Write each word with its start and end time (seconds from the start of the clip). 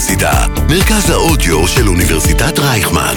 האוניברסיטה, 0.00 0.46
מרכז 0.68 1.10
האודיו 1.10 1.68
של 1.68 1.88
אוניברסיטת 1.88 2.58
רייכמן. 2.58 3.14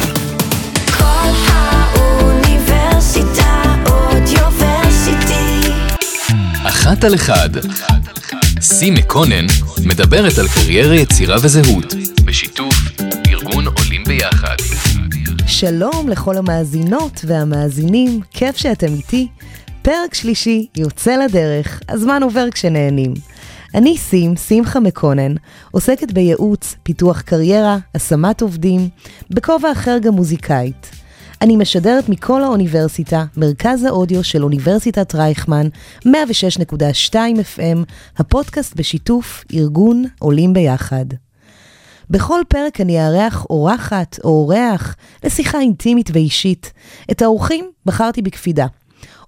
כל 0.98 1.30
האוניברסיטה 1.48 3.64
אודיוורסיטי. 3.90 5.70
אחת 6.64 7.04
על 7.04 7.16
אחד. 7.16 7.50
סי 8.62 8.92
מקונן 8.92 9.46
מדברת 9.86 10.38
על 10.38 10.48
קריירה 10.48 10.96
יצירה 10.96 11.38
וזהות, 11.42 11.94
בשיתוף 12.26 12.76
ארגון 13.28 13.66
עולים 13.68 14.04
ביחד. 14.04 14.56
שלום 15.48 16.10
לכל 16.10 16.38
המאזינות 16.38 17.26
והמאזינים, 17.28 18.20
כיף 18.32 18.58
שאתם 18.58 18.94
איתי. 18.94 19.28
פרק 19.82 20.14
שלישי 20.14 20.68
יוצא 20.78 21.16
לדרך, 21.16 21.82
הזמן 21.90 22.24
עובר 22.24 22.52
כשנהנים. 22.52 23.14
אני 23.76 23.98
סים, 23.98 24.36
שמחה 24.36 24.80
מקונן, 24.80 25.36
עוסקת 25.72 26.12
בייעוץ, 26.12 26.76
פיתוח 26.84 27.22
קריירה, 27.22 27.78
השמת 27.96 28.42
עובדים, 28.42 28.90
בכובע 29.30 29.72
אחר 29.72 29.98
גם 30.02 30.14
מוזיקאית. 30.14 30.92
אני 31.42 31.56
משדרת 31.56 32.10
מכל 32.10 32.44
האוניברסיטה, 32.44 33.26
מרכז 33.38 33.84
האודיו 33.84 34.24
של 34.24 34.44
אוניברסיטת 34.44 35.16
רייכמן, 35.16 35.68
106.2 36.06 37.14
FM, 37.14 37.78
הפודקאסט 38.18 38.76
בשיתוף 38.76 39.44
ארגון 39.54 40.06
עולים 40.20 40.54
ביחד. 40.54 41.06
בכל 42.10 42.42
פרק 42.48 42.82
אני 42.82 43.06
אארח 43.06 43.46
אורחת 43.50 44.20
או 44.24 44.30
אורח 44.30 44.96
לשיחה 45.24 45.60
אינטימית 45.60 46.10
ואישית. 46.14 46.74
את 47.12 47.22
האורחים 47.22 47.66
בחרתי 47.86 48.22
בקפידה. 48.22 48.66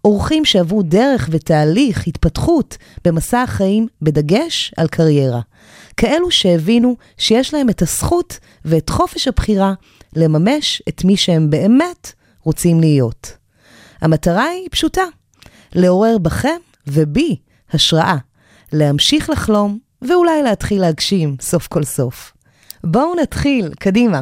אורחים 0.05 0.45
שעברו 0.45 0.83
דרך 0.83 1.29
ותהליך 1.31 2.07
התפתחות 2.07 2.77
במסע 3.05 3.41
החיים 3.41 3.87
בדגש 4.01 4.73
על 4.77 4.87
קריירה. 4.87 5.41
כאלו 5.97 6.31
שהבינו 6.31 6.95
שיש 7.17 7.53
להם 7.53 7.69
את 7.69 7.81
הזכות 7.81 8.39
ואת 8.65 8.89
חופש 8.89 9.27
הבחירה 9.27 9.73
לממש 10.15 10.81
את 10.89 11.03
מי 11.03 11.17
שהם 11.17 11.49
באמת 11.49 12.11
רוצים 12.43 12.79
להיות. 12.79 13.37
המטרה 14.01 14.43
היא 14.43 14.67
פשוטה, 14.71 15.03
לעורר 15.73 16.17
בכם 16.17 16.57
ובי 16.87 17.35
השראה, 17.71 18.17
להמשיך 18.73 19.29
לחלום 19.29 19.79
ואולי 20.01 20.43
להתחיל 20.43 20.81
להגשים 20.81 21.35
סוף 21.41 21.67
כל 21.67 21.83
סוף. 21.83 22.33
בואו 22.83 23.15
נתחיל, 23.15 23.73
קדימה. 23.79 24.21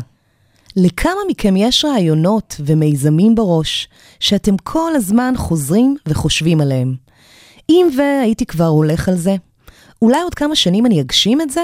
לכמה 0.76 1.22
מכם 1.30 1.56
יש 1.58 1.86
רעיונות 1.86 2.56
ומיזמים 2.60 3.36
בראש 3.36 3.88
שאתם 4.20 4.58
כל 4.58 4.92
הזמן 4.96 5.34
חוזרים 5.38 5.96
וחושבים 6.08 6.62
עליהם? 6.62 6.96
אם 7.70 7.88
והייתי 7.98 8.46
כבר 8.46 8.66
הולך 8.66 9.10
על 9.10 9.16
זה, 9.16 9.36
אולי 10.02 10.22
עוד 10.22 10.36
כמה 10.36 10.56
שנים 10.56 10.86
אני 10.86 11.02
אגשים 11.02 11.42
את 11.42 11.50
זה? 11.50 11.62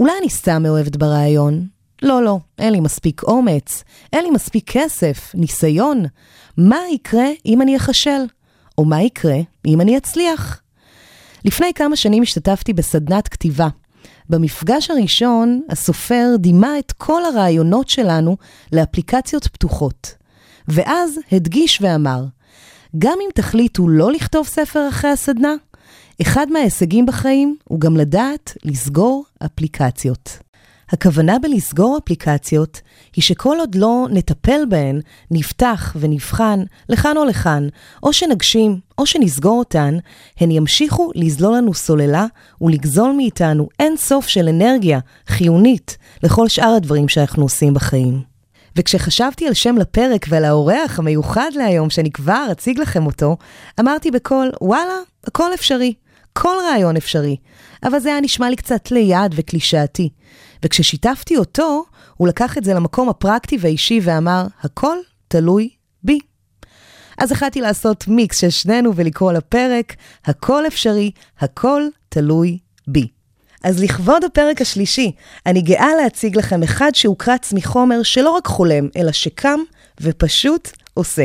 אולי 0.00 0.12
אני 0.20 0.30
סתם 0.30 0.62
מאוהבת 0.62 0.96
ברעיון? 0.96 1.66
לא, 2.02 2.24
לא, 2.24 2.38
אין 2.58 2.72
לי 2.72 2.80
מספיק 2.80 3.22
אומץ, 3.22 3.84
אין 4.12 4.24
לי 4.24 4.30
מספיק 4.30 4.70
כסף, 4.70 5.30
ניסיון. 5.34 6.04
מה 6.56 6.78
יקרה 6.92 7.26
אם 7.46 7.62
אני 7.62 7.76
אכשל? 7.76 8.24
או 8.78 8.84
מה 8.84 9.02
יקרה 9.02 9.38
אם 9.66 9.80
אני 9.80 9.96
אצליח? 9.96 10.60
לפני 11.44 11.74
כמה 11.74 11.96
שנים 11.96 12.22
השתתפתי 12.22 12.72
בסדנת 12.72 13.28
כתיבה. 13.28 13.68
במפגש 14.32 14.90
הראשון, 14.90 15.60
הסופר 15.70 16.36
דימה 16.38 16.78
את 16.78 16.92
כל 16.92 17.24
הרעיונות 17.24 17.88
שלנו 17.88 18.36
לאפליקציות 18.72 19.46
פתוחות. 19.46 20.14
ואז 20.68 21.18
הדגיש 21.32 21.78
ואמר, 21.82 22.24
גם 22.98 23.18
אם 23.20 23.28
תחליטו 23.34 23.88
לא 23.88 24.12
לכתוב 24.12 24.46
ספר 24.46 24.88
אחרי 24.88 25.10
הסדנה, 25.10 25.54
אחד 26.22 26.46
מההישגים 26.50 27.06
בחיים 27.06 27.56
הוא 27.64 27.80
גם 27.80 27.96
לדעת 27.96 28.56
לסגור 28.64 29.24
אפליקציות. 29.44 30.38
הכוונה 30.92 31.38
בלסגור 31.38 31.98
אפליקציות 32.04 32.80
היא 33.16 33.22
שכל 33.22 33.56
עוד 33.60 33.74
לא 33.74 34.06
נטפל 34.10 34.60
בהן, 34.68 35.00
נפתח 35.30 35.96
ונבחן 36.00 36.60
לכאן 36.88 37.16
או 37.16 37.24
לכאן, 37.24 37.68
או 38.02 38.12
שנגשים 38.12 38.80
או 38.98 39.06
שנסגור 39.06 39.58
אותן, 39.58 39.96
הן 40.40 40.50
ימשיכו 40.50 41.10
לזלול 41.14 41.56
לנו 41.56 41.74
סוללה 41.74 42.26
ולגזול 42.60 43.12
מאיתנו 43.16 43.68
אין 43.80 43.96
סוף 43.96 44.28
של 44.28 44.48
אנרגיה 44.48 44.98
חיונית 45.26 45.96
לכל 46.22 46.48
שאר 46.48 46.74
הדברים 46.76 47.08
שאנחנו 47.08 47.42
עושים 47.42 47.74
בחיים. 47.74 48.22
וכשחשבתי 48.76 49.46
על 49.46 49.54
שם 49.54 49.76
לפרק 49.76 50.26
ועל 50.28 50.44
האורח 50.44 50.98
המיוחד 50.98 51.50
להיום, 51.54 51.90
שאני 51.90 52.10
כבר 52.10 52.46
אציג 52.52 52.80
לכם 52.80 53.06
אותו, 53.06 53.36
אמרתי 53.80 54.10
בקול, 54.10 54.50
וואלה, 54.60 54.94
הכל 55.26 55.54
אפשרי. 55.54 55.94
כל 56.32 56.56
רעיון 56.68 56.96
אפשרי. 56.96 57.36
אבל 57.84 57.98
זה 57.98 58.08
היה 58.08 58.20
נשמע 58.20 58.50
לי 58.50 58.56
קצת 58.56 58.90
ליד 58.90 59.34
וקלישאתי. 59.36 60.08
וכששיתפתי 60.64 61.36
אותו, 61.36 61.84
הוא 62.16 62.28
לקח 62.28 62.58
את 62.58 62.64
זה 62.64 62.74
למקום 62.74 63.08
הפרקטי 63.08 63.56
והאישי 63.60 64.00
ואמר, 64.02 64.46
הכל 64.62 64.96
תלוי 65.28 65.68
בי. 66.02 66.18
אז 67.18 67.32
החלטתי 67.32 67.60
לעשות 67.60 68.08
מיקס 68.08 68.40
של 68.40 68.50
שנינו 68.50 68.96
ולקרוא 68.96 69.32
לפרק, 69.32 69.94
הכל 70.24 70.66
אפשרי, 70.66 71.10
הכל 71.38 71.82
תלוי 72.08 72.58
בי. 72.86 73.08
אז 73.64 73.82
לכבוד 73.82 74.24
הפרק 74.24 74.60
השלישי, 74.60 75.12
אני 75.46 75.62
גאה 75.62 75.88
להציג 76.02 76.36
לכם 76.36 76.62
אחד 76.62 76.90
שהוקרץ 76.94 77.52
מחומר 77.52 78.02
שלא 78.02 78.30
רק 78.30 78.46
חולם, 78.46 78.88
אלא 78.96 79.12
שקם 79.12 79.60
ופשוט 80.00 80.70
עושה. 80.94 81.24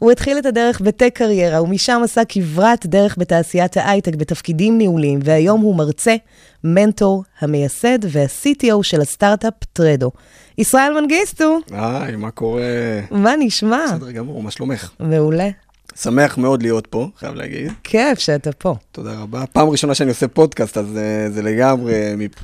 הוא 0.00 0.12
התחיל 0.12 0.38
את 0.38 0.46
הדרך 0.46 0.80
בטק 0.80 1.10
קריירה, 1.14 1.62
ומשם 1.62 2.00
עשה 2.04 2.24
כברת 2.28 2.86
דרך 2.86 3.18
בתעשיית 3.18 3.76
ההייטק 3.76 4.14
בתפקידים 4.14 4.78
ניהוליים, 4.78 5.18
והיום 5.24 5.60
הוא 5.60 5.76
מרצה, 5.76 6.16
מנטור, 6.64 7.24
המייסד 7.40 7.98
וה-CTO 8.02 8.82
של 8.82 9.00
הסטארט-אפ 9.00 9.54
טרדו. 9.72 10.10
ישראל 10.58 11.00
מנגיסטו, 11.00 11.58
היי, 11.70 12.16
מה 12.16 12.30
קורה? 12.30 12.62
מה 13.10 13.32
נשמע? 13.38 13.84
בסדר 13.86 14.10
גמור, 14.10 14.42
מה 14.42 14.50
שלומך? 14.50 14.90
מעולה. 15.00 15.48
שמח 15.96 16.38
מאוד 16.38 16.62
להיות 16.62 16.86
פה, 16.86 17.08
חייב 17.16 17.34
להגיד. 17.34 17.72
כיף 17.84 18.18
שאתה 18.18 18.52
פה. 18.52 18.74
תודה 18.92 19.20
רבה. 19.20 19.44
פעם 19.52 19.68
ראשונה 19.68 19.94
שאני 19.94 20.08
עושה 20.10 20.28
פודקאסט, 20.28 20.78
אז 20.78 20.86
uh, 20.86 21.32
זה 21.32 21.42
לגמרי, 21.42 21.94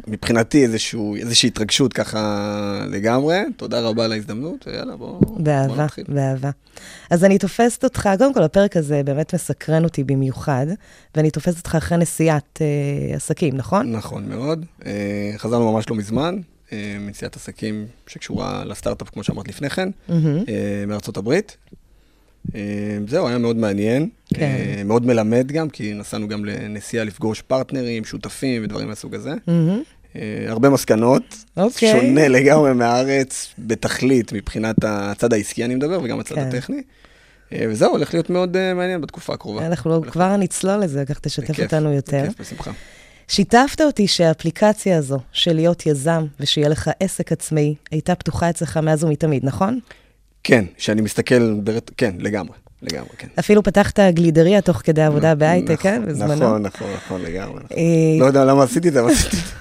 מבחינתי 0.07 0.63
איזשהו, 0.63 1.17
איזושהי 1.17 1.47
התרגשות 1.47 1.93
ככה 1.93 2.85
לגמרי. 2.91 3.39
תודה 3.57 3.81
רבה 3.81 4.05
על 4.05 4.13
ההזדמנות, 4.13 4.67
ויאללה, 4.67 4.97
בוא, 4.97 5.21
בוא 5.21 5.39
באהבה, 5.41 5.85
נתחיל. 5.85 6.05
באהבה. 6.09 6.51
אז 7.11 7.25
אני 7.25 7.39
תופסת 7.39 7.85
אותך, 7.85 8.09
קודם 8.19 8.35
כל, 8.35 8.43
הפרק 8.43 8.77
הזה 8.77 9.03
באמת 9.05 9.35
מסקרן 9.35 9.85
אותי 9.85 10.05
במיוחד, 10.05 10.67
ואני 11.15 11.31
תופסת 11.31 11.59
אותך 11.59 11.75
אחרי 11.75 11.99
נסיעת 11.99 12.59
אה, 12.61 13.17
עסקים, 13.17 13.57
נכון? 13.57 13.93
נכון 13.93 14.29
מאוד. 14.29 14.65
Uh, 14.81 14.85
חזרנו 15.37 15.73
ממש 15.73 15.91
לא 15.91 15.97
מזמן, 15.97 16.37
uh, 16.69 16.73
מנסיעת 17.01 17.37
עסקים 17.37 17.87
שקשורה 18.07 18.65
לסטארט-אפ, 18.65 19.11
כמו 19.11 19.25
שאמרת 19.25 19.49
לפני 19.49 19.71
כן, 19.71 19.89
מהמם. 20.09 20.39
uh, 20.39 20.47
מארצות 20.87 21.17
הברית. 21.17 21.57
אה, 22.55 22.61
זהו, 23.09 23.29
היה 23.29 23.39
מאוד 23.39 23.57
מעניין, 23.57 24.09
כן. 24.35 24.43
אה, 24.43 24.83
מאוד 24.85 25.07
מלמד 25.07 25.53
גם, 25.53 25.69
כי 25.69 25.95
נסענו 25.95 26.29
גם 26.29 26.45
לנסיעה 26.45 27.05
לפגוש 27.05 27.43
פרטנרים, 27.43 28.05
שותפים 28.05 28.65
ודברים 28.65 28.89
מהסוג 28.89 29.15
הזה. 29.15 29.35
אה, 30.17 30.45
הרבה 30.49 30.71
מסקנות, 30.71 31.23
אוקיי. 31.57 31.93
שונה 31.93 32.29
לגמרי 32.29 32.73
מהארץ 32.73 33.55
בתכלית, 33.59 34.33
מבחינת 34.33 34.77
הצד 34.83 35.33
העסקי 35.33 35.65
אני 35.65 35.75
מדבר, 35.75 36.01
וגם 36.03 36.21
הצד 36.21 36.35
כן. 36.35 36.41
הטכני. 36.41 36.83
וזהו, 37.53 37.91
הולך 37.91 38.15
להיות 38.15 38.31
מאוד 38.31 38.57
אה, 38.57 38.75
מעניין 38.75 39.01
בתקופה 39.01 39.35
הקרובה. 39.35 39.67
אנחנו 39.67 39.95
הולך 39.95 40.13
כבר 40.13 40.37
נצלול 40.37 40.81
לזה, 40.81 41.05
כך 41.07 41.19
תשתף 41.19 41.51
בכיף, 41.51 41.65
אותנו 41.65 41.93
יותר. 41.93 42.23
בכיף, 42.23 42.41
בשמחה. 42.41 42.71
שיתפת 43.29 43.81
אותי 43.81 44.07
שהאפליקציה 44.07 44.99
הזו 44.99 45.19
של 45.33 45.53
להיות 45.53 45.87
יזם 45.87 46.27
ושיהיה 46.41 46.69
לך 46.69 46.91
עסק 47.01 47.33
עצמאי, 47.33 47.75
הייתה 47.91 48.15
פתוחה 48.15 48.51
אצלך 48.51 48.77
מאז 48.77 49.05
ומתמיד, 49.05 49.45
נכון? 49.45 49.81
כן, 50.47 50.65
שאני 50.79 51.03
מסתכל, 51.03 51.55
ברט... 51.65 51.91
כן, 51.97 52.15
לגמרי, 52.19 52.57
לגמרי, 52.83 53.09
כן. 53.19 53.29
אפילו 53.39 53.63
פתחת 53.63 54.01
גלידריה 54.01 54.61
תוך 54.61 54.77
כדי 54.85 55.03
עבודה 55.03 55.35
בהייטק, 55.35 55.81
כן? 55.81 56.03
בזמנו. 56.07 56.35
נכון, 56.35 56.63
נכון, 56.63 56.89
נכון, 56.97 57.21
לגמרי. 57.23 57.61
נכון. 57.65 57.77
אה, 57.77 58.21
לא 58.21 58.25
יודע 58.27 58.45
למה 58.45 58.63
עשיתי 58.63 58.89
את 58.89 58.93
זה, 58.93 59.01
אבל 59.01 59.11
עשיתי 59.11 59.37
את 59.37 59.43
זה. 59.47 59.53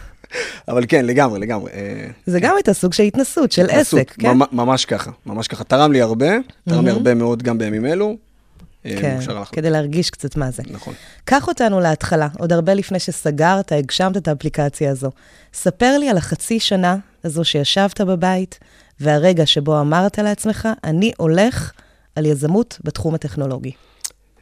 אבל 0.68 0.86
כן, 0.88 1.06
לגמרי, 1.06 1.40
לגמרי. 1.40 1.72
אה, 1.72 2.08
זה 2.26 2.40
גם 2.40 2.56
הייתה 2.56 2.74
סוג 2.74 2.94
של 2.94 3.04
התנסות, 3.04 3.52
של 3.52 3.66
עסק, 3.70 4.14
כן? 4.20 4.30
ממ- 4.38 4.42
ממש 4.52 4.86
ככה, 4.86 5.12
ממש 5.26 5.48
ככה. 5.48 5.64
תרם 5.64 5.92
לי 5.92 6.02
הרבה, 6.02 6.30
תרם 6.70 6.86
לי 6.86 6.92
הרבה 6.92 7.14
מאוד 7.14 7.44
גם 7.44 7.58
בימים 7.58 7.86
אלו. 7.86 8.18
כן. 8.84 9.20
כדי 9.52 9.70
להרגיש 9.70 10.10
קצת 10.10 10.36
מה 10.38 10.52
זה. 10.52 10.64
נכון. 10.72 10.94
קח 11.26 11.48
אותנו 11.48 11.80
להתחלה, 11.80 12.28
עוד 12.40 12.54
הרבה 12.54 12.74
לפני 12.74 13.00
שסגרת, 13.00 13.72
הגשמת 13.72 14.18
את 14.18 14.28
האפליקציה 14.28 14.92
הזו. 14.92 15.12
ספר 15.54 15.98
לי 15.98 16.10
על 16.10 16.18
החצי 16.18 16.60
שנה 16.60 16.98
הזו 17.24 17.44
שישבת 17.44 18.02
בבית, 18.02 18.60
והרגע 19.00 19.46
שבו 19.46 19.82
אמרת 19.82 20.20
לעצמך, 20.20 20.68
אני 20.84 21.12
הולך 21.18 21.72
על 22.16 22.26
יזמות 22.26 22.80
בתחום 22.84 23.16
הטכנולוגי. 23.16 23.72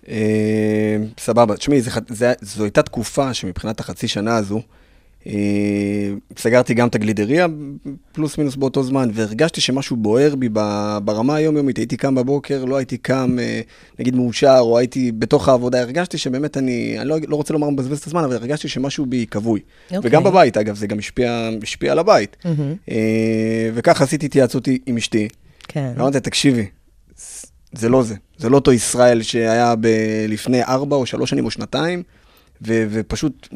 אה, 0.08 0.98
סבבה, 1.20 1.58
תשמעי, 1.58 1.82
זו 2.42 2.64
הייתה 2.64 2.82
תקופה 2.82 3.34
שמבחינת 3.34 3.80
החצי 3.80 4.08
שנה 4.08 4.36
הזו, 4.36 4.62
סגרתי 6.38 6.74
גם 6.74 6.88
את 6.88 6.96
הגלידריה, 6.96 7.48
פלוס 8.12 8.38
מינוס 8.38 8.56
באותו 8.56 8.84
זמן, 8.84 9.10
והרגשתי 9.14 9.62
שמשהו 9.62 9.96
בוער 9.98 10.36
בי 10.36 10.50
ברמה 11.04 11.36
היומיומית. 11.36 11.78
הייתי 11.78 11.98
קם 11.98 12.16
בבוקר, 12.16 12.66
לא 12.66 12.76
הייתי 12.76 12.98
קם, 12.98 13.38
אה, 13.40 13.62
נגיד, 14.00 14.16
מאושר, 14.16 14.58
או 14.60 14.78
הייתי 14.78 15.12
בתוך 15.12 15.50
העבודה, 15.50 15.82
הרגשתי 15.82 16.18
שבאמת 16.18 16.58
אני, 16.58 16.96
אני 17.00 17.10
לא, 17.10 17.18
לא 17.28 17.36
רוצה 17.36 17.54
לומר 17.54 17.70
מבזבז 17.70 18.00
את 18.00 18.08
הזמן, 18.08 18.24
אבל 18.24 18.36
הרגשתי 18.36 18.68
שמשהו 18.68 19.06
בי 19.06 19.26
כבוי. 19.32 19.60
אוקיי. 19.86 20.00
וגם 20.04 20.24
בבית, 20.24 20.58
אגב, 20.58 20.76
זה 20.76 20.88
גם 20.88 21.00
השפיע, 21.00 21.50
השפיע 21.64 21.92
על 21.92 22.00
הבית. 22.00 22.38
אה, 22.92 23.70
וככה 23.74 24.04
עשיתי 24.04 24.26
התייעצות 24.26 24.68
עם 24.86 24.98
אשתי. 24.98 25.28
כן. 25.68 25.94
אמרתי, 26.00 26.20
תקשיבי, 26.20 26.66
זה 27.74 27.90
לא 27.90 28.04
זה. 28.04 28.16
זה 28.38 28.50
לא 28.50 28.56
אותו 28.56 28.72
ישראל 28.74 29.22
שהיה 29.22 29.76
ב- 29.76 30.26
לפני 30.28 30.64
ארבע 30.64 30.96
או 30.96 31.06
שלוש 31.06 31.30
שנים 31.30 31.46
או 31.46 31.52
שנתיים, 31.52 32.04
ו- 32.68 32.86
ופשוט 32.90 33.48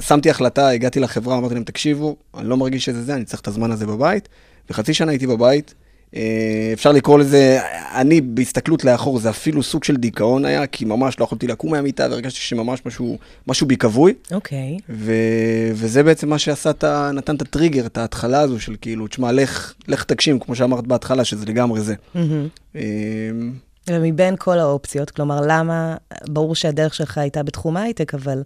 שמתי 0.00 0.30
החלטה, 0.30 0.68
הגעתי 0.68 1.00
לחברה, 1.00 1.38
אמרתי 1.38 1.54
להם, 1.54 1.64
תקשיבו, 1.64 2.16
אני 2.38 2.48
לא 2.48 2.56
מרגיש 2.56 2.84
שזה 2.84 3.02
זה, 3.02 3.14
אני 3.14 3.24
צריך 3.24 3.40
את 3.40 3.48
הזמן 3.48 3.70
הזה 3.70 3.86
בבית. 3.86 4.28
וחצי 4.70 4.94
שנה 4.94 5.10
הייתי 5.10 5.26
בבית. 5.26 5.74
אה, 6.16 6.70
אפשר 6.72 6.92
לקרוא 6.92 7.18
לזה, 7.18 7.60
אני 7.94 8.20
בהסתכלות 8.20 8.84
לאחור, 8.84 9.18
זה 9.18 9.30
אפילו 9.30 9.62
סוג 9.62 9.84
של 9.84 9.96
דיכאון 9.96 10.44
היה, 10.44 10.66
כי 10.66 10.84
ממש 10.84 11.20
לא 11.20 11.24
יכולתי 11.24 11.46
לקום 11.46 11.70
מהמיטה 11.70 12.06
והרגשתי 12.10 12.40
שממש 12.40 12.80
משהו, 12.86 13.18
משהו 13.46 13.66
בי 13.66 13.76
כבוי. 13.76 14.14
אוקיי. 14.32 14.78
ו... 14.88 15.12
וזה 15.72 16.02
בעצם 16.02 16.28
מה 16.28 16.38
שעשה, 16.38 16.70
את 16.70 16.84
ה... 16.84 17.10
נתן 17.14 17.36
את 17.36 17.42
הטריגר, 17.42 17.86
את 17.86 17.98
ההתחלה 17.98 18.40
הזו 18.40 18.60
של 18.60 18.76
כאילו, 18.80 19.06
תשמע, 19.06 19.32
לך, 19.32 19.74
לך 19.88 20.04
תגשים, 20.04 20.38
כמו 20.38 20.54
שאמרת 20.54 20.86
בהתחלה, 20.86 21.24
שזה 21.24 21.46
לגמרי 21.46 21.80
זה. 21.80 21.94
אה, 22.76 22.82
ומבין 23.90 24.34
כל 24.38 24.58
האופציות, 24.58 25.10
כלומר, 25.10 25.40
למה, 25.46 25.96
ברור 26.28 26.54
שהדרך 26.54 26.94
שלך 26.94 27.18
הייתה 27.18 27.42
בתחום 27.42 27.76
ההייטק, 27.76 28.14
אבל, 28.14 28.42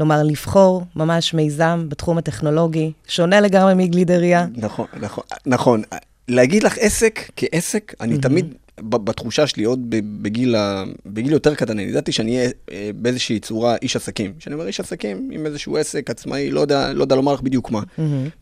כלומר, 0.00 0.22
לבחור 0.22 0.82
ממש 0.96 1.34
מיזם 1.34 1.86
בתחום 1.88 2.18
הטכנולוגי, 2.18 2.92
שונה 3.08 3.40
לגמרי 3.40 3.74
מגלידריה. 3.74 4.46
נכון, 4.56 4.86
נכון, 5.00 5.24
נכון. 5.46 5.82
להגיד 6.28 6.62
לך 6.62 6.78
עסק 6.80 7.20
כעסק, 7.36 7.94
אני 8.00 8.18
תמיד, 8.18 8.54
ב- 8.80 8.96
בתחושה 8.96 9.46
שלי, 9.46 9.64
עוד 9.64 9.80
בגיל, 10.22 10.54
ה... 10.56 10.84
בגיל 11.06 11.32
יותר 11.32 11.54
קטן, 11.54 11.72
אני 11.72 11.82
ידעתי 11.82 12.12
שאני 12.12 12.36
אהיה 12.36 12.50
אה, 12.70 12.90
באיזושהי 12.94 13.40
צורה 13.40 13.76
איש 13.82 13.96
עסקים. 13.96 14.32
כשאני 14.38 14.54
אומר 14.54 14.66
איש 14.66 14.80
עסקים, 14.80 15.28
עם 15.32 15.46
איזשהו 15.46 15.76
עסק 15.76 16.10
עצמאי, 16.10 16.50
לא 16.50 16.60
יודע, 16.60 16.92
לא 16.92 17.02
יודע 17.02 17.16
לומר 17.16 17.32
לך 17.32 17.40
בדיוק 17.40 17.70
מה. 17.70 17.80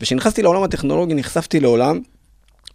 וכשנכנסתי 0.01 0.41
לעולם 0.41 0.63
הטכנולוגי, 0.63 1.13
נחשפתי 1.13 1.59
לעולם 1.59 1.99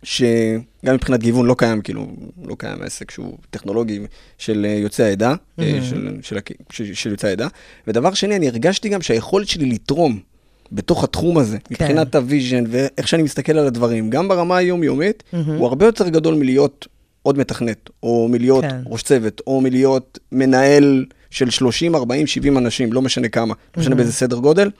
שגם 0.02 0.94
מבחינת 0.94 1.20
גיוון 1.20 1.46
לא 1.46 1.54
קיים, 1.58 1.80
כאילו, 1.80 2.06
לא 2.44 2.54
קיים 2.58 2.82
עסק 2.82 3.10
שהוא 3.10 3.38
טכנולוגי 3.50 4.00
של 4.38 4.66
אה, 4.68 4.74
יוצאי 4.74 5.04
העדה, 5.04 5.34
אה, 5.58 5.78
של, 5.82 6.18
של, 6.22 6.38
של, 6.70 6.94
של 6.94 7.10
יוצאי 7.10 7.30
העדה. 7.30 7.48
ודבר 7.86 8.14
שני, 8.14 8.36
אני 8.36 8.48
הרגשתי 8.48 8.88
גם 8.88 9.02
שהיכולת 9.02 9.48
שלי 9.48 9.66
לתרום 9.66 10.20
בתוך 10.72 11.04
התחום 11.04 11.38
הזה, 11.38 11.58
כן. 11.58 11.66
מבחינת 11.70 12.14
ה 12.14 12.21
vision 12.21 12.64
ואיך 12.68 13.08
שאני 13.08 13.22
מסתכל 13.22 13.58
על 13.58 13.66
הדברים, 13.66 14.10
גם 14.10 14.28
ברמה 14.28 14.56
היומיומית, 14.56 15.22
הוא 15.46 15.66
הרבה 15.66 15.86
יותר 15.86 16.08
גדול 16.08 16.34
מלהיות 16.34 16.88
עוד 17.22 17.38
מתכנת, 17.38 17.90
או 18.02 18.28
מלהיות 18.30 18.64
כן. 18.64 18.80
ראש 18.86 19.02
צוות, 19.02 19.40
או 19.46 19.60
מלהיות 19.60 20.18
מנהל 20.32 21.04
של 21.30 21.50
30, 21.50 21.94
40, 21.94 22.26
70 22.26 22.58
אנשים, 22.58 22.92
לא 22.92 23.02
משנה 23.02 23.28
כמה, 23.28 23.54
לא 23.76 23.80
משנה 23.80 23.94
באיזה 23.94 24.12
סדר 24.12 24.36
גודל. 24.36 24.70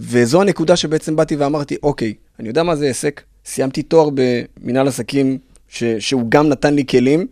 וזו 0.00 0.42
הנקודה 0.42 0.76
שבעצם 0.76 1.16
באתי 1.16 1.36
ואמרתי, 1.36 1.76
אוקיי, 1.82 2.14
אני 2.40 2.48
יודע 2.48 2.62
מה 2.62 2.76
זה 2.76 2.86
עסק, 2.86 3.22
סיימתי 3.46 3.82
תואר 3.82 4.08
במנהל 4.14 4.88
עסקים, 4.88 5.38
ש, 5.68 5.84
שהוא 5.84 6.24
גם 6.28 6.48
נתן 6.48 6.74
לי 6.74 6.86
כלים, 6.86 7.26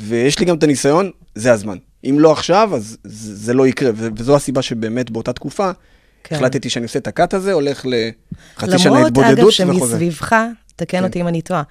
ויש 0.00 0.38
לי 0.38 0.44
גם 0.46 0.56
את 0.58 0.62
הניסיון, 0.62 1.10
זה 1.34 1.52
הזמן. 1.52 1.76
אם 2.04 2.16
לא 2.20 2.32
עכשיו, 2.32 2.70
אז 2.74 2.96
זה, 3.04 3.34
זה 3.34 3.54
לא 3.54 3.66
יקרה, 3.66 3.90
ו- 3.94 4.08
וזו 4.16 4.36
הסיבה 4.36 4.62
שבאמת 4.62 5.10
באותה 5.10 5.32
תקופה, 5.32 5.70
כן. 6.24 6.36
החלטתי 6.36 6.70
שאני 6.70 6.82
עושה 6.84 6.98
את 6.98 7.06
הקאט 7.06 7.34
הזה, 7.34 7.52
הולך 7.52 7.86
לחצי 7.86 8.78
שנה 8.78 8.92
למרות, 8.92 9.06
התבודדות 9.06 9.36
אגב, 9.60 9.68
וחוזר. 9.70 9.94
שמסביבך, 9.94 10.36
תקן 10.76 10.98
כן. 10.98 11.04
אותי 11.04 11.20
אם 11.20 11.28
אני 11.28 11.42
טועה, 11.42 11.62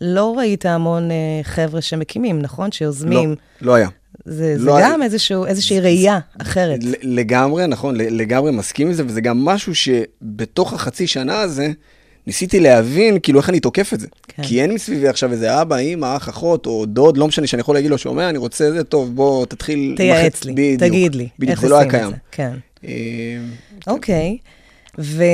לא 0.00 0.34
ראית 0.38 0.66
המון 0.66 1.10
אה, 1.10 1.16
חבר'ה 1.42 1.80
שמקימים, 1.80 2.42
נכון? 2.42 2.72
שיוזמים. 2.72 3.30
לא, 3.30 3.36
לא 3.66 3.74
היה. 3.74 3.88
זה, 4.24 4.58
זה 4.58 4.64
לא 4.64 4.76
היה- 4.76 4.92
גם 4.92 5.02
איזשהו, 5.02 5.46
איזושהי 5.46 5.80
ראייה 5.80 6.18
אחרת. 6.42 6.78
לגמרי, 7.02 7.66
נכון, 7.66 7.94
לגמרי 7.96 8.50
מסכים 8.52 8.86
עם 8.86 8.92
זה, 8.92 9.04
וזה 9.06 9.20
גם 9.20 9.44
משהו 9.44 9.72
שבתוך 9.74 10.72
החצי 10.72 11.06
שנה 11.06 11.40
הזה, 11.40 11.68
ניסיתי 12.26 12.60
להבין, 12.60 13.18
כאילו, 13.22 13.40
איך 13.40 13.48
אני 13.48 13.60
תוקף 13.60 13.94
את 13.94 14.00
זה. 14.00 14.06
כן. 14.28 14.42
כי 14.42 14.62
אין 14.62 14.72
מסביבי 14.74 15.08
עכשיו 15.08 15.32
איזה 15.32 15.62
אבא, 15.62 15.78
אמא, 15.78 16.16
אח, 16.16 16.28
אחות, 16.28 16.66
או 16.66 16.86
דוד, 16.86 17.16
לא 17.16 17.28
משנה, 17.28 17.46
שאני 17.46 17.60
יכול 17.60 17.74
להגיד 17.74 17.90
לו, 17.90 17.98
שומע, 17.98 18.28
אני 18.28 18.38
רוצה 18.38 18.72
זה, 18.72 18.84
טוב, 18.84 19.16
בוא, 19.16 19.46
תתחיל... 19.46 19.94
תייעץ 19.96 20.44
לי, 20.44 20.52
בדיוק, 20.52 20.80
תגיד 20.80 21.14
לי, 21.14 21.28
בדיוק, 21.38 21.50
איך 21.50 21.60
זה 21.60 21.68
לא 21.68 21.78
היה 21.78 21.84
עושים 21.84 21.98
את 22.00 22.00
קיים. 22.00 22.10
זה. 22.10 22.16
כן. 22.32 22.52
אה, 22.84 23.38
אוקיי. 23.86 24.38
ו... 24.98 25.24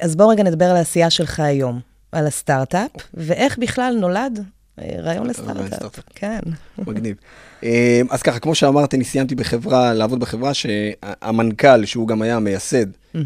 אז 0.00 0.16
בואו 0.16 0.28
רגע 0.28 0.42
נדבר 0.42 0.64
על 0.64 0.76
העשייה 0.76 1.10
שלך 1.10 1.40
היום, 1.40 1.80
על 2.12 2.26
הסטארט-אפ, 2.26 2.90
ואיך 3.14 3.58
בכלל 3.58 3.96
נולד 4.00 4.44
רעיון 4.80 5.26
לסטארט-אפ. 5.26 6.00
כן. 6.14 6.40
מגניב. 6.78 7.16
אה, 7.64 8.00
אז 8.10 8.22
ככה, 8.22 8.38
כמו 8.38 8.54
שאמרתי, 8.54 8.96
אני 8.96 9.04
סיימתי 9.04 9.34
בחברה, 9.34 9.94
לעבוד 9.94 10.20
בחברה 10.20 10.54
שהמנכ"ל, 10.54 11.84
שהוא 11.84 12.08
גם 12.08 12.22
היה 12.22 12.36
המייסד, 12.36 12.86
אה, 13.16 13.20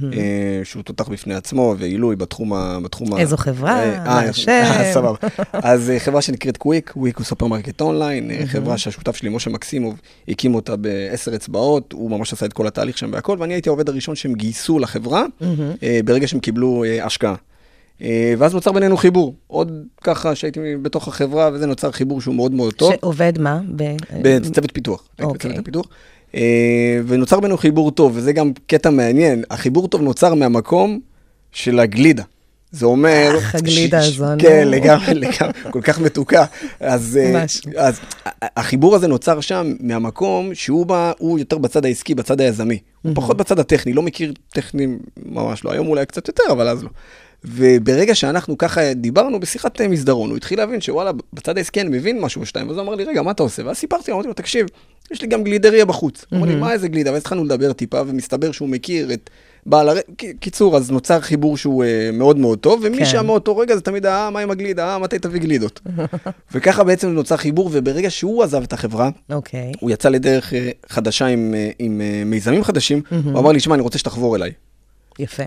שהוא 0.65 0.83
תותח 0.83 1.09
בפני 1.09 1.35
עצמו, 1.35 1.75
ועילוי 1.79 2.17
בתחום 2.17 2.53
ה... 2.53 2.79
איזו 3.19 3.37
חברה? 3.37 3.79
אה, 3.79 4.07
אה, 4.07 4.29
השם? 4.29 4.63
סבבה. 4.95 5.17
אז 5.53 5.93
חברה 5.99 6.23
שנקראת 6.23 6.57
קוויק, 6.57 6.91
קוויק 6.91 7.17
הוא 7.17 7.25
סופרמרקט 7.25 7.81
אונליין, 7.81 8.47
חברה 8.47 8.79
שהשותף 8.79 9.17
שלי, 9.17 9.29
משה 9.29 9.51
מקסימוב, 9.51 10.01
הקים 10.29 10.55
אותה 10.55 10.77
בעשר 10.77 11.35
אצבעות, 11.35 11.93
הוא 11.93 12.11
ממש 12.11 12.33
עשה 12.33 12.47
את 12.47 12.53
כל 12.53 12.67
התהליך 12.67 12.99
שם 12.99 13.11
והכל, 13.13 13.37
ואני 13.41 13.55
הייתי 13.55 13.69
העובד 13.69 13.89
הראשון 13.89 14.15
שהם 14.15 14.35
גייסו 14.35 14.79
לחברה, 14.79 15.25
ברגע 16.05 16.27
שהם 16.27 16.41
קיבלו 16.41 16.85
השקעה. 17.03 17.35
אה, 18.03 18.35
ואז 18.39 18.55
נוצר 18.55 18.73
בינינו 18.73 18.97
חיבור. 18.97 19.35
עוד 19.47 19.73
ככה 20.05 20.35
שהייתי 20.35 20.61
בתוך 20.83 21.09
החברה, 21.09 21.51
וזה 21.53 21.67
נוצר 21.67 21.91
חיבור 21.91 22.21
שהוא 22.21 22.35
מאוד 22.35 22.53
מאוד 22.53 22.75
טוב. 22.75 22.93
שעובד 23.01 23.39
מה? 23.39 23.61
ב... 23.77 23.97
בצוות 24.23 24.73
פיתוח. 24.73 25.09
אוקיי. 25.21 25.35
בצוות 25.35 25.59
הפיתוח. 25.59 25.87
אה, 26.35 27.01
ונוצר 27.07 27.41
בינינו 27.41 27.59
חיבור 27.59 27.91
טוב, 27.91 28.13
וזה 28.15 28.33
גם 28.33 28.53
קטע 28.67 28.91
מעניין. 28.91 29.45
החיבור 29.51 29.89
טוב 29.89 30.03
נוצר 30.03 30.35
מהמקום 30.35 31.01
של 31.53 31.81
הגלידה. 31.81 32.23
זה 32.71 32.87
אומר... 32.87 33.35
אך, 33.39 33.55
הגלידה 33.55 33.99
הזו. 33.99 34.25
כן, 34.39 34.69
לגמרי, 34.69 35.15
לגמרי, 35.15 35.53
כל 35.71 35.81
כך 35.81 36.01
מתוקה. 36.01 36.45
אז, 36.81 37.19
אה. 37.23 37.45
אז 37.77 38.01
החיבור 38.43 38.95
הזה 38.95 39.09
נוצר 39.09 39.41
שם 39.41 39.75
מהמקום 39.81 40.55
שהוא 40.55 40.87
בא, 40.87 41.13
הוא 41.19 41.39
יותר 41.39 41.59
בצד 41.59 41.85
העסקי, 41.85 42.15
בצד 42.15 42.41
היזמי. 42.41 42.79
הוא 43.03 43.13
פחות 43.15 43.37
בצד 43.37 43.59
הטכני, 43.59 43.93
לא 43.93 44.03
מכיר 44.03 44.33
טכנים, 44.49 44.99
ממש 45.27 45.65
לא. 45.65 45.73
היום 45.73 45.87
אולי 45.87 46.07
קצת 46.07 46.29
יותר, 46.29 46.43
אבל 46.51 46.69
אז 46.69 46.85
לא. 46.85 46.89
וברגע 47.47 48.15
שאנחנו 48.15 48.59
ככה 48.59 48.95
דיברנו 48.95 49.41
בשיחת 49.41 49.81
אה, 49.81 49.89
מסדרון, 49.89 50.31
הוא 50.31 50.37
התחיל 50.37 50.59
להבין 50.59 50.81
שוואלה, 50.81 51.11
בצד 51.33 51.57
העסקי 51.57 51.81
אני 51.81 51.89
מבין 51.89 52.21
משהו 52.21 52.41
או 52.41 52.47
שתיים, 52.47 52.71
אז 52.71 52.77
הוא 52.77 52.83
אמר 52.85 52.95
לי, 52.95 53.05
רגע, 53.05 53.23
מה 53.23 53.31
אתה 53.31 53.43
עושה? 53.43 53.67
ואז 53.67 53.77
סיפרתי, 53.77 54.11
לו, 54.11 54.15
אמרתי 54.15 54.29
לו, 54.29 54.35
תקשיב, 54.35 54.67
יש 55.11 55.23
לי 55.23 55.29
גם 55.29 55.45
גלידריה 55.45 55.85
בחוץ. 55.85 56.25
הוא 56.31 56.39
אמר 56.39 56.47
לי, 56.47 56.55
מה 56.55 56.73
איזה 56.73 56.89
גלידה? 56.89 57.13
ואז 57.13 57.21
התחלנו 57.21 57.45
לדבר 57.45 57.73
טיפה, 57.73 58.03
ומסתבר 58.07 58.53
שהוא 58.53 58.69
מכיר 58.69 59.13
את 59.13 59.31
בעל 59.67 59.89
הר... 59.89 59.97
קיצור, 60.41 60.77
אז 60.77 60.91
נוצר 60.91 61.21
חיבור 61.21 61.57
שהוא 61.57 61.85
אה, 61.85 62.11
מאוד 62.13 62.39
מאוד 62.39 62.59
טוב, 62.59 62.83
כן. 62.83 62.95
ומשם 62.95 63.27
מאותו 63.27 63.57
רגע 63.57 63.75
זה 63.75 63.81
תמיד, 63.81 64.07
אה, 64.07 64.31
מה 64.31 64.41
עם 64.41 64.51
הגלידה? 64.51 64.89
אה, 64.89 64.99
מתי 64.99 65.19
תביא 65.19 65.41
גלידות? 65.41 65.81
וככה 66.55 66.85
בעצם 66.85 67.09
נוצר 67.09 67.37
חיבור, 67.37 67.71
וברגע 67.73 68.11
שהוא 68.11 68.43
עזב 68.43 68.63
את 68.63 68.73
החברה, 68.73 69.11
אוקיי. 69.31 69.73
הוא 69.81 69.91
יצא 69.91 70.09
לדרך 70.09 70.55
אה, 70.55 70.71
חדשה 70.89 71.27
עם, 71.27 71.55
אה, 71.57 71.71
עם 71.79 72.01
אה, 72.01 72.23
מיזמים 72.27 72.65
חדשים, 72.65 73.03
הוא 73.25 73.41
אמר 73.41 73.53
לי, 73.53 73.61
שמע, 73.61 73.75
אני 73.75 73.83
רוצה 73.83 73.99
שתחבור 73.99 74.37
אליי. 74.37 74.53
יפה. 75.19 75.43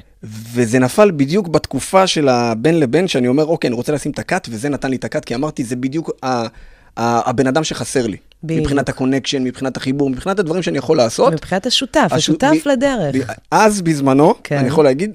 וזה 0.53 0.79
נפל 0.79 1.11
בדיוק 1.11 1.47
בתקופה 1.47 2.07
של 2.07 2.29
הבין 2.29 2.79
לבין, 2.79 3.07
שאני 3.07 3.27
אומר, 3.27 3.45
אוקיי, 3.45 3.67
אני 3.67 3.75
רוצה 3.75 3.91
לשים 3.91 4.11
את 4.11 4.19
ה 4.19 4.25
cut, 4.25 4.47
וזה 4.51 4.69
נתן 4.69 4.89
לי 4.89 4.95
את 4.95 5.03
ה 5.05 5.09
cut, 5.09 5.25
כי 5.25 5.35
אמרתי, 5.35 5.63
זה 5.63 5.75
בדיוק 5.75 6.11
ה- 6.23 6.27
ה- 6.97 7.29
הבן 7.29 7.47
אדם 7.47 7.63
שחסר 7.63 8.07
לי. 8.07 8.17
בדיוק. 8.43 8.59
מבחינת 8.61 8.89
ה 8.89 8.94
connection, 8.94 9.43
מבחינת 9.43 9.77
החיבור, 9.77 10.09
מבחינת 10.09 10.39
הדברים 10.39 10.61
שאני 10.63 10.77
יכול 10.77 10.97
לעשות. 10.97 11.33
מבחינת 11.33 11.65
השותף, 11.65 12.07
הש- 12.11 12.13
השותף 12.13 12.53
ב- 12.65 12.69
לדרך. 12.69 13.15
ב- 13.15 13.33
אז 13.51 13.81
בזמנו, 13.81 14.33
כן. 14.43 14.57
אני 14.57 14.67
יכול 14.67 14.83
להגיד, 14.85 15.11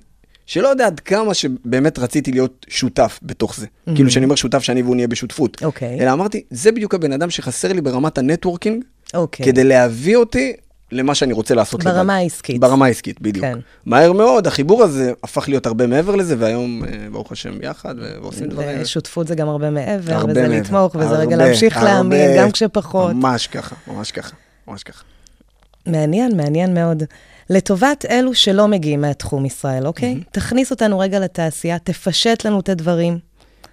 שלא 0.46 0.68
יודע 0.68 0.86
עד 0.86 1.00
כמה 1.00 1.34
שבאמת 1.34 1.98
רציתי 1.98 2.32
להיות 2.32 2.66
שותף 2.68 3.20
בתוך 3.22 3.56
זה. 3.56 3.66
כאילו 3.94 4.10
שאני 4.10 4.24
אומר 4.24 4.34
שותף 4.34 4.58
שאני 4.58 4.82
והוא 4.82 4.96
נהיה 4.96 5.08
בשותפות. 5.08 5.56
Mm-hmm. 5.62 5.64
אוקיי. 5.66 6.00
אלא 6.00 6.12
אמרתי, 6.12 6.42
זה 6.50 6.72
בדיוק 6.72 6.94
הבן 6.94 7.12
אדם 7.12 7.30
שחסר 7.30 7.72
לי 7.72 7.80
ברמת 7.80 8.18
ה 8.18 8.24
networking, 8.24 8.84
אוקיי. 9.14 9.46
כדי 9.46 9.64
להביא 9.64 10.16
אותי 10.16 10.52
למה 10.92 11.14
שאני 11.14 11.32
רוצה 11.32 11.54
לעשות 11.54 11.84
לבד. 11.84 11.94
ברמה 11.94 12.16
העסקית. 12.16 12.60
ברמה 12.60 12.86
העסקית, 12.86 13.20
בדיוק. 13.20 13.46
כן. 13.46 13.58
מהר 13.86 14.12
מאוד, 14.12 14.46
החיבור 14.46 14.82
הזה 14.82 15.12
הפך 15.22 15.48
להיות 15.48 15.66
הרבה 15.66 15.86
מעבר 15.86 16.16
לזה, 16.16 16.36
והיום, 16.38 16.84
אה, 16.84 16.90
ברוך 17.12 17.32
השם, 17.32 17.62
יחד, 17.62 17.94
ועושים 18.22 18.48
דברים. 18.48 18.78
ושותפות 18.82 19.26
זה 19.26 19.34
גם 19.34 19.48
הרבה 19.48 19.70
מעבר, 19.70 20.14
הרבה 20.14 20.30
וזה 20.32 20.42
מעבר. 20.42 20.60
לתמוך, 20.60 20.94
וזה 20.94 21.14
רגע 21.14 21.34
הרבה, 21.34 21.36
להמשיך 21.36 21.76
הרבה. 21.76 21.88
להאמין, 21.88 22.30
גם 22.38 22.50
כשפחות. 22.50 23.12
ממש 23.12 23.46
ככה, 23.46 23.74
ממש 23.88 24.10
ככה, 24.12 24.34
ממש 24.68 24.82
ככה. 24.82 25.02
מעניין, 25.86 26.36
מעניין 26.36 26.74
מאוד. 26.74 27.02
לטובת 27.50 28.04
אלו 28.10 28.34
שלא 28.34 28.68
מגיעים 28.68 29.00
מהתחום 29.00 29.44
ישראל, 29.44 29.86
אוקיי? 29.86 30.20
תכניס 30.32 30.70
אותנו 30.70 30.98
רגע 30.98 31.18
לתעשייה, 31.18 31.78
תפשט 31.78 32.44
לנו 32.46 32.60
את 32.60 32.68
הדברים. 32.68 33.18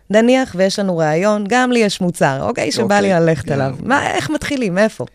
נניח 0.09 0.55
ויש 0.57 0.79
לנו 0.79 0.97
רעיון, 0.97 1.43
גם 1.47 1.71
לי 1.71 1.79
יש 1.79 2.01
מוצר, 2.01 2.43
אוקיי? 2.43 2.71
שבא 2.71 2.99
לי 2.99 3.13
אוקיי, 3.13 3.25
ללכת 3.25 3.45
גם. 3.45 3.53
עליו. 3.53 3.75
מה, 3.83 4.11
איך 4.11 4.29
מתחילים? 4.29 4.75
מאיפה? 4.75 5.05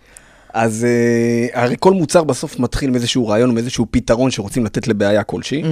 אז 0.56 0.84
אה, 0.84 1.62
הרי 1.62 1.76
כל 1.78 1.92
מוצר 1.92 2.24
בסוף 2.24 2.58
מתחיל 2.58 2.90
מאיזשהו 2.90 3.28
רעיון, 3.28 3.54
מאיזשהו 3.54 3.86
פתרון 3.90 4.30
שרוצים 4.30 4.64
לתת 4.64 4.88
לבעיה 4.88 5.22
כלשהי. 5.22 5.62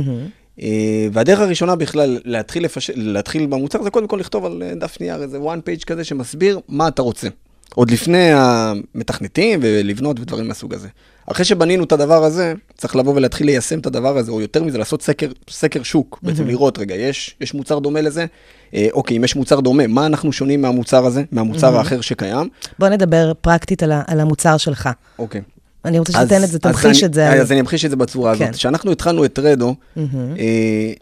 אה, 0.63 1.09
והדרך 1.13 1.39
הראשונה 1.41 1.77
בכלל 1.77 2.19
להתחיל, 2.25 2.65
לפש... 2.65 2.91
להתחיל 2.95 3.47
במוצר 3.47 3.83
זה 3.83 3.91
קודם 3.91 4.07
כל 4.07 4.17
לכתוב 4.17 4.45
על 4.45 4.63
אה, 4.63 4.75
דף 4.75 5.01
נייר 5.01 5.23
איזה 5.23 5.39
one 5.39 5.69
page 5.69 5.85
כזה 5.85 6.05
שמסביר 6.05 6.61
מה 6.69 6.89
אתה 6.89 7.03
רוצה. 7.03 7.29
עוד 7.75 7.91
לפני 7.91 8.31
המתכנתים 8.33 9.61
ולבנות 9.63 10.21
ודברים 10.21 10.49
מהסוג 10.49 10.75
הזה. 10.75 10.89
אחרי 11.27 11.45
שבנינו 11.45 11.85
את 11.85 11.93
הדבר 11.93 12.25
הזה, 12.25 12.55
צריך 12.77 12.97
לבוא 12.97 13.15
ולהתחיל 13.15 13.47
ליישם 13.47 13.79
את 13.79 13.87
הדבר 13.87 14.17
הזה, 14.19 14.31
או 14.31 14.41
יותר 14.41 14.65
מזה, 14.65 14.79
לעשות 14.79 15.03
סקר, 15.03 15.29
סקר 15.51 15.83
שוק, 15.83 16.19
בעצם 16.23 16.47
לראות, 16.47 16.79
רגע, 16.79 16.95
יש, 16.95 17.37
יש 17.41 17.55
מוצר 17.55 17.79
דומה 17.79 18.01
לזה? 18.01 18.27
אה, 18.75 18.87
אוקיי, 18.93 19.17
אם 19.17 19.25
יש 19.25 19.37
מוצר 19.37 19.61
דומה, 19.61 19.87
מה 19.87 20.07
אנחנו 20.07 20.33
שונים 20.33 20.63
מהמוצר 20.63 21.07
הזה, 21.07 21.23
מהמוצר 21.33 21.77
האחר 21.79 22.01
שקיים? 22.01 22.49
בוא 22.79 22.89
נדבר 22.89 23.33
פרקטית 23.41 23.83
על, 23.83 23.93
על 24.07 24.21
המוצר 24.21 24.57
שלך. 24.57 24.89
אוקיי. 25.19 25.41
אני 25.85 25.99
רוצה 25.99 26.13
שתיתן 26.13 26.45
את 26.45 26.49
זה, 26.49 26.59
תמחיש 26.59 26.99
אני- 27.03 27.07
את 27.09 27.15
זה. 27.15 27.33
אז 27.33 27.53
אני 27.53 27.61
אמחיש 27.61 27.85
את 27.85 27.91
זה 27.91 27.97
בצורה 27.97 28.31
הזאת. 28.31 28.47
כן. 28.47 28.53
כשאנחנו 28.53 28.93
התחלנו 28.93 29.25
את 29.25 29.39
רדו, 29.43 29.75
אה, 29.97 30.03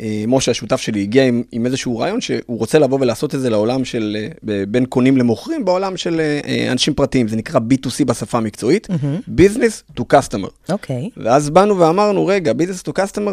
אה, 0.01 0.25
משה, 0.29 0.51
השותף 0.51 0.81
שלי, 0.81 1.03
הגיע 1.03 1.25
עם, 1.25 1.43
עם 1.53 1.67
איזשהו 1.67 1.99
רעיון 1.99 2.21
שהוא 2.21 2.41
רוצה 2.59 2.79
לבוא 2.79 2.99
ולעשות 3.01 3.35
את 3.35 3.41
זה 3.41 3.51
לעולם 3.51 3.85
של, 3.85 4.17
אה, 4.49 4.65
בין 4.69 4.85
קונים 4.87 5.17
למוכרים, 5.17 5.65
בעולם 5.65 5.97
של 5.97 6.21
אה, 6.21 6.73
אנשים 6.73 6.95
פרטיים, 6.95 7.29
זה 7.29 7.37
נקרא 7.37 7.61
B2C 7.61 8.05
בשפה 8.07 8.39
המקצועית, 8.39 8.89
Business 9.39 9.99
to 10.01 10.03
Customer. 10.13 10.73
אוקיי. 10.73 11.11
ואז 11.17 11.51
באנו 11.51 11.79
ואמרנו, 11.79 12.27
רגע, 12.27 12.53
Business 12.53 12.89
to 12.89 12.93
Customer, 13.03 13.33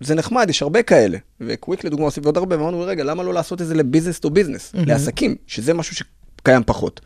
זה 0.00 0.14
נחמד, 0.14 0.46
יש 0.50 0.62
הרבה 0.62 0.82
כאלה. 0.82 1.18
וקוויק 1.40 1.84
לדוגמה 1.84 2.04
עושים 2.04 2.24
עוד 2.24 2.36
הרבה, 2.36 2.56
ואמרנו, 2.58 2.80
רגע, 2.80 3.04
למה 3.04 3.22
לא 3.22 3.34
לעשות 3.34 3.62
את 3.62 3.66
זה 3.66 3.74
ל-Business 3.74 4.26
to 4.26 4.28
Business, 4.28 4.78
לעסקים, 4.86 5.36
שזה 5.46 5.74
משהו 5.74 5.96
שקיים 5.96 6.62
פחות. 6.66 7.00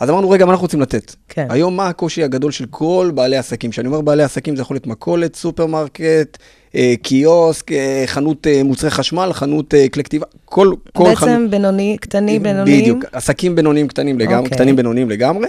אז 0.00 0.10
אמרנו, 0.10 0.30
רגע, 0.30 0.44
מה 0.46 0.52
אנחנו 0.52 0.64
רוצים 0.64 0.80
לתת? 0.80 1.14
כן. 1.28 1.46
היום 1.50 1.76
מה 1.76 1.88
הקושי 1.88 2.24
הגדול 2.24 2.52
של 2.52 2.66
כל 2.70 3.10
בעלי 3.14 3.36
עסקים? 3.36 3.70
כשאני 3.70 3.88
אומר 3.88 4.00
בעלי 4.00 4.22
עסקים, 4.22 4.56
זה 4.56 4.62
יכול 4.62 4.74
להיות 4.74 4.86
מכולת, 4.86 5.36
סופרמרקט, 5.36 6.38
אה, 6.74 6.94
קיוסק, 7.02 7.72
אה, 7.72 8.02
חנות 8.06 8.46
אה, 8.46 8.62
מוצרי 8.64 8.90
חשמל, 8.90 9.32
חנות 9.32 9.74
אה, 9.74 9.88
כלי 9.88 10.04
כתיבה, 10.04 10.26
כל, 10.44 10.72
כל 10.92 11.04
בעצם 11.04 11.16
חנות. 11.16 11.50
בינוני, 11.50 11.96
קטני, 12.00 12.38
בינוניים. 12.38 12.80
בדיוק, 12.80 13.04
עסקים 13.12 13.54
בינוניים 13.54 13.88
קטנים 13.88 14.18
לגמרי, 14.18 14.38
אוקיי. 14.44 14.58
קטנים 14.58 14.76
בינוניים 14.76 15.10
לגמרי. 15.10 15.48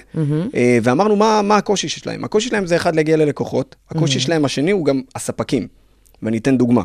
אה, 0.55 0.77
ואמרנו, 0.83 1.15
מה, 1.15 1.41
מה 1.41 1.57
הקושי 1.57 1.89
שלהם? 1.89 2.23
הקושי 2.23 2.49
שלהם 2.49 2.65
זה 2.65 2.75
אחד, 2.75 2.95
להגיע 2.95 3.17
ללקוחות. 3.17 3.75
הקושי 3.89 4.19
שלהם 4.19 4.45
השני 4.45 4.71
הוא 4.71 4.85
גם 4.85 5.01
הספקים. 5.15 5.80
ואני 6.23 6.37
אתן 6.37 6.57
דוגמה. 6.57 6.81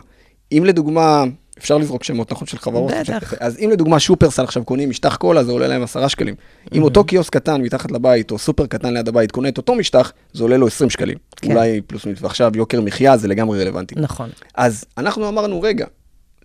אם 0.52 0.64
לדוגמה, 0.66 1.24
אפשר 1.58 1.78
לזרוק 1.78 2.04
שמות, 2.04 2.32
נכון, 2.32 2.46
של 2.46 2.58
חברות? 2.58 2.92
בטח. 2.92 3.34
אז 3.40 3.58
אם 3.58 3.70
לדוגמה 3.70 4.00
שופרסל 4.00 4.44
עכשיו 4.44 4.64
קונים 4.64 4.90
משטח 4.90 5.16
קולה, 5.16 5.44
זה 5.44 5.52
עולה 5.52 5.66
להם 5.66 5.82
עשרה 5.82 6.08
שקלים. 6.08 6.34
אם 6.74 6.82
אותו 6.82 7.04
קיוסק 7.04 7.32
קטן 7.32 7.62
מתחת 7.62 7.90
לבית, 7.90 8.30
או 8.30 8.38
סופר 8.38 8.66
קטן 8.66 8.94
ליד 8.94 9.08
הבית, 9.08 9.32
קונה 9.32 9.48
את 9.48 9.58
אותו 9.58 9.74
משטח, 9.74 10.12
זה 10.32 10.42
עולה 10.42 10.56
לו 10.56 10.66
20 10.66 10.90
שקלים. 10.90 11.18
כן. 11.36 11.52
אולי 11.52 11.80
פלוס 11.80 12.04
מינוס. 12.04 12.22
ועכשיו 12.22 12.52
יוקר 12.54 12.80
מחיה 12.80 13.16
זה 13.16 13.28
לגמרי 13.28 13.64
רלוונטי. 13.64 13.94
נכון. 13.98 14.30
אז 14.54 14.84
אנחנו 14.98 15.28
אמרנו, 15.28 15.62
רגע, 15.62 15.86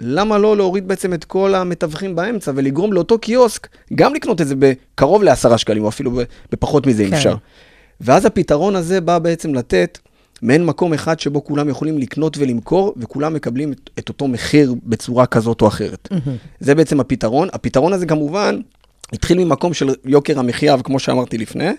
למה 0.01 0.37
לא 0.37 0.57
להוריד 0.57 0.87
בעצם 0.87 1.13
את 1.13 1.23
כל 1.23 1.55
המתווכים 1.55 2.15
באמצע 2.15 2.51
ולגרום 2.55 2.93
לאותו 2.93 3.19
קיוסק 3.19 3.67
גם 3.95 4.13
לקנות 4.13 4.41
את 4.41 4.47
זה 4.47 4.55
בקרוב 4.59 5.23
לעשרה 5.23 5.57
שקלים, 5.57 5.83
או 5.83 5.89
אפילו 5.89 6.11
בפחות 6.51 6.87
מזה, 6.87 7.03
אם 7.03 7.09
כן. 7.09 7.15
אפשר. 7.15 7.35
ואז 8.01 8.25
הפתרון 8.25 8.75
הזה 8.75 9.01
בא 9.01 9.19
בעצם 9.19 9.53
לתת 9.53 9.99
מעין 10.41 10.65
מקום 10.65 10.93
אחד 10.93 11.19
שבו 11.19 11.43
כולם 11.43 11.69
יכולים 11.69 11.97
לקנות 11.97 12.37
ולמכור, 12.37 12.93
וכולם 12.97 13.33
מקבלים 13.33 13.71
את, 13.71 13.89
את 13.99 14.09
אותו 14.09 14.27
מחיר 14.27 14.75
בצורה 14.83 15.25
כזאת 15.25 15.61
או 15.61 15.67
אחרת. 15.67 16.09
זה 16.59 16.75
בעצם 16.75 16.99
הפתרון. 16.99 17.47
הפתרון 17.53 17.93
הזה 17.93 18.05
כמובן 18.05 18.59
התחיל 19.13 19.43
ממקום 19.43 19.73
של 19.73 19.89
יוקר 20.05 20.39
המחיה, 20.39 20.75
וכמו 20.79 20.99
שאמרתי 20.99 21.37
לפני, 21.37 21.69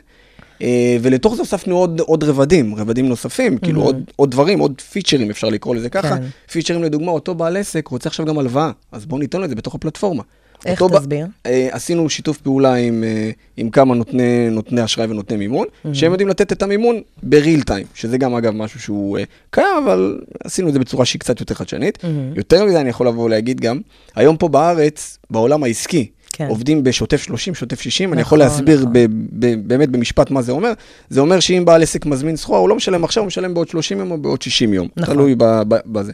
אה, 0.63 0.97
ולתוך 1.03 1.35
זה 1.35 1.43
הוספנו 1.43 1.77
עוד, 1.77 2.01
עוד 2.01 2.25
רבדים, 2.25 2.75
רבדים 2.75 3.09
נוספים, 3.09 3.59
כאילו 3.59 3.83
עוד, 3.83 4.03
עוד 4.17 4.31
דברים, 4.31 4.59
עוד 4.59 4.81
פיצ'רים, 4.81 5.31
אפשר 5.31 5.49
לקרוא 5.49 5.75
לזה 5.75 5.91
ככה. 5.91 6.17
כן. 6.17 6.23
פיצ'רים 6.53 6.83
לדוגמה, 6.83 7.11
אותו 7.13 7.35
בעל 7.35 7.57
עסק 7.57 7.89
רוצה 7.89 8.09
עכשיו 8.09 8.27
גם 8.27 8.39
הלוואה, 8.39 8.71
אז 8.93 9.07
בואו 9.07 9.21
ניתן 9.21 9.39
לו 9.39 9.45
את 9.45 9.49
זה 9.49 9.55
בתוך 9.55 9.75
הפלטפורמה. 9.75 10.23
איך 10.67 10.81
אותו 10.83 10.95
ב- 10.95 10.99
תסביר? 10.99 11.27
אה, 11.47 11.69
עשינו 11.71 12.11
שיתוף 12.11 12.39
פעולה 12.39 12.75
עם, 12.75 13.05
אה, 13.05 13.31
עם 13.57 13.71
כמה 13.71 13.95
נותני, 13.95 14.51
נותני 14.51 14.85
אשראי 14.85 15.07
ונותני 15.11 15.37
מימון, 15.37 15.67
שהם 15.93 16.11
יודעים 16.13 16.29
לתת 16.29 16.53
את 16.53 16.63
המימון 16.63 17.01
בריל 17.23 17.63
טיים, 17.63 17.87
שזה 17.95 18.19
גם 18.19 18.35
אגב 18.35 18.53
משהו 18.55 18.81
שהוא 18.81 19.19
אה, 19.19 19.25
קיים, 19.51 19.67
אבל 19.85 20.21
עשינו 20.45 20.69
את 20.69 20.73
זה 20.73 20.79
בצורה 20.79 21.05
שהיא 21.05 21.21
קצת 21.21 21.41
יותר 21.41 21.55
חדשנית. 21.55 21.99
יותר 22.37 22.65
מזה 22.65 22.81
אני 22.81 22.89
יכול 22.91 23.07
לבוא 23.09 23.25
ולהגיד 23.25 23.61
גם, 23.61 23.81
היום 24.15 24.37
פה 24.37 24.49
בארץ, 24.49 25.19
בעולם 25.31 25.65
העסקי, 25.65 26.07
כן. 26.33 26.47
עובדים 26.49 26.85
בשוטף 26.85 27.23
30, 27.23 27.55
שוטף 27.55 27.81
60, 27.81 28.13
אני 28.13 28.21
יכול 28.21 28.39
נכון, 28.43 28.53
להסביר 28.53 28.79
נכון. 28.81 28.93
ב- 28.93 29.07
ב- 29.33 29.69
באמת 29.69 29.89
במשפט 29.89 30.31
מה 30.31 30.43
זה 30.43 30.53
אומר. 30.53 30.73
זה 31.11 31.21
אומר 31.21 31.41
שאם 31.41 31.65
בעל 31.65 31.83
עסק 31.83 32.07
מזמין 32.07 32.37
סחורה, 32.37 32.59
הוא 32.59 32.69
לא 32.69 32.75
משלם 32.77 33.05
עכשיו, 33.05 33.23
הוא 33.23 33.27
משלם 33.27 33.55
בעוד 33.55 33.69
30 33.69 33.99
יום 33.99 34.11
או 34.11 34.19
בעוד 34.19 34.43
60 34.43 34.75
יום. 34.75 34.89
נכון. 34.97 35.15
תלוי 35.15 35.35
ב- 35.39 35.63
ב- 35.69 35.81
בזה. 35.87 36.13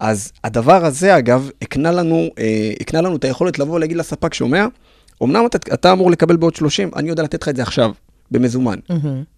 אז 0.00 0.32
הדבר 0.44 0.84
הזה, 0.84 1.18
אגב, 1.18 1.50
הקנה 1.62 1.90
לנו, 1.92 2.28
אה, 2.38 2.72
הקנה 2.80 3.00
לנו 3.00 3.16
את 3.16 3.24
היכולת 3.24 3.58
לבוא 3.58 3.74
ולהגיד 3.74 3.96
לספק, 3.96 4.34
שומע, 4.34 4.66
אמנם 5.22 5.46
אתה, 5.46 5.74
אתה 5.74 5.92
אמור 5.92 6.10
לקבל 6.10 6.36
בעוד 6.36 6.54
30, 6.56 6.90
אני 6.96 7.08
יודע 7.08 7.22
לתת 7.22 7.42
לך 7.42 7.48
את 7.48 7.56
זה 7.56 7.62
עכשיו, 7.62 7.90
במזומן. 8.30 8.78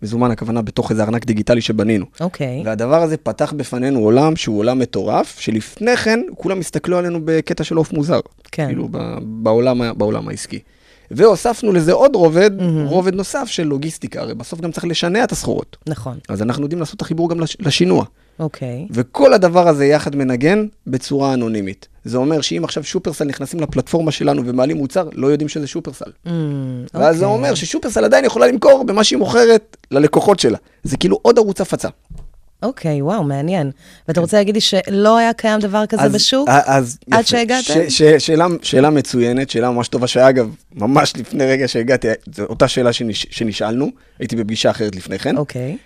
מזומן 0.03 0.31
הכוונה 0.31 0.63
בתוך 0.63 0.91
איזה 0.91 1.03
ארנק 1.03 1.25
דיגיטלי 1.27 1.61
שבנינו. 1.61 2.07
אוקיי. 2.21 2.63
והדבר 2.65 3.03
הזה 3.03 3.17
פתח 3.17 3.53
בפנינו 3.57 4.01
עולם 4.01 4.37
שהוא 4.37 4.59
עולם 4.59 4.79
מטורף, 4.79 5.39
שלפני 5.41 5.97
כן 5.97 6.21
כולם 6.35 6.61
הסתכלו 6.61 6.99
עלינו 6.99 7.19
בקטע 7.25 7.65
של 7.65 7.77
עוף 7.77 7.93
מוזר. 7.93 8.21
כן. 8.53 8.67
כאילו 8.67 8.89
ב- 8.91 8.99
בעולם, 9.23 9.99
בעולם 9.99 10.29
העסקי. 10.29 10.59
והוספנו 11.11 11.73
לזה 11.73 11.93
עוד 11.93 12.17
רובד, 12.17 12.51
רובד 12.87 13.15
נוסף 13.15 13.45
של 13.47 13.63
לוגיסטיקה, 13.63 14.21
הרי 14.21 14.35
בסוף 14.35 14.61
גם 14.61 14.73
צריך 14.73 14.85
לשנע 14.87 15.25
את 15.25 15.33
הסחורות. 15.33 15.77
נכון. 15.87 16.19
אז 16.29 16.43
אנחנו 16.43 16.63
יודעים 16.63 16.81
לעשות 16.81 16.97
את 16.97 17.01
החיבור 17.01 17.31
גם 17.31 17.41
לש- 17.41 17.57
לשינוע. 17.61 18.05
אוקיי. 18.41 18.87
וכל 18.91 19.33
הדבר 19.33 19.69
הזה 19.69 19.87
יחד 19.87 20.17
מנגן 20.17 20.67
בצורה 20.87 21.35
אנונימית. 21.35 21.89
זה 22.05 22.17
אומר 22.17 22.41
שאם 22.41 22.65
עכשיו 22.65 22.85
שופרסל 22.85 23.25
נכנסים 23.25 23.61
לפלטפורמה 23.61 24.11
שלנו 24.11 24.43
ומעלים 24.47 24.77
מוצר, 24.77 25.09
לא 25.13 25.27
יודעים 25.27 25.49
שזה 25.49 25.67
שופרסל. 25.67 26.11
Mm, 26.27 26.31
ואז 26.95 27.17
זה 27.17 27.25
אוקיי. 27.25 27.39
אומר 27.39 27.55
ששופרסל 27.55 28.05
עדיין 28.05 28.25
יכולה 28.25 28.47
למכור 28.47 28.85
במה 28.85 29.05
שהיא 29.05 29.19
מוכרת 29.19 29.77
ללקוחות 29.91 30.41
שלה. 30.41 30.59
זה 30.83 30.97
כאילו 30.97 31.19
עוד 31.23 31.39
ערוץ 31.39 31.61
הפצה. 31.61 31.89
אוקיי, 32.63 33.03
וואו, 33.03 33.25
מעניין. 33.25 33.71
ואתה 34.09 34.21
רוצה 34.21 34.37
להגיד 34.37 34.55
לי 34.55 34.61
שלא 34.61 35.19
היה 35.19 35.33
קיים 35.33 35.61
דבר 35.61 35.87
כזה 35.87 36.03
אז- 36.03 36.13
בשוק? 36.15 36.49
א- 36.49 36.61
אז 36.67 36.99
עד 37.11 37.21
יפה. 37.21 37.29
שהגעתם? 37.31 37.63
ש- 37.89 37.99
ש- 37.99 38.03
שאלה, 38.27 38.47
שאלה 38.63 38.91
מצוינת, 38.91 39.51
שאלה 39.51 39.71
ממש 39.71 39.89
טובה, 39.89 40.07
שאגב, 40.07 40.55
ממש 40.75 41.13
לפני 41.17 41.45
רגע 41.47 41.69
שהגעתי, 41.69 42.09
זו 42.35 42.43
אותה 42.45 42.69
שאלה 42.69 42.93
שנש, 42.93 43.27
שנשאלנו, 43.31 43.89
הייתי 44.19 44.37
בפגישה 44.37 44.71
אחרת 44.71 44.97
לפני 44.97 45.19
כן. 45.19 45.37
אוקיי. 45.37 45.63
אה, 45.71 45.77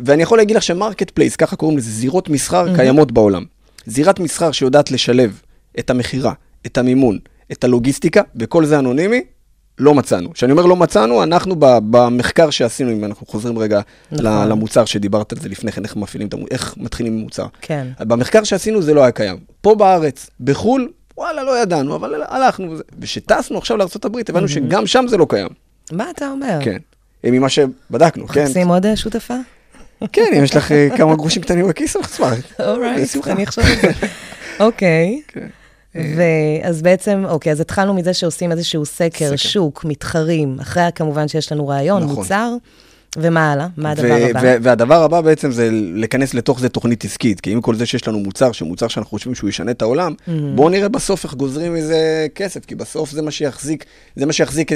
ואני 0.00 0.22
יכול 0.22 0.38
להגיד 0.38 0.56
לך 0.56 0.62
ש 0.62 1.10
marketplace, 1.10 1.36
ככה 1.36 1.56
קוראים 1.56 1.78
לזה, 1.78 1.90
זירות 1.90 2.28
מסחר 2.28 2.76
קיימות 2.76 3.12
בעולם. 3.12 3.44
זירת 3.86 4.20
מסחר 4.20 4.52
שיודעת 4.52 4.90
לשלב 4.90 5.40
את 5.78 5.90
המכירה, 5.90 6.32
את 6.66 6.78
המימון, 6.78 7.18
את 7.52 7.64
הלוגיסטיקה, 7.64 8.22
וכל 8.36 8.64
זה 8.64 8.78
אנונימי, 8.78 9.20
לא 9.78 9.94
מצאנו. 9.94 10.32
כשאני 10.32 10.52
אומר 10.52 10.66
לא 10.66 10.76
מצאנו, 10.76 11.22
אנחנו 11.22 11.54
במחקר 11.60 12.50
שעשינו, 12.50 12.92
אם 12.92 13.04
אנחנו 13.04 13.26
חוזרים 13.26 13.58
רגע 13.58 13.80
נכון. 14.12 14.48
למוצר 14.48 14.84
שדיברת 14.84 15.32
על 15.32 15.38
זה 15.38 15.48
לפני 15.48 15.72
כן, 15.72 15.84
איך 15.84 15.96
מפעילים 15.96 16.28
את 16.28 16.34
המוצר, 16.34 16.54
איך 16.54 16.74
מתחילים 16.76 17.12
עם 17.12 17.18
מוצר. 17.18 17.46
כן. 17.60 17.86
במחקר 18.00 18.44
שעשינו 18.44 18.82
זה 18.82 18.94
לא 18.94 19.02
היה 19.02 19.10
קיים. 19.10 19.36
פה 19.60 19.74
בארץ, 19.74 20.30
בחו"ל, 20.40 20.92
וואלה, 21.18 21.42
לא 21.44 21.62
ידענו, 21.62 21.96
אבל 21.96 22.22
הלכנו. 22.28 22.74
וכשטסנו 22.98 23.58
עכשיו 23.58 23.76
לארה"ב, 23.76 24.16
הבנו 24.28 24.48
שגם 24.48 24.86
שם 24.86 25.04
זה 25.08 25.16
לא 25.16 25.26
קיים. 25.28 25.48
מה 25.92 26.10
אתה 26.10 26.30
אומר? 26.30 26.58
כן. 26.62 26.78
ממה 27.30 27.48
שבדקנו, 27.48 28.28
כן. 28.28 28.42
מחפשים 28.42 28.68
עוד 28.68 28.86
אה, 28.86 28.96
שותפה? 28.96 29.34
כן, 30.12 30.30
אם 30.38 30.44
יש 30.44 30.56
לך 30.56 30.72
אה, 30.72 30.88
כמה 30.96 31.16
גרושים 31.16 31.42
קטנים 31.42 31.68
בכיס, 31.68 31.96
אני 31.96 32.04
אשמח. 32.04 32.34
אורייט. 32.60 33.26
אני 33.26 33.44
אחשוב 33.44 33.64
על 33.64 33.76
זה. 33.82 34.06
אוקיי. 34.60 35.22
כן. 35.28 35.46
ואז 35.94 36.82
בעצם, 36.82 37.24
אוקיי, 37.28 37.52
אז 37.52 37.60
התחלנו 37.60 37.94
מזה 37.94 38.14
שעושים 38.14 38.52
איזשהו 38.52 38.86
סקר. 38.86 39.36
שוק, 39.36 39.84
מתחרים, 39.84 40.56
אחרי 40.60 40.82
כמובן 40.94 41.28
שיש 41.28 41.52
לנו 41.52 41.68
רעיון, 41.68 42.02
נכון. 42.02 42.24
ומה 43.20 43.52
הלאה? 43.52 43.66
מה 43.76 43.90
הדבר 43.90 44.08
ו- 44.20 44.26
הבא? 44.30 44.40
ו- 44.42 44.56
והדבר 44.62 45.02
הבא 45.02 45.20
בעצם 45.20 45.50
זה 45.52 45.68
להיכנס 45.72 46.34
לתוך 46.34 46.60
זה 46.60 46.68
תוכנית 46.68 47.04
עסקית, 47.04 47.40
כי 47.40 47.52
עם 47.52 47.60
כל 47.60 47.74
זה 47.74 47.86
שיש 47.86 48.08
לנו 48.08 48.18
מוצר, 48.18 48.52
שמוצר 48.52 48.88
שאנחנו 48.88 49.10
חושבים 49.10 49.34
שהוא 49.34 49.50
ישנה 49.50 49.70
את 49.70 49.82
העולם, 49.82 50.12
Mm-hmm. 50.18 50.30
בואו 50.54 50.68
נראה 50.68 50.88
בסוף 50.88 51.24
איך 51.24 51.34
גוזרים 51.34 51.74
מזה 51.74 51.98
כסף, 52.34 52.64
כי 52.64 52.74
בסוף 52.74 53.10
זה 53.10 53.22
מה 53.22 53.30
שיחזיק, 53.30 53.84
זה 54.16 54.26
מה 54.26 54.32
שיחזיק 54.32 54.70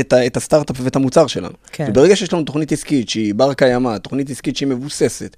את, 0.00 0.12
ה- 0.12 0.26
את 0.26 0.36
הסטארט-אפ 0.36 0.76
ואת 0.82 0.96
המוצר 0.96 1.26
שלנו. 1.26 1.54
כן. 1.72 1.86
וברגע 1.90 2.16
שיש 2.16 2.32
לנו 2.32 2.42
תוכנית 2.42 2.72
עסקית 2.72 3.08
שהיא 3.08 3.34
בר 3.34 3.54
קיימא, 3.54 3.98
תוכנית 3.98 4.30
עסקית 4.30 4.56
שהיא 4.56 4.68
מבוססת, 4.68 5.36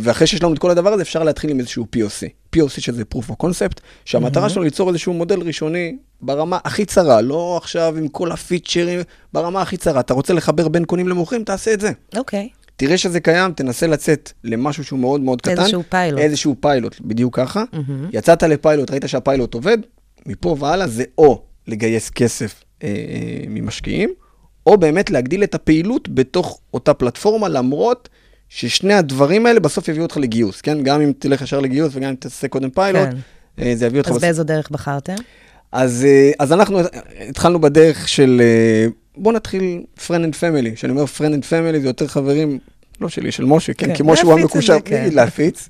ואחרי 0.00 0.26
שיש 0.26 0.42
לנו 0.42 0.54
את 0.54 0.58
כל 0.58 0.70
הדבר 0.70 0.92
הזה, 0.92 1.02
אפשר 1.02 1.22
להתחיל 1.22 1.50
עם 1.50 1.58
איזשהו 1.58 1.86
POC. 1.96 2.56
POC 2.56 2.68
שזה 2.68 3.02
proof 3.14 3.30
of 3.30 3.44
concept, 3.44 3.80
שהמטרה 4.04 4.48
שלנו 4.48 4.64
ליצור 4.64 4.88
איזשהו 4.88 5.12
מודל 5.12 5.40
ראשוני 5.40 5.96
ברמה 6.20 6.58
הכי 6.64 6.84
צרה, 6.84 7.20
לא 7.20 7.56
עכשיו 7.56 7.94
עם 7.98 8.08
כל 8.08 8.32
הפיצ'רים, 8.32 9.00
ברמה 9.32 9.62
הכי 9.62 9.76
צרה. 9.76 10.00
אתה 10.00 10.14
רוצה 10.14 10.34
לחבר 10.34 10.68
בין 10.68 10.84
קונים 10.84 11.08
למוכרים, 11.08 11.44
תעשה 11.44 11.72
את 11.72 11.80
זה. 11.80 11.90
אוקיי. 12.16 12.48
תראה 12.76 12.98
שזה 12.98 13.20
קיים, 13.20 13.52
תנסה 13.52 13.86
לצאת 13.86 14.32
למשהו 14.44 14.84
שהוא 14.84 14.98
מאוד 14.98 15.20
מאוד 15.20 15.42
קטן. 15.42 15.60
איזשהו 15.60 15.82
פיילוט. 15.88 16.20
איזשהו 16.20 16.56
פיילוט, 16.60 17.00
בדיוק 17.00 17.36
ככה. 17.36 17.64
יצאת 18.12 18.42
לפיילוט, 18.42 18.90
ראית 18.90 19.04
שהפיילוט 19.06 19.54
עובד, 19.54 19.78
מפה 20.26 20.56
והלאה 20.58 20.86
זה 20.86 21.04
או 21.18 21.42
לגייס 21.66 22.10
כסף 22.10 22.64
אה, 22.82 22.88
אה, 22.88 23.44
ממשקיעים, 23.48 24.10
או 24.66 24.76
באמת 24.76 25.10
להגדיל 25.10 25.44
את 25.44 25.54
הפעילות 25.54 26.08
בתוך 26.08 26.60
אותה 26.74 26.94
פלטפורמה, 26.94 27.48
למרות 27.48 28.08
ששני 28.54 28.94
הדברים 28.94 29.46
האלה 29.46 29.60
בסוף 29.60 29.88
יביאו 29.88 30.02
אותך 30.04 30.16
לגיוס, 30.16 30.60
כן? 30.60 30.82
גם 30.82 31.00
אם 31.00 31.12
תלך 31.18 31.42
ישר 31.42 31.60
לגיוס 31.60 31.92
וגם 31.94 32.08
אם 32.08 32.14
תעשה 32.14 32.48
קודם 32.48 32.70
פיילוט, 32.70 33.08
כן. 33.08 33.16
אה, 33.64 33.72
זה 33.76 33.86
יביא 33.86 33.98
אותך 33.98 34.08
אז 34.08 34.14
בסוף. 34.14 34.24
באיזו 34.24 34.44
דרך 34.44 34.70
בחרתם? 34.70 35.14
אז, 35.72 36.04
אה, 36.04 36.30
אז 36.38 36.52
אנחנו 36.52 36.80
התחלנו 37.28 37.60
בדרך 37.60 38.08
של, 38.08 38.42
אה, 38.44 38.86
בוא 39.16 39.32
נתחיל 39.32 39.82
friend 39.96 40.24
and 40.24 40.34
family. 40.34 40.74
כשאני 40.74 40.90
אומר 40.90 41.04
friend 41.04 41.32
and 41.34 41.44
family 41.50 41.80
זה 41.80 41.86
יותר 41.86 42.06
חברים, 42.06 42.58
לא 43.00 43.08
שלי, 43.08 43.32
של 43.32 43.44
משה, 43.44 43.74
כן, 43.74 43.86
כן, 43.86 43.94
כי 43.94 44.02
משה 44.06 44.22
הוא 44.22 44.32
המקושר, 44.32 44.76
כן. 44.84 45.08
להפיץ. 45.12 45.68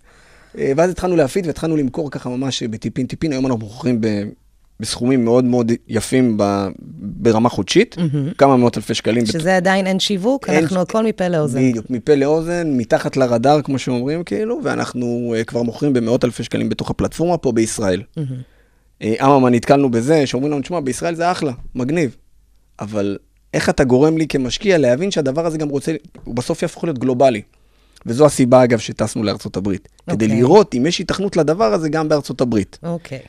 ואז 0.55 0.91
התחלנו 0.91 1.17
להפיץ 1.17 1.47
והתחלנו 1.47 1.77
למכור 1.77 2.11
ככה 2.11 2.29
ממש 2.29 2.63
בטיפין 2.63 3.07
טיפין, 3.07 3.33
היום 3.33 3.47
אנחנו 3.47 3.59
מוכרים 3.59 4.01
ב- 4.01 4.25
בסכומים 4.81 5.25
מאוד 5.25 5.45
מאוד 5.45 5.73
יפים 5.89 6.37
ב- 6.37 6.69
ברמה 6.99 7.49
חודשית, 7.49 7.97
כמה 8.39 8.57
מאות 8.57 8.77
אלפי 8.77 8.95
שקלים. 8.95 9.25
בת- 9.25 9.33
שזה 9.33 9.57
עדיין 9.57 9.87
אין 9.87 10.01
שיווק, 10.01 10.49
אין- 10.49 10.63
אנחנו 10.63 10.81
הכל 10.81 11.05
מפה 11.05 11.29
לאוזן. 11.29 11.71
בדיוק, 11.71 11.87
מפה 11.91 12.15
לאוזן, 12.15 12.77
מתחת 12.77 13.17
לרדאר, 13.17 13.63
כמו 13.63 13.79
שאומרים, 13.79 14.25
כאילו, 14.25 14.61
ואנחנו 14.65 15.35
uh, 15.41 15.45
כבר 15.45 15.63
מוכרים 15.63 15.93
במאות 15.93 16.25
אלפי 16.25 16.43
שקלים 16.45 16.69
בתוך 16.69 16.91
הפלטפורמה 16.91 17.37
פה 17.37 17.53
בישראל. 17.53 18.03
אה, 19.03 19.15
אממה, 19.21 19.51
נתקלנו 19.51 19.91
בזה, 19.91 20.27
שאומרים 20.27 20.53
לנו, 20.53 20.63
תשמע, 20.63 20.81
בישראל 20.81 21.15
זה 21.15 21.31
אחלה, 21.31 21.53
מגניב, 21.75 22.17
אבל 22.81 23.19
איך 23.55 23.69
אתה 23.69 23.85
גורם 23.85 24.19
לי 24.19 24.27
כמשקיע 24.27 24.79
להבין 24.79 25.11
שהדבר 25.11 25.47
הזה 25.47 25.59
גם 25.59 25.69
רוצה, 25.69 25.93
הוא 26.25 26.35
בסוף 26.35 26.63
יהפוך 26.63 26.85
להיות 26.85 26.99
גלובלי. 26.99 27.43
וזו 28.07 28.27
הסיבה, 28.27 28.65
אגב, 28.65 28.79
שטסנו 28.79 29.23
לארצות 29.23 29.57
הברית. 29.57 29.89
כדי 30.11 30.25
אוקיי. 30.25 30.39
לראות 30.41 30.75
אם 30.75 30.87
יש 30.87 30.99
היתכנות 30.99 31.37
לדבר 31.37 31.65
הזה 31.73 31.89
גם 31.89 32.09
בארצות 32.09 32.41
הברית. 32.41 32.79
אוקיי. 32.83 33.19
אה, 33.19 33.25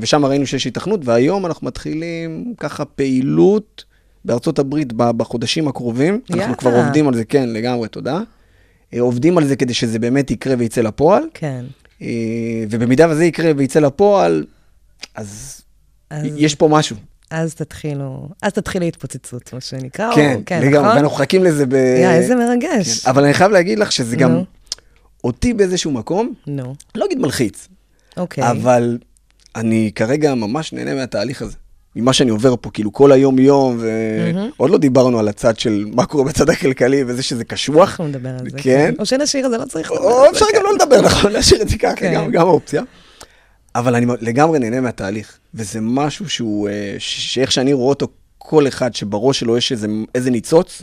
ושם 0.00 0.24
ראינו 0.24 0.46
שיש 0.46 0.64
היתכנות, 0.64 1.00
והיום 1.04 1.46
אנחנו 1.46 1.66
מתחילים 1.66 2.54
ככה 2.60 2.84
פעילות 2.84 3.84
בארצות 4.24 4.58
הברית 4.58 4.92
בחודשים 4.92 5.68
הקרובים. 5.68 6.20
יאללה. 6.30 6.42
אנחנו 6.42 6.56
כבר 6.56 6.76
עובדים 6.76 7.08
על 7.08 7.14
זה, 7.14 7.24
כן, 7.24 7.48
לגמרי, 7.48 7.88
תודה. 7.88 8.20
אה, 8.94 9.00
עובדים 9.00 9.38
על 9.38 9.46
זה 9.46 9.56
כדי 9.56 9.74
שזה 9.74 9.98
באמת 9.98 10.30
יקרה 10.30 10.54
ויצא 10.58 10.80
לפועל, 10.80 11.22
כן. 11.34 11.64
אה, 12.02 12.06
ובמידה 12.70 13.10
וזה 13.10 13.24
יקרה 13.24 13.52
ויצא 13.56 13.80
לפועל, 13.80 14.44
אז 15.14 15.60
אז- 16.10 16.26
יש 16.36 16.54
פה 16.54 16.68
משהו. 16.68 16.96
אז 17.30 17.54
תתחילו, 17.54 18.28
אז 18.42 18.52
תתחיל 18.52 18.82
התפוצצות, 18.82 19.52
מה 19.52 19.60
שנקרא. 19.60 20.10
או- 20.10 20.14
כן, 20.46 20.60
לגמרי, 20.62 20.78
נכון? 20.78 20.96
ואנחנו 20.96 21.16
מחכים 21.16 21.44
לזה 21.44 21.66
ב... 21.66 21.74
יא, 21.74 22.10
איזה 22.10 22.34
מרגש. 22.34 23.00
כן, 23.04 23.10
אבל 23.10 23.24
אני 23.24 23.34
חייב 23.34 23.52
להגיד 23.52 23.78
לך 23.78 23.92
שזה 23.92 24.16
גם 24.16 24.32
נו. 24.32 24.44
אותי 25.24 25.54
באיזשהו 25.54 25.90
מקום, 25.90 26.32
נו, 26.46 26.74
לא 26.94 27.06
אגיד 27.06 27.18
מלחיץ, 27.18 27.68
אוקיי. 28.16 28.50
אבל 28.50 28.98
אני 29.56 29.90
כרגע 29.94 30.34
ממש 30.34 30.72
נהנה 30.72 30.94
מהתהליך 30.94 31.42
הזה. 31.42 31.56
ממה 31.96 32.12
שאני 32.12 32.30
עובר 32.30 32.54
פה, 32.60 32.70
כאילו 32.70 32.92
כל 32.92 33.12
היום-יום, 33.12 33.78
ועוד 33.80 34.70
לא 34.70 34.78
דיברנו 34.78 35.18
על 35.18 35.28
הצד 35.28 35.58
של 35.58 35.84
מה 35.92 36.06
קורה 36.06 36.24
בצד 36.24 36.50
הכלכלי 36.50 37.04
וזה 37.06 37.22
שזה 37.22 37.44
קשוח. 37.44 37.88
אנחנו 37.88 38.08
נדבר 38.08 38.28
על 38.28 38.50
זה. 38.50 38.58
כן. 38.58 38.94
או 38.98 39.06
שנשאיר 39.06 39.46
את 39.46 39.50
זה, 39.50 39.58
לא 39.58 39.64
צריך 39.64 39.92
לדבר 39.92 40.04
או 40.04 40.18
על 40.24 40.24
זה. 40.24 40.30
אפשר 40.30 40.46
גם 40.56 40.62
לא 40.64 40.74
לדבר, 40.74 41.00
נכון, 41.00 41.32
להשאיר 41.36 41.62
את 41.62 41.68
זה 41.68 41.78
ככה, 41.78 41.96
כן. 41.96 42.14
גם- 42.14 42.30
גם 42.30 42.46
אופציה. 42.46 42.82
אבל 43.74 43.94
אני 43.94 44.06
לגמרי 44.20 44.58
נהנה 44.58 44.80
מהתהליך, 44.80 45.38
וזה 45.54 45.78
משהו 45.82 46.28
שהוא, 46.28 46.68
אה, 46.68 46.94
שאיך 46.98 47.52
שאני 47.52 47.72
רואה 47.72 47.88
אותו, 47.88 48.06
כל 48.38 48.68
אחד 48.68 48.94
שבראש 48.94 49.40
שלו 49.40 49.56
יש 49.56 49.72
איזה- 49.72 49.86
איזה 50.14 50.30
ניצוץ. 50.30 50.82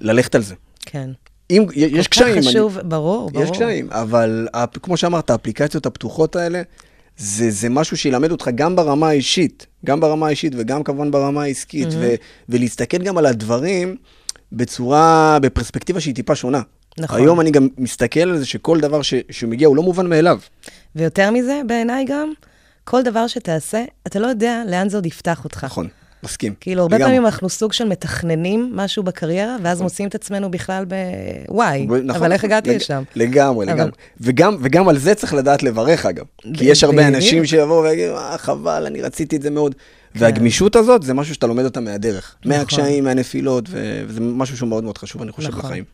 ללכת 0.00 0.34
על 0.34 0.42
זה. 0.42 0.54
כן. 0.86 1.10
אם, 1.50 1.66
יש 1.74 2.08
קשיים, 2.08 2.28
כל 2.34 2.40
כך 2.40 2.46
אני- 2.46 2.48
חשוב, 2.48 2.78
ברור, 2.84 3.30
ברור. 3.30 3.44
יש 3.44 3.50
קשיים, 3.50 3.88
אבל 3.90 4.48
כמו 4.82 4.96
שאמרת, 4.96 5.30
האפליקציות 5.30 5.86
הפתוחות 5.86 6.36
האלה, 6.36 6.62
זה, 7.16 7.50
זה 7.50 7.68
משהו 7.68 7.96
שילמד 7.96 8.30
אותך 8.30 8.50
גם 8.54 8.76
ברמה 8.76 9.08
האישית, 9.08 9.66
גם 9.86 10.00
ברמה 10.00 10.26
האישית 10.26 10.52
וגם 10.56 10.82
כמובן 10.82 11.10
ברמה 11.10 11.42
העסקית, 11.42 11.88
ו, 11.90 12.14
ולהסתכל 12.48 12.98
גם 12.98 13.18
על 13.18 13.26
הדברים 13.26 13.96
בצורה, 14.52 15.38
בפרספקטיבה 15.42 16.00
שהיא 16.00 16.14
טיפה 16.14 16.34
שונה. 16.34 16.60
נכון. 16.98 17.20
היום 17.20 17.40
אני 17.40 17.50
גם 17.50 17.68
מסתכל 17.78 18.20
על 18.20 18.38
זה 18.38 18.46
שכל 18.46 18.80
דבר 18.80 19.02
ש, 19.02 19.14
שמגיע 19.30 19.68
הוא 19.68 19.76
לא 19.76 19.82
מובן 19.82 20.06
מאליו. 20.06 20.40
ויותר 20.96 21.30
מזה, 21.30 21.60
בעיניי 21.66 22.04
גם, 22.04 22.32
כל 22.84 23.02
דבר 23.02 23.26
שתעשה, 23.26 23.84
אתה 24.06 24.18
לא 24.18 24.26
יודע 24.26 24.62
לאן 24.66 24.88
זה 24.88 24.96
עוד 24.96 25.06
יפתח 25.06 25.44
אותך. 25.44 25.64
נכון, 25.64 25.88
מסכים. 26.24 26.54
כאילו, 26.60 26.82
הרבה. 26.82 26.98
פעמים 26.98 27.26
אנחנו 27.26 27.48
סוג 27.48 27.72
של 27.72 27.84
מתכננים 27.84 28.72
משהו 28.74 29.02
בקריירה, 29.02 29.56
ואז 29.62 29.82
מוצאים 29.82 30.08
את 30.08 30.14
עצמנו 30.14 30.50
בכלל 30.50 30.84
בוואי, 31.48 31.86
נכון, 31.86 32.10
אבל 32.10 32.32
איך 32.32 32.44
הגעתי 32.44 32.76
לשם? 32.76 33.02
לגמרי, 33.14 33.66
לגמרי. 33.66 33.90
וגם, 34.20 34.88
על 34.88 34.98
זה 34.98 35.14
צריך 35.14 35.34
לדעת 35.34 35.62
לברך, 35.62 36.06
אגב. 36.06 36.24
כי 36.54 36.64
יש 36.64 36.84
הרבה. 36.84 37.08
אנשים 37.08 37.46
שיבואו 37.46 37.82
ויגידו, 37.82 38.16
אה, 38.16 38.38
חבל, 38.38 38.86
אני 38.86 39.02
רציתי 39.02 39.36
את 39.36 39.42
זה 39.42 39.50
מאוד. 39.50 39.74
כן. 39.74 40.24
והגמישות 40.24 40.76
הזאת 40.76 41.02
זה 41.02 41.14
משהו 41.14 41.34
שאתה 41.34 41.46
לומד 41.46 41.64
אותה 41.64 41.80
מהדרך. 41.80 42.36
נכון. 42.44 42.58
מהקשיים, 42.58 43.04
מהנפילות, 43.04 43.64
וזה 44.06 44.20
משהו 44.20 44.56
שהוא 44.56 44.68
מאוד 44.68 44.84
מאוד 44.84 44.98
חשוב, 44.98 45.22
אני 45.22 45.32
חושב, 45.32 45.48
נכון. 45.48 45.62
בחיים. 45.62 45.84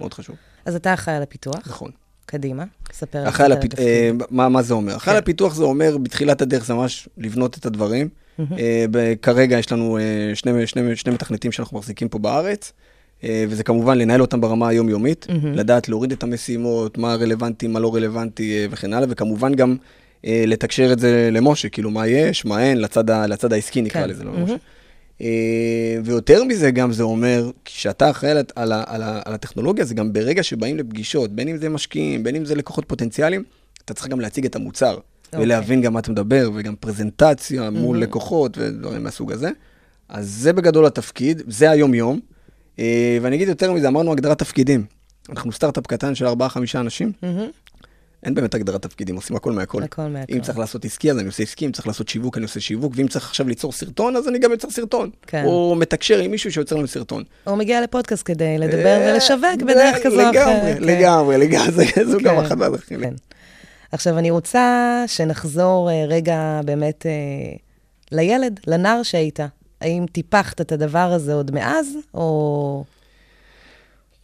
מאוד 0.00 0.14
חשוב, 0.14 0.36
אז 0.64 0.74
אתה 0.74 0.94
אחראי 0.94 1.16
על 1.16 1.22
הפיתוח, 1.22 1.56
נכון. 1.66 1.90
קדימה, 2.26 2.64
ספר 2.92 3.18
על 3.38 3.52
התפקיד. 3.52 3.78
מה 4.30 4.48
מה 4.48 4.62
זה 4.62 4.74
אומר? 4.74 4.96
אחראי 4.96 5.16
על 5.16 5.20
כן. 5.20 5.24
הפיתוח 5.24 5.54
זה 5.54 5.64
אומר, 5.64 5.98
בתחילת 5.98 6.42
הדרך 6.42 6.64
זה 6.64 6.74
ממש 6.74 7.08
לבנות 7.18 7.58
את 7.58 7.66
הדברים. 7.66 8.08
אה, 8.58 8.84
כרגע 9.22 9.58
יש 9.58 9.72
לנו 9.72 9.98
אה, 9.98 10.02
שני- 10.34 10.66
שני 10.66 10.96
שני 10.96 11.12
מתכנתים 11.12 11.52
שאנחנו 11.52 11.78
מחזיקים 11.78 12.08
פה 12.08 12.18
בארץ. 12.18 12.72
אה, 13.24 13.44
וזה 13.48 13.64
כמובן 13.64 13.98
לנהל 13.98 14.20
אותם 14.20 14.40
ברמה 14.40 14.68
היומיומית, 14.68 15.26
לדעת 15.54 15.88
להוריד 15.88 16.12
את 16.12 16.22
המשימות, 16.22 16.98
מה 16.98 17.14
רלוונטי, 17.14 17.66
מה 17.66 17.80
לא 17.80 17.94
רלוונטי 17.94 18.66
וכן 18.70 18.92
הלאה, 18.92 19.06
וכמובן 19.10 19.54
גם 19.54 19.76
אה, 20.26 20.44
לתקשר 20.46 20.92
את 20.92 20.98
זה 20.98 21.28
למשה, 21.32 21.68
כאילו 21.68 21.90
מה 21.90 22.06
יש, 22.06 22.44
מה 22.44 22.62
אין, 22.62 22.80
לצד, 22.80 23.10
ה- 23.10 23.26
לצד 23.26 23.52
העסקי 23.52 23.82
נקרא 23.82 24.02
כן. 24.02 24.08
לזה, 24.08 24.24
לא 24.24 24.32
למשה. 24.40 24.54
אה, 25.20 25.26
ויותר 26.04 26.44
מזה 26.44 26.70
גם 26.70 26.92
זה 26.92 27.02
אומר, 27.02 27.50
כשאתה 27.64 28.10
אחראי 28.10 28.30
על, 28.32 28.38
על, 28.56 28.72
על, 28.72 29.02
על 29.24 29.34
הטכנולוגיה, 29.34 29.84
זה 29.84 29.94
גם 29.94 30.12
ברגע 30.12 30.42
שבאים 30.42 30.76
לפגישות, 30.78 31.30
בין 31.32 31.48
אם 31.48 31.56
זה 31.56 31.68
משקיעים, 31.68 32.22
בין 32.22 32.36
אם 32.36 32.44
זה 32.44 32.54
לקוחות 32.54 32.84
פוטנציאליים, 32.88 33.44
אתה 33.84 33.94
צריך 33.94 34.08
גם 34.08 34.20
להציג 34.20 34.44
את 34.44 34.56
המוצר. 34.56 34.98
ולהבין 35.42 35.80
גם 35.80 35.92
מה 35.92 36.00
אתה 36.00 36.10
מדבר, 36.10 36.50
וגם 36.54 36.74
פרזנטציה 36.76 37.70
מול 37.70 37.98
לקוחות 37.98 38.58
ודברים 38.58 39.02
מהסוג 39.04 39.32
הזה. 39.32 39.50
אז 40.08 40.28
זה 40.30 40.52
בגדול 40.52 40.86
התפקיד, 40.86 41.42
זה 41.48 41.70
היום-יום. 41.70 42.20
אה, 42.78 43.18
ואני 43.22 43.36
אגיד 43.36 43.48
יותר 43.48 43.72
מזה, 43.72 43.88
אמרנו 43.88 44.12
הגדרת 44.12 44.38
תפקידים. 44.38 44.84
אנחנו 45.30 45.52
סטארט-אפ 45.52 45.86
קטן 45.86 46.14
של 46.14 46.26
4-5 46.26 46.30
אנשים, 46.74 47.12
מהמם. 47.22 47.46
אין 48.22 48.34
באמת 48.34 48.54
הגדרת 48.54 48.82
תפקידים, 48.82 49.16
עושים 49.16 49.36
הכל 49.36 49.52
מהכל. 49.52 49.82
הכל 49.82 50.02
מהכל. 50.02 50.32
אם 50.34 50.40
צריך 50.40 50.58
לעשות 50.58 50.84
עסקי, 50.84 51.10
אז 51.10 51.18
אני 51.18 51.26
עושה 51.26 51.42
עסקי, 51.42 51.66
אם 51.66 51.72
צריך 51.72 51.86
לעשות 51.86 52.08
שיווק, 52.08 52.36
אני 52.36 52.44
עושה 52.44 52.60
שיווק, 52.60 52.92
ואם 52.96 53.08
צריך 53.08 53.28
עכשיו 53.28 53.48
ליצור 53.48 53.72
סרטון, 53.72 54.16
אז 54.16 54.28
אני 54.28 54.38
גם 54.38 54.50
יוצר 54.50 54.70
סרטון. 54.70 55.10
כן. 55.26 55.44
או 55.46 55.74
מתקשר 55.78 56.18
עם 56.18 56.30
מישהו 56.30 56.52
שיוצר 56.52 56.76
לנו 56.76 56.86
סרטון. 56.88 57.22
או 57.46 57.56
מגיע 57.56 57.80
לפודקאסט 57.82 58.22
כדי 58.26 58.58
לדבר 58.58 58.86
אה, 59.00 59.12
ולשווק 59.12 59.62
בדרך 59.62 59.96
כזו 60.02 60.20
או 60.20 60.30
אחרת. 60.30 60.34
לגמרי, 60.34 60.74
כן. 60.74 60.82
לגמרי, 60.82 61.38
לגמרי, 61.38 61.70
זה- 61.94 62.04
זו 62.10 62.18
גם 62.24 62.36
כן, 62.36 62.44
אחת 62.46 62.56
מהדרכים. 62.56 63.00
כן. 63.94 63.96
עכשיו, 63.96 64.18
אני 64.18 64.30
רוצה 64.30 64.64
שנחזור 65.06 65.90
אה, 65.90 66.04
רגע 66.08 66.60
באמת 66.64 67.06
אה, 67.06 67.56
לילד, 68.12 68.60
לנער 68.66 69.02
שהיית. 69.02 69.40
האם 69.80 70.06
טיפחת 70.12 70.60
את 70.60 70.72
הדבר 70.72 70.98
הזה 71.12 71.34
עוד 71.34 71.50
מאז, 71.50 71.86
או... 72.14 72.84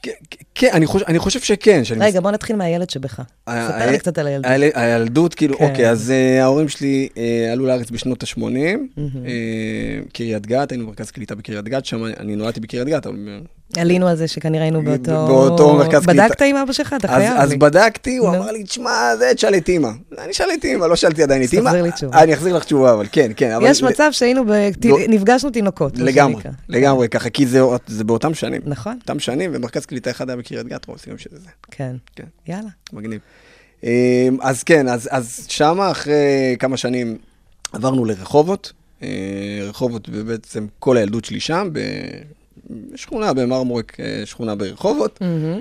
כן, 0.03 0.13
כן, 0.55 0.69
אני 0.73 0.87
חושב- 0.87 1.05
אני 1.09 1.19
חושב 1.19 1.41
שכן. 1.41 1.85
שאני 1.85 2.01
רגע, 2.05 2.21
בוא 2.21 2.31
נתחיל 2.31 2.57
מהילד 2.57 2.91
שבך. 2.91 3.21
ה- 3.47 3.69
ספר 3.69 3.91
לי 3.91 3.99
קצת 3.99 4.19
על 4.19 4.27
הילדות. 4.27 4.51
היל- 4.51 4.71
הילדות, 4.75 5.35
כאילו, 5.35 5.59
כן. 5.59 5.65
אוקיי, 5.71 5.91
אז 5.91 6.11
אה, 6.11 6.43
ההורים 6.43 6.69
שלי 6.69 7.09
אה, 7.17 7.53
עלו 7.53 7.67
לארץ 7.67 7.91
בשנות 7.91 8.23
ה-80, 8.23 9.01
קריית 10.13 10.47
גת, 10.47 10.71
היינו 10.73 10.85
במרכז 10.87 11.11
קליטה 11.11 11.35
בקריית 11.35 11.65
גת, 11.65 11.85
שם 11.85 12.05
אני 12.05 12.37
נולדתי 12.37 12.61
בקריית 12.61 12.89
גת, 12.89 13.07
אבל... 13.07 13.41
עלינו 13.77 14.09
על 14.09 14.17
זה 14.17 14.29
שכנראה 14.29 14.63
היינו 14.63 14.83
באותו... 14.83 15.27
באותו 15.27 15.75
מרכז 15.75 16.07
קליטה. 16.07 16.29
בדקת 16.29 16.43
עם 16.43 16.57
אבא 16.57 16.73
שלך? 16.73 16.95
אתה 16.99 17.09
אז, 17.09 17.15
חייב 17.15 17.35
אז 17.39 17.51
לי. 17.51 17.57
בדקתי, 17.57 18.17
הוא. 18.17 18.29
אמר 18.29 18.51
לי, 18.51 18.65
תשמע, 18.65 19.17
זה 19.19 19.33
תשאל 19.35 19.55
את 19.55 19.69
אימא. 19.69 19.89
אני 20.19 20.31
אשאל 20.31 20.47
את 20.59 20.65
אימא, 20.65 20.85
לא 20.85 20.97
שאלתי 20.97 21.23
עדיין 21.23 21.43
את 21.43 21.47
אז 21.47 21.55
אימא. 21.55 21.65
תחזיר 21.65 21.83
לי 21.83 21.93
תשובה. 21.93 22.23
אני 22.23 22.35
אחזיר 22.35 22.57
לך 22.57 22.65
תשובה, 22.65 22.93
אבל 22.93 23.07
כן, 23.13 23.33
כן. 23.37 23.59
יש 23.63 23.83
מצב 23.83 24.09
שהיינו, 24.13 24.45
נפגשנו 25.09 25.51
תינוקות. 25.51 25.99
לגמרי. 25.99 26.43
לגמרי 26.69 27.09
ככה, 27.09 27.31
כי 27.31 27.47
זה, 27.47 27.61
באותם 28.07 28.35
שנים. 28.35 28.61
נכון, 28.65 28.99
אותם 29.03 29.21
שנים, 29.21 29.51
ומרכז 29.55 29.87
קליטה 29.87 30.11
אחד 30.11 30.31
היה 30.31 30.37
בקריית 30.37 30.67
גת, 30.67 30.87
הסיכויים 30.95 31.19
שזה 31.19 31.39
זה. 31.39 31.49
כן. 31.71 31.97
כן. 32.17 32.25
יאללה. 32.49 32.69
מגניב. 32.93 33.21
אמ, 33.85 33.89
אז 34.41 34.63
כן, 34.63 34.89
אז, 34.89 35.09
אז 35.13 35.47
שמה 35.49 35.91
אחרי 35.91 36.57
כמה 36.59 36.77
שנים 36.77 37.19
עברנו 37.73 38.05
לרחובות. 38.05 38.73
אה, 39.03 39.09
רחובות, 39.63 40.09
ובעצם 40.13 40.67
כל 40.79 40.97
הילדות 40.97 41.25
שלי 41.25 41.41
שם, 41.41 41.71
בשכונה 42.93 43.33
במרמורק, 43.33 44.01
אה, 44.01 44.23
שכונה 44.25 44.55
ברחובות. 44.55 45.19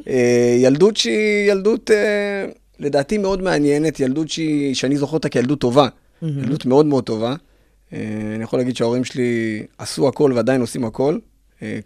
אה, 0.07 0.55
ילדות 0.59 0.97
שהיא 0.97 1.51
ילדות, 1.51 1.91
אה, 1.91 2.45
לדעתי 2.79 3.17
מאוד 3.17 3.41
מעניינת, 3.41 3.99
ילדות 3.99 4.29
שהיא, 4.29 4.75
שאני 4.75 4.97
זוכר 4.97 5.13
אותה 5.13 5.29
כילדות 5.29 5.59
טובה. 5.59 5.87
ילדות 6.21 6.65
מאוד 6.65 6.85
מאוד 6.85 7.03
טובה. 7.03 7.35
אני 7.91 8.43
יכול 8.43 8.59
להגיד 8.59 8.75
שההורים 8.75 9.03
שלי 9.03 9.63
עשו 9.77 10.07
הכל 10.07 10.31
ועדיין 10.35 10.61
עושים 10.61 10.85
הכל. 10.85 11.17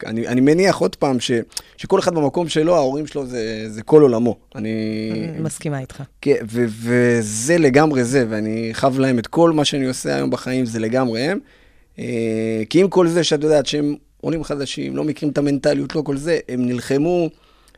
אני, 0.06 0.28
אני 0.28 0.42
מניח 0.42 0.78
עוד 0.78 0.96
פעם 0.96 1.20
ש, 1.20 1.32
שכל 1.78 2.00
אחד 2.00 2.16
במקום 2.16 2.50
שלו, 2.50 2.76
ההורים 2.76 3.08
שלו 3.08 3.26
זה, 3.26 3.66
זה 3.68 3.84
כל 3.84 4.02
עולמו. 4.02 4.38
אני... 4.56 5.12
מסכימה 5.40 5.80
איתך. 5.80 6.04
כן, 6.22 6.36
ו- 6.52 6.66
וזה 6.68 7.58
לגמרי 7.58 8.04
זה, 8.04 8.26
ואני 8.30 8.70
חב 8.74 9.00
להם 9.00 9.20
את 9.20 9.28
כל 9.28 9.52
מה 9.52 9.66
שאני 9.66 9.86
עושה 9.86 10.16
היום 10.16 10.30
בחיים, 10.30 10.66
זה 10.66 10.80
לגמרי 10.80 11.22
הם. 11.22 11.40
כי 12.70 12.82
עם 12.82 12.90
כל 12.90 13.08
זה 13.08 13.24
שאת 13.24 13.44
יודעת 13.44 13.66
שהם 13.66 13.96
עולים 14.24 14.44
חדשים, 14.44 14.96
לא 14.96 15.04
מכירים 15.04 15.32
את 15.34 15.38
המנטליות, 15.38 15.96
לא 15.96 16.02
כל 16.02 16.18
זה, 16.18 16.40
הם 16.50 16.66
נלחמו 16.66 17.30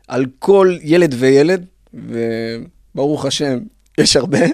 על 0.08 0.26
כל 0.40 0.78
ילד 0.82 1.16
וילד, 1.20 1.66
וברוך 2.96 3.26
השם, 3.26 3.60
יש 3.98 4.16
הרבה. 4.16 4.40
רגע, 4.40 4.52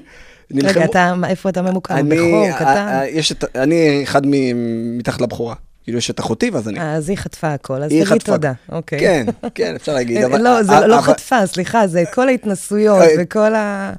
נלחמו- 0.52 0.86
אתה, 0.86 1.14
מה- 1.16 1.30
איפה 1.30 1.50
אתה 1.50 1.62
ממוקם? 1.62 1.94
אני, 1.96 2.10
בכור, 2.16 2.46
אה, 2.46 2.54
קטן? 2.56 2.66
אה, 2.88 3.08
יש 3.08 3.32
את, 3.32 3.44
אני 3.56 4.00
אחד 4.04 4.22
מ- 4.26 4.98
מתחת 4.98 5.22
לבכורה. 5.22 5.56
כאילו, 5.84 5.98
יש 5.98 6.10
את 6.12 6.20
אחותי, 6.20 6.50
ואז 6.50 6.68
אני. 6.70 6.80
אה, 6.80 6.94
אז 6.94 7.10
היא 7.10 7.18
חטפה 7.18 7.54
הכל, 7.54 7.84
אז 7.84 7.90
תגיד 7.90 8.04
חטפה. 8.04 8.32
תודה. 8.32 8.52
אוקיי. 8.72 9.00
כן, 9.00 9.26
כן, 9.56 9.76
אפשר 9.76 9.94
להגיד. 9.94 10.24
אבל- 10.24 10.42
לא, 10.42 10.64
זה 10.64 10.78
אבל- 10.78 10.88
לא 10.90 11.02
חטפה, 11.02 11.48
סליחה, 11.48 11.88
זה 11.88 12.04
כל 12.14 12.28
ההתנסויות 12.30 13.02
אה, 13.02 13.08
וכל 13.20 13.56
ה... 13.56 13.94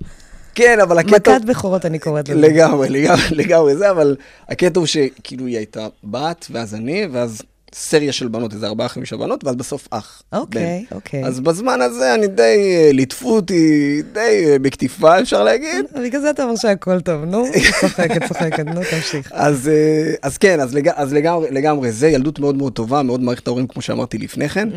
כן, 0.54 0.78
אבל 0.82 0.98
הקטע... 0.98 1.36
מכת 1.36 1.44
בכורות 1.44 1.86
אני 1.86 1.98
קוראת 1.98 2.28
לזה. 2.28 2.40
לגמרי, 2.40 2.88
לגמרי, 2.88 3.22
לגמרי 3.30 3.76
זה, 3.76 3.90
אבל 3.90 4.16
הקטע 4.48 4.80
הוא 4.80 4.86
שכאילו 4.86 5.46
היא 5.46 5.56
הייתה 5.56 5.86
בת, 6.04 6.46
ואז 6.50 6.74
אני, 6.74 7.06
ואז 7.12 7.42
סריה 7.74 8.12
של 8.12 8.28
בנות, 8.28 8.52
איזה 8.52 8.66
ארבעה 8.66 8.88
חמישה 8.88 9.16
בנות, 9.16 9.44
ואז 9.44 9.56
בסוף 9.56 9.88
אח. 9.90 10.22
אוקיי, 10.32 10.84
בן. 10.90 10.96
אוקיי. 10.96 11.24
אז 11.24 11.40
בזמן 11.40 11.80
הזה 11.80 12.14
אני 12.14 12.26
די, 12.26 12.42
אה, 12.42 12.90
ליטפו 12.92 13.34
אותי 13.34 14.02
די 14.12 14.20
אה, 14.46 14.58
בכתיפה, 14.58 15.20
אפשר 15.20 15.44
להגיד. 15.44 15.84
בגלל 16.04 16.20
זה 16.20 16.30
אתה 16.30 16.42
אומר 16.44 16.56
שהכל 16.56 17.00
טוב, 17.00 17.24
נו, 17.24 17.44
צוחקת, 17.80 18.22
צוחקת, 18.28 18.66
נו, 18.66 18.80
תמשיך. 18.90 19.32
אז, 19.32 19.68
אה, 19.68 20.14
אז 20.22 20.38
כן, 20.38 20.60
אז, 20.60 20.74
לג... 20.74 20.88
אז 20.94 21.12
לגמרי, 21.12 21.50
לגמרי 21.50 21.92
זה, 21.92 22.08
ילדות 22.08 22.38
מאוד 22.38 22.56
מאוד 22.56 22.72
טובה, 22.72 23.02
מאוד 23.02 23.20
מערכת 23.20 23.46
ההורים, 23.46 23.66
כמו 23.66 23.82
שאמרתי 23.82 24.18
לפני 24.18 24.48
כן. 24.48 24.68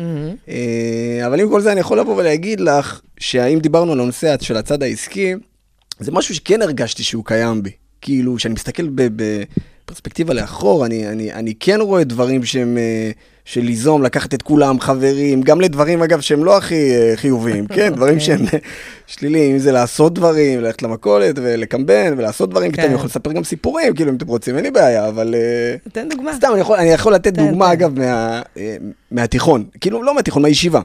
אה, 0.48 1.26
אבל 1.26 1.40
עם 1.40 1.48
כל 1.48 1.60
זה 1.60 1.72
אני 1.72 1.80
יכול 1.80 1.98
לבוא 2.00 2.16
ולהגיד 2.16 2.60
לך, 2.60 3.00
שהאם 3.20 3.58
דיברנו 3.58 3.92
על 3.92 4.00
הנושא 4.00 4.36
של 4.40 4.56
הצד 4.56 4.82
העסקי, 4.82 5.34
זה 5.98 6.12
משהו 6.12 6.34
שכן 6.34 6.62
הרגשתי 6.62 7.02
שהוא 7.02 7.24
קיים 7.24 7.62
בי. 7.62 7.70
כאילו, 8.00 8.36
כשאני 8.36 8.54
מסתכל 8.54 8.88
ב- 8.94 9.42
בפרספקטיבה 9.86 10.34
לאחור, 10.34 10.86
אני, 10.86 11.08
אני, 11.08 11.32
אני 11.32 11.54
כן 11.60 11.80
רואה 11.80 12.04
דברים 12.04 12.44
שהם, 12.44 12.78
אה, 12.78 13.10
של 13.44 13.60
ליזום, 13.60 14.02
לקחת 14.02 14.34
את 14.34 14.42
כולם, 14.42 14.80
חברים, 14.80 15.42
גם 15.42 15.60
לדברים, 15.60 16.02
אגב, 16.02 16.20
שהם 16.20 16.44
לא 16.44 16.56
הכי 16.56 16.94
אה, 16.94 17.12
חיוביים, 17.16 17.66
כן? 17.76 17.94
דברים 17.94 18.18
אוקיי. 18.18 18.26
שהם 18.26 18.40
אה, 18.54 18.58
שליליים, 19.06 19.52
אם 19.52 19.58
זה 19.58 19.72
לעשות 19.72 20.14
דברים, 20.14 20.60
ללכת 20.60 20.82
למכולת 20.82 21.34
ולקמבן 21.38 22.14
ולעשות 22.16 22.50
דברים, 22.50 22.72
כן. 22.72 22.82
כן. 22.82 22.88
אני 22.88 22.94
יכול 22.94 23.06
לספר 23.06 23.32
גם 23.32 23.44
סיפורים, 23.44 23.94
כאילו, 23.94 24.10
אם 24.10 24.16
אתם 24.16 24.26
רוצים, 24.26 24.56
אין 24.56 24.64
לי 24.64 24.70
בעיה, 24.70 25.08
אבל... 25.08 25.34
תן 25.92 26.08
דוגמה. 26.08 26.34
סתם, 26.36 26.48
אני 26.52 26.60
יכול, 26.60 26.78
אני 26.78 26.88
יכול 26.88 27.14
לתת 27.14 27.34
תן, 27.34 27.46
דוגמה, 27.46 27.66
תן. 27.66 27.72
אגב, 27.72 27.98
מה, 27.98 28.42
מהתיכון. 29.10 29.64
כאילו, 29.80 30.02
לא 30.02 30.14
מהתיכון, 30.14 30.42
מהישיבה. 30.42 30.80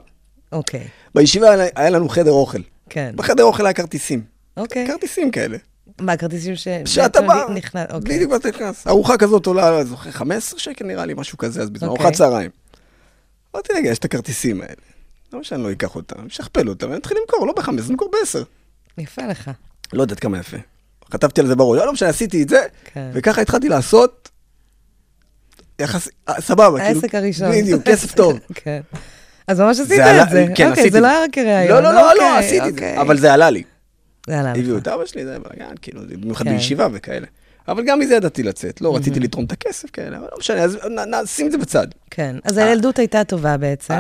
אוקיי, 0.52 0.84
בישיבה 1.16 1.48
היה 1.76 1.90
לנו 1.90 2.10
חדר 2.10 2.32
אוכל. 2.32 2.60
כן. 2.90 3.12
בחדר 3.16 3.44
אוכל 3.44 3.66
היה 3.66 3.74
כרטיסים. 3.74 4.22
אוקיי. 4.58 4.88
כרטיסים 4.88 5.32
כאלה. 5.32 5.58
מה, 6.02 6.12
הכרטיסים 6.12 6.56
ש... 6.56 6.68
שאתה 6.86 7.22
בא, 7.22 7.46
נכנס, 7.54 7.88
אוקיי. 7.92 8.16
בדיוק 8.16 8.34
אתה 8.36 8.50
נכנס. 8.50 8.88
ארוחה 8.88 9.18
כזאת 9.18 9.46
עולה, 9.46 9.78
אני 9.80 9.86
זוכר, 9.86 10.12
15 10.12 10.60
שקל 10.60 10.86
נראה 10.86 11.06
לי, 11.06 11.14
משהו 11.14 11.38
כזה, 11.38 11.62
אז 11.62 11.70
בזמן 11.70 11.88
אוקיי. 11.88 12.06
ארוחת 12.06 12.18
צהריים. 12.18 12.50
אמרתי, 13.56 13.74
רגע, 13.74 13.90
יש 13.90 14.00
את 14.00 14.06
הכרטיסים 14.06 14.62
האלה. 14.62 14.74
למה 15.34 15.44
שאני 15.44 15.64
לא 15.64 15.72
אקח 15.72 15.96
אותם? 15.96 16.30
שכפל 16.30 16.70
אותם, 16.70 16.88
ואני 16.88 17.00
אתחיל 17.00 17.18
למכור, 17.22 17.48
לא 17.48 17.54
בחמש, 17.54 17.90
נמכור 17.90 18.12
בעשר. 18.12 18.44
יפה 18.98 19.22
לך. 19.26 19.52
לא 19.94 20.02
יודעת 20.02 20.20
כמה 20.20 20.40
יפה. 20.40 20.58
כתבתי 21.12 21.42
על 21.42 21.48
זה 21.48 21.56
בראש, 21.56 21.80
לא 21.86 21.94
משנה, 21.94 22.10
עשיתי 22.10 22.44
את 22.44 22.50
זה, 22.50 22.66
כן. 22.94 23.10
וככה 23.14 23.42
התחלתי 23.42 23.70
לעשות, 23.70 24.30
יחס, 25.80 26.10
אה, 26.30 26.42
סבבה, 26.42 26.80
כאילו, 26.80 27.00
העסק 27.00 27.16
הראשון. 27.16 27.52
בדיוק, 27.52 27.84
כסף 27.84 28.16
טוב. 28.16 28.40
כן. 28.64 28.82
אז 29.48 29.60
ממש 29.60 29.80
עשית 29.80 30.00
את 30.00 30.30
זה. 30.30 30.46
כן, 30.56 30.70
אוקיי, 30.70 30.84
עשיתי 30.84 30.90
זה 30.92 30.98
את 30.98 31.04
לא 31.04 31.08
היה 31.08 31.24
רק 31.24 31.30
כראיון. 31.34 31.84
לא, 31.84 31.84
לא, 31.84 31.94
לא, 31.94 32.02
לא, 32.02 32.12
אוקיי, 32.12 32.38
עשיתי 32.38 32.68
את 32.68 32.72
אוקיי. 32.72 32.96
זה, 32.96 33.02
אבל 33.02 33.18
זה 33.18 33.34
עלה 33.34 33.50
לי. 33.50 33.64
זה 34.28 34.40
עלה 34.40 34.52
הביאו. 34.52 34.78
את 34.78 34.88
אבא 34.88 35.06
שלי, 35.06 35.26
זה 35.26 35.38
בלאגן, 35.40 35.74
כאילו, 35.82 36.02
במיוחד 36.22 36.46
כן. 36.46 36.54
בישיבה 36.54 36.88
וכאלה. 36.94 37.28
אבל 37.68 37.84
גם 37.86 38.00
מזה 38.00 38.16
ידעתי 38.16 38.44
לצאת, 38.44 38.82
לא 38.82 38.96
רציתי 38.96 39.20
לתרום 39.20 39.46
את 39.46 39.52
הכסף 39.52 39.90
כאלה, 39.90 40.18
אבל 40.18 40.28
לא 40.32 40.38
משנה, 40.40 40.64
אז 40.64 40.78
נשים 41.24 41.48
את 41.48 41.52
זה 41.52 41.58
בצד. 41.58 41.88
כן, 42.12 42.36
אז 42.44 42.58
הילדות 42.58 43.00
הייתה 43.00 43.24
טובה 43.24 43.58
בעצם. 43.58 43.94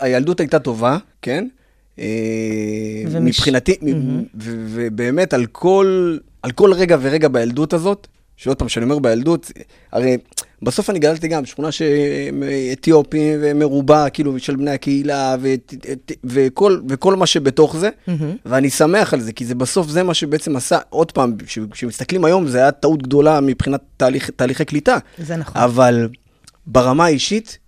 הילדות, 0.00 0.40
הייתה 0.40 0.58
טובה, 0.58 0.98
כן? 1.22 1.48
אה, 1.98 2.04
מבחינתי, 3.20 3.76
ו- 4.40 4.66
ובאמת 4.68 5.32
על 5.32 5.46
כל 6.54 6.72
רגע 6.72 6.96
ורגע 7.00 7.28
בילדות 7.28 7.72
הזאת, 7.72 8.06
שעוד 8.36 8.56
פעם, 8.56 8.68
כשאני 8.68 8.84
אומר 8.84 8.98
בילדות, 8.98 9.52
הרי 9.92 10.16
בסוף 10.62 10.90
אני 10.90 10.98
גדלתי 10.98 11.28
גם 11.28 11.42
בשכונה 11.42 11.68
שאתיופים 11.72 13.38
ומרובע, 13.42 14.10
כאילו, 14.10 14.38
של 14.38 14.56
בני 14.56 14.70
הקהילה, 14.70 15.36
ו- 15.40 15.54
וכל, 16.24 16.80
וכל 16.88 17.16
מה 17.16 17.26
שבתוך 17.26 17.76
זה, 17.76 17.88
ואני 18.46 18.70
שמח 18.70 19.14
על 19.14 19.20
זה, 19.20 19.32
כי 19.32 19.44
זה 19.44 19.54
בסוף 19.54 19.88
זה 19.88 20.02
מה 20.02 20.14
שבעצם 20.14 20.56
עשה, 20.56 20.78
עוד 20.90 21.12
פעם, 21.12 21.32
כש- 21.46 21.58
כשמסתכלים 21.70 22.24
היום, 22.24 22.48
זה 22.48 22.58
היה 22.58 22.70
טעות 22.70 23.02
גדולה 23.02 23.40
מבחינת 23.40 23.80
תהליך, 23.96 24.30
תהליכי 24.30 24.64
קליטה. 24.64 24.98
זה 25.18 25.36
נכון. 25.36 25.62
אבל 25.62 26.08
ברמה 26.66 27.04
האישית, 27.04 27.58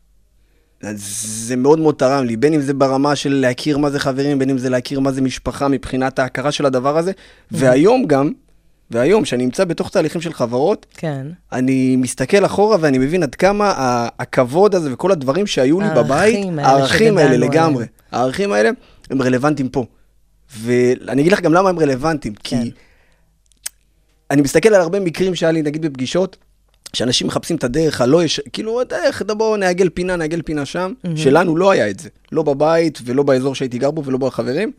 זה 0.94 1.56
מאוד 1.56 1.78
מאוד 1.78 1.94
תרם 1.94 2.24
לי, 2.24 2.36
בין 2.36 2.54
אם 2.54 2.60
זה 2.60 2.74
ברמה 2.74 3.16
של 3.16 3.34
להכיר 3.34 3.78
מה 3.78 3.90
זה 3.90 3.98
חברים, 3.98 4.38
בין 4.38 4.50
אם 4.50 4.58
זה 4.58 4.68
להכיר 4.70 5.00
מה 5.00 5.12
זה 5.12 5.20
משפחה 5.20 5.68
מבחינת 5.68 6.18
ההכרה 6.18 6.52
של 6.52 6.66
הדבר 6.66 6.98
הזה, 6.98 7.12
והיום 7.50 8.04
גם, 8.06 8.32
והיום, 8.90 9.24
שאני 9.24 9.44
נמצא 9.44 9.64
בתוך 9.64 9.90
תהליכים 9.90 10.20
של 10.20 10.32
חברות, 10.32 10.86
כן. 10.94 11.26
אני 11.52 11.96
מסתכל 11.96 12.44
אחורה 12.46 12.76
ואני 12.80 12.98
מבין 12.98 13.22
עד 13.22 13.34
כמה 13.34 13.72
הכבוד 14.18 14.74
הזה 14.74 14.92
וכל 14.92 15.12
הדברים 15.12 15.46
שהיו 15.46 15.80
לי 15.80 15.86
בבית, 15.96 16.46
הערכים 16.58 17.18
האלה 17.18 17.36
לגמרי. 17.36 17.84
הערכים 18.12 18.52
האלה 18.52 18.70
הם 19.10 19.22
רלוונטיים 19.22 19.68
פה. 19.68 19.84
ואני 20.58 21.22
אגיד 21.22 21.32
לך 21.32 21.40
גם 21.40 21.52
למה 21.52 21.68
הם 21.68 21.78
רלוונטיים, 21.78 22.34
כן. 22.34 22.62
כי 22.62 22.70
אני 24.30 24.42
מסתכל 24.42 24.68
על 24.68 24.80
הרבה 24.80 25.00
מקרים 25.00 25.34
שהיה 25.34 25.52
לי, 25.52 25.62
נגיד 25.62 25.82
בפגישות, 25.82 26.36
שאנשים 26.92 27.26
מחפשים 27.26 27.56
את 27.56 27.64
הדרך 27.64 28.00
הלא 28.00 28.24
יש... 28.24 28.40
כאילו, 28.52 28.80
הדרך, 28.80 29.22
בואו 29.36 29.56
נעגל 29.56 29.88
פינה, 29.88 30.16
נעגל 30.16 30.42
פינה 30.42 30.64
שם. 30.64 30.92
שלנו 31.16 31.56
לא 31.56 31.70
היה 31.70 31.90
את 31.90 32.00
זה. 32.00 32.08
לא 32.32 32.42
בבית, 32.42 32.98
ולא 33.04 33.22
באזור 33.22 33.54
שהייתי 33.54 33.78
גר 33.78 33.90
בו, 33.90 34.04
ולא 34.04 34.18
בחברים. 34.18 34.72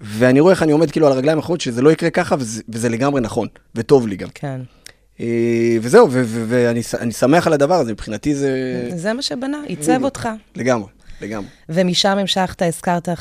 ואני 0.00 0.40
רואה 0.40 0.52
איך 0.52 0.62
אני 0.62 0.72
עומד 0.72 0.90
כאילו 0.90 1.06
על 1.06 1.12
הרגליים 1.12 1.38
האחרות, 1.38 1.60
שזה 1.60 1.82
לא 1.82 1.90
יקרה 1.92 2.10
ככה, 2.10 2.36
וזה, 2.38 2.62
וזה 2.68 2.88
לגמרי 2.88 3.20
נכון, 3.20 3.48
וטוב 3.74 4.06
לי 4.08 4.16
גם. 4.16 4.28
כן. 4.34 4.60
אה, 5.20 5.76
וזהו, 5.82 6.08
ואני 6.12 6.82
שמח 7.12 7.46
על 7.46 7.52
הדבר 7.52 7.74
הזה, 7.74 7.92
מבחינתי 7.92 8.34
זה... 8.34 8.50
זה 8.96 9.12
מה 9.12 9.22
שבנה, 9.22 9.58
עיצב 9.66 10.04
אותך. 10.04 10.28
לגמרי, 10.56 10.88
לגמרי. 11.22 11.48
ומשם 11.68 12.08
המשכת, 12.18 12.62
הזכרת, 12.62 13.08
אה, 13.08 13.14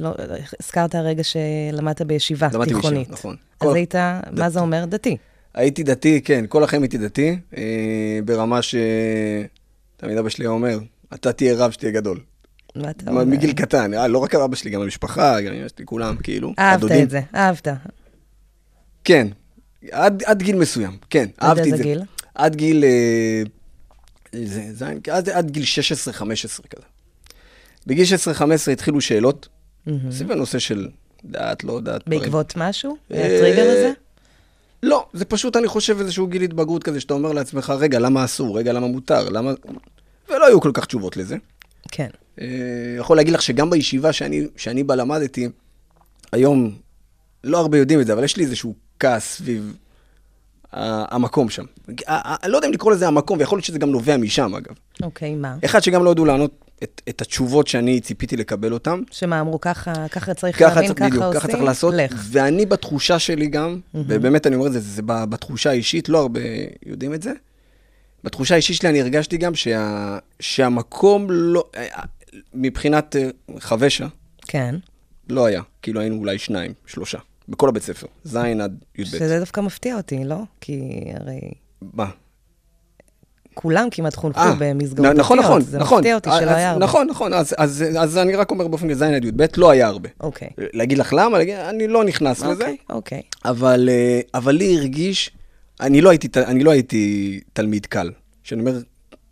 לא, 0.00 0.14
הזכרת 0.60 0.94
הרגע 0.94 1.22
שלמדת 1.24 2.02
בישיבה 2.02 2.46
למדתי 2.52 2.58
בישיבה, 2.74 2.80
תיכונית. 2.80 3.10
נכון. 3.10 3.36
אז 3.60 3.68
כל- 3.68 3.74
היית, 3.76 3.94
מה 4.32 4.50
זה 4.50 4.60
אומר? 4.60 4.84
דתי. 4.84 5.16
הייתי 5.54 5.82
דתי, 5.82 6.20
כן, 6.24 6.44
כל 6.48 6.64
החיים 6.64 6.82
הייתי 6.82 6.98
דתי, 6.98 7.36
אה, 7.56 7.62
ברמה 8.24 8.62
ש... 8.62 8.74
תמיד 9.96 10.18
אבא 10.18 10.28
שלי 10.28 10.44
היה 10.44 10.50
אומר, 10.50 10.78
אתה 11.14 11.32
תהיה 11.32 11.54
רב 11.54 11.70
שתהיה 11.70 11.92
גדול. 11.92 12.18
מה 12.76 12.90
אתה 12.90 13.10
אומר? 13.10 13.24
מגיל 13.24 13.52
קטן, 13.52 13.94
אה, 13.94 14.08
לא 14.08 14.18
רק 14.18 14.34
אבא 14.34 14.56
שלי, 14.56 14.70
גם 14.70 14.82
המשפחה, 14.82 15.40
גם 15.40 15.52
אמא 15.52 15.68
שלי, 15.68 15.84
כולם, 15.84 16.16
כאילו. 16.16 16.54
אהבת. 16.58 16.92
את 16.92 17.10
זה, 17.10 17.20
אהבת. 17.34 17.68
כן, 19.04 19.28
עד, 19.90 20.22
עד 20.26 20.42
גיל 20.42 20.56
מסוים, 20.56 20.96
כן, 21.10 21.28
עד 21.36 21.58
אהבתי 21.58 21.72
את 21.72 21.76
זה. 21.76 21.82
גיל? 21.82 22.02
עד 22.34 22.56
גיל... 22.56 22.84
אה, 22.84 23.42
זה, 24.32 24.62
זין, 24.72 25.00
עד, 25.10 25.28
עד 25.28 25.50
גיל 25.50 25.62
16-15 25.62 26.16
כזה. 26.70 26.86
בגיל 27.86 28.04
16-15 28.68 28.70
התחילו 28.72 29.00
שאלות, 29.00 29.48
סביב 30.10 30.32
הנושא 30.32 30.58
של 30.58 30.88
דת, 31.24 31.64
לא. 31.64 31.80
דברים. 31.80 32.00
בעקבות 32.06 32.54
משהו? 32.56 32.96
אה, 33.12 33.36
הטריגר 33.36 33.70
הזה? 33.70 33.92
לא, 34.82 35.06
זה 35.12 35.24
פשוט, 35.24 35.56
אני 35.56 35.68
חושב, 35.68 35.98
איזשהו 36.00 36.26
גיל 36.26 36.42
התבגרות 36.42 36.82
כזה, 36.82 37.00
שאתה 37.00 37.14
אומר 37.14 37.32
לעצמך, 37.32 37.72
רגע, 37.78 37.98
למה 37.98 38.24
אסור? 38.24 38.58
רגע, 38.58 38.72
למה 38.72 38.86
מותר? 38.86 39.28
למה... 39.28 39.52
ולא 40.28 40.46
היו 40.46 40.60
כל 40.60 40.70
כך 40.74 40.84
תשובות 40.84 41.16
לזה. 41.16 41.36
כן. 41.90 42.08
אה, 42.40 42.46
יכול 42.98 43.16
להגיד 43.16 43.34
לך 43.34 43.42
שגם 43.42 43.70
בישיבה 43.70 44.12
שאני, 44.12 44.46
שאני 44.56 44.82
בה 44.82 44.96
למדתי, 44.96 45.48
היום, 46.32 46.74
לא 47.44 47.58
הרבה 47.58 47.78
יודעים 47.78 48.00
את 48.00 48.06
זה, 48.06 48.12
אבל 48.12 48.24
יש 48.24 48.36
לי 48.36 48.44
איזשהו 48.44 48.74
כעס 48.98 49.36
סביב 49.36 49.76
המקום 50.72 51.50
שם. 51.50 51.64
אני 52.08 52.52
לא 52.52 52.56
יודע 52.56 52.68
אם 52.68 52.72
לקרוא 52.72 52.92
לזה 52.92 53.08
המקום, 53.08 53.38
ויכול 53.38 53.56
להיות 53.56 53.64
שזה 53.64 53.78
גם 53.78 53.90
נובע 53.90 54.16
משם, 54.16 54.54
אגב. 54.54 54.74
אוקיי, 55.02 55.34
מה? 55.34 55.56
אחד, 55.64 55.80
שגם 55.80 56.04
לא 56.04 56.10
ידעו 56.10 56.24
לענות 56.24 56.64
את, 56.82 57.02
את 57.08 57.20
התשובות 57.22 57.66
שאני 57.66 58.00
ציפיתי 58.00 58.36
לקבל 58.36 58.72
אותן. 58.72 59.00
שמה 59.10 59.40
אמרו, 59.40 59.60
ככה, 59.60 60.08
ככה 60.08 60.34
צריך 60.34 60.58
ככה 60.58 60.74
להבין, 60.74 60.86
צריך, 60.86 60.98
ככה 60.98 61.08
בדיוק, 61.08 61.24
עושים? 61.24 61.40
ככה 61.40 61.48
צריך 61.48 61.62
לעשות. 61.62 61.94
לך. 61.96 62.24
ואני 62.30 62.66
בתחושה 62.66 63.18
שלי 63.18 63.46
גם, 63.46 63.80
ובאמת 63.94 64.46
אני 64.46 64.56
אומר 64.56 64.66
את 64.66 64.72
זה, 64.72 64.80
זה 64.80 65.02
ב- 65.02 65.24
בתחושה 65.24 65.70
האישית, 65.70 66.08
לא 66.08 66.18
הרבה 66.18 66.40
יודעים 66.86 67.14
את 67.14 67.22
זה. 67.22 67.32
בתחושה 68.24 68.54
האישית 68.54 68.76
שלי 68.76 68.88
אני 68.88 69.00
הרגשתי 69.00 69.36
גם 69.36 69.54
שה, 69.54 70.18
שהמקום 70.40 71.26
לא, 71.30 71.64
מבחינת 72.54 73.16
אה, 73.16 73.28
חבשה, 73.58 74.06
כן. 74.48 74.74
לא 75.28 75.46
היה. 75.46 75.62
כאילו 75.82 76.00
היינו 76.00 76.16
אולי 76.16 76.38
שניים, 76.38 76.72
שלושה, 76.86 77.18
בכל 77.48 77.68
הבית 77.68 77.82
ספר, 77.82 78.06
ז' 78.24 78.36
עד 78.36 78.78
י"ב. 78.98 79.04
שזה 79.04 79.38
דווקא 79.38 79.60
מפתיע 79.60 79.96
אותי, 79.96 80.24
לא? 80.24 80.36
כי 80.60 80.80
הרי 81.14 81.40
מה? 81.94 82.06
כולם 83.54 83.88
כמעט 83.90 84.16
חונכו 84.16 84.40
אה, 84.40 84.54
במסגרות 84.58 85.16
נכון, 85.16 85.38
דתיות. 85.38 85.50
נכון, 85.50 85.60
זה 85.62 85.78
נכון. 85.78 85.98
מפתיע 85.98 86.14
אותי 86.14 86.30
אז- 86.30 86.40
שלא 86.40 86.50
היה 86.50 86.70
הרבה. 86.70 86.84
נכון, 86.84 87.06
נכון, 87.10 87.32
אז, 87.32 87.54
אז, 87.58 87.84
אז 87.98 88.18
אני 88.18 88.36
רק 88.36 88.50
אומר 88.50 88.68
באופן 88.68 88.90
כזה, 88.90 88.98
ז' 88.98 89.12
עד 89.12 89.24
י"ב 89.24 89.44
לא 89.56 89.70
היה 89.70 89.86
הרבה. 89.86 90.08
אוקיי. 90.20 90.48
להגיד 90.58 90.98
לך 90.98 91.12
למה? 91.16 91.38
להגיד, 91.38 91.54
אני 91.54 91.88
לא 91.88 92.04
נכנס 92.04 92.40
לזה. 92.42 92.50
אוקיי, 92.64 92.76
אוקיי. 92.90 93.22
אבל, 93.44 93.88
אה, 93.92 94.20
אבל 94.34 94.52
לי 94.54 94.76
הרגיש, 94.78 95.30
אני 95.80 96.00
לא 96.00 96.10
הייתי, 96.10 96.28
אני 96.36 96.64
לא 96.64 96.70
הייתי 96.70 97.40
תלמיד 97.52 97.86
קל. 97.86 98.10
כשאני 98.44 98.60
אומר 98.60 98.78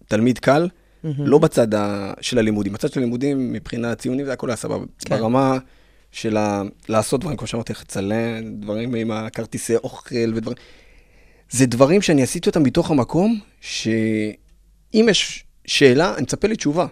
תלמיד 0.09 0.39
קל, 0.39 0.69
לא 1.05 1.39
בצד 1.39 1.75
ה- 1.75 2.13
של 2.21 2.39
הלימודים. 2.39 2.73
בצד 2.73 2.93
של 2.93 3.01
הלימודים, 3.01 3.53
מבחינת 3.53 3.99
ציונים, 3.99 4.27
זה 4.27 4.33
הכל 4.33 4.51
היה 4.51 4.57
סבבה. 4.57 4.85
כן. 5.05 5.17
ברמה 5.19 5.59
של 6.13 6.37
ה- 6.37 6.63
לעשות 6.89 7.21
דברים, 7.21 7.37
כמו 7.37 7.47
שאמרתי 7.47 7.73
לך, 7.73 7.81
לצלם, 7.83 8.55
דברים 8.61 8.95
עם 8.95 9.11
הכרטיסי 9.11 9.77
אוכל 9.77 10.15
ודברים. 10.35 10.57
זה 11.51 11.67
דברים 11.67 12.03
שאני 12.03 12.23
עשיתי 12.23 12.49
אותם 12.49 12.63
מתוך 12.63 12.91
המקום, 12.91 13.39
שאם 13.61 15.07
יש 15.11 15.45
שאלה, 15.67 16.15
אני 16.15 16.23
מצפה 16.23 16.49
לתשובה. 16.49 16.87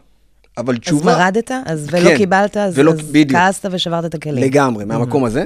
אבל 0.59 0.75
אז 0.75 0.81
תשובה... 0.81 1.17
מרדת, 1.19 1.51
אז 1.67 1.89
ולא 1.93 2.11
כן, 2.11 2.17
קיבלת, 2.17 2.57
אז 2.57 2.79
ולא- 2.79 2.93
אז 2.93 3.01
בדיוק. 3.13 3.33
כעסת 3.41 3.69
ושברת 3.73 4.05
את 4.05 4.15
הכלים. 4.15 4.45
לגמרי, 4.45 4.85
מהמקום 4.85 5.25
הזה. 5.25 5.45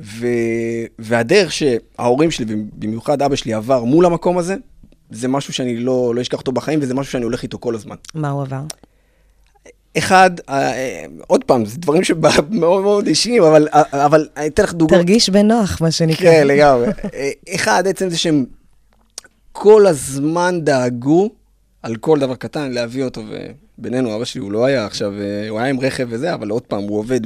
ו... 0.00 0.26
והדרך 0.98 1.52
שההורים 1.52 2.30
שלי, 2.30 2.44
ובמיוחד 2.54 3.22
אבא 3.22 3.36
שלי, 3.36 3.54
עבר 3.54 3.84
מול 3.84 4.06
המקום 4.06 4.38
הזה, 4.38 4.56
זה 5.14 5.28
משהו 5.28 5.52
שאני 5.52 5.76
לא, 5.76 6.12
לא 6.14 6.20
אשכח 6.20 6.38
אותו 6.38 6.52
בחיים, 6.52 6.78
וזה 6.82 6.94
משהו 6.94 7.12
שאני 7.12 7.24
הולך 7.24 7.42
איתו 7.42 7.58
כל 7.58 7.74
הזמן. 7.74 7.96
מה 8.14 8.30
הוא 8.30 8.42
עבר? 8.42 8.62
אחד, 9.98 10.30
אה, 10.48 11.04
עוד 11.26 11.44
פעם, 11.44 11.64
זה 11.64 11.78
דברים 11.78 12.04
שמאוד 12.04 12.82
מאוד 12.82 13.06
אישיים, 13.06 13.42
אבל, 13.42 13.68
אבל 13.92 14.28
אני 14.36 14.46
אתן 14.46 14.62
לך 14.62 14.74
דוגמא. 14.74 14.96
תרגיש 14.96 15.30
בנוח, 15.30 15.80
מה 15.80 15.90
שנקרא. 15.90 16.30
כן, 16.30 16.46
לגמרי. 16.46 16.86
אה, 17.14 17.30
אחד, 17.54 17.86
עצם 17.86 18.10
זה 18.10 18.18
שהם 18.18 18.44
כל 19.52 19.86
הזמן 19.86 20.60
דאגו 20.62 21.30
על 21.82 21.96
כל 21.96 22.18
דבר 22.18 22.34
קטן 22.34 22.72
להביא 22.72 23.04
אותו, 23.04 23.22
ובינינו, 23.78 24.16
אבא 24.16 24.24
שלי, 24.24 24.40
הוא 24.40 24.52
לא 24.52 24.64
היה 24.64 24.86
עכשיו, 24.86 25.12
אה, 25.20 25.48
הוא 25.48 25.58
היה 25.58 25.68
עם 25.68 25.80
רכב 25.80 26.06
וזה, 26.10 26.34
אבל 26.34 26.50
עוד 26.50 26.62
פעם, 26.62 26.82
הוא 26.82 26.98
עובד. 26.98 27.20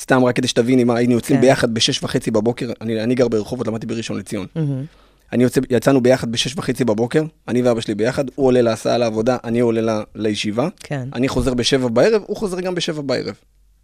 סתם 0.00 0.24
רק 0.24 0.36
כדי 0.36 0.48
שתביני 0.48 0.84
מה, 0.84 0.96
היינו 0.96 1.12
יוצאים 1.12 1.36
כן. 1.36 1.46
ביחד 1.46 1.74
בשש 1.74 2.02
וחצי 2.02 2.30
בבוקר, 2.30 2.72
אני, 2.80 3.02
אני 3.02 3.14
גר 3.14 3.28
ברחובות, 3.28 3.66
למדתי 3.66 3.86
בראשון 3.86 4.18
לציון. 4.18 4.46
מהמם. 4.56 4.84
אני 5.32 5.42
יוצא, 5.42 5.60
יצאנו 5.70 6.00
ביחד 6.00 6.32
בשש 6.32 6.54
וחצי 6.56 6.84
בבוקר, 6.84 7.24
אני 7.48 7.62
ואבא 7.62 7.80
שלי 7.80 7.94
ביחד, 7.94 8.24
הוא 8.34 8.46
עולה 8.46 8.62
להסעה 8.62 8.98
לעבודה, 8.98 9.36
אני 9.44 9.60
עולה 9.60 9.80
ל, 9.80 10.02
לישיבה. 10.14 10.68
כן. 10.80 11.08
אני 11.14 11.28
חוזר 11.28 11.54
בשבע 11.54 11.88
בערב, 11.88 12.22
הוא 12.26 12.36
חוזר 12.36 12.60
גם 12.60 12.74
בשבע 12.74 13.02
בערב. 13.02 13.34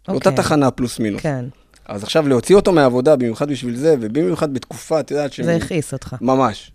אוקיי. 0.07 0.35
תחנה 0.35 0.71
פלוס 0.71 0.99
מינוס. 0.99 1.21
כן, 1.21 1.45
אז 1.85 2.03
עכשיו 2.03 2.27
להוציא 2.27 2.55
אותו 2.55 2.71
מהעבודה, 2.71 3.15
במיוחד 3.15 3.51
בשביל 3.51 3.75
זה, 3.75 3.95
ובמיוחד 4.01 4.53
בתקופה, 4.53 4.99
את 4.99 5.11
יודעת, 5.11 5.31
זה 5.43 5.55
הכעיס 5.55 5.93
אותך. 5.93 6.15
ממש. 6.21 6.71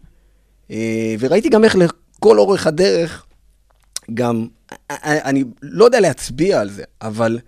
אה, 0.70 1.14
וראיתי 1.18 1.48
גם 1.48 1.64
איך 1.64 1.76
לכל 1.76 2.38
אורך 2.38 2.66
הדרך, 2.66 3.24
גם, 4.14 4.46
אה, 4.90 4.96
אני 5.00 5.44
לא 5.62 5.84
יודע 5.84 6.00
להצביע 6.00 6.60
על 6.60 6.70
זה, 6.70 6.82
אבל 7.02 7.38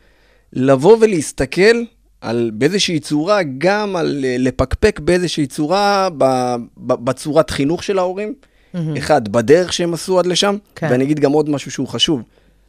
לבוא 0.52 0.96
ולהסתכל 1.00 1.83
על 2.20 2.50
באיזושהי 2.54 3.00
צורה, 3.00 3.40
גם 3.59 3.96
על 3.96 4.24
אה, 4.24 4.37
לפקפק 4.38 5.00
באיזושהי 5.00 5.46
צורה, 5.46 6.09
ב- 6.18 6.54
ב- 6.76 7.04
בצורת 7.04 7.50
חינוך 7.50 7.83
של 7.83 7.98
ההורים. 7.98 8.35
אחד, 8.98 9.28
בדרך 9.28 9.72
שהם 9.72 9.94
עשו 9.94 10.18
עד 10.18 10.26
לשם, 10.26 10.56
כן. 10.74 10.88
ואני 10.90 11.04
אגיד 11.04 11.20
גם 11.20 11.33
עוד 11.33 11.48
משהו 11.50 11.70
שהוא 11.70 11.88
חשוב. 11.88 12.22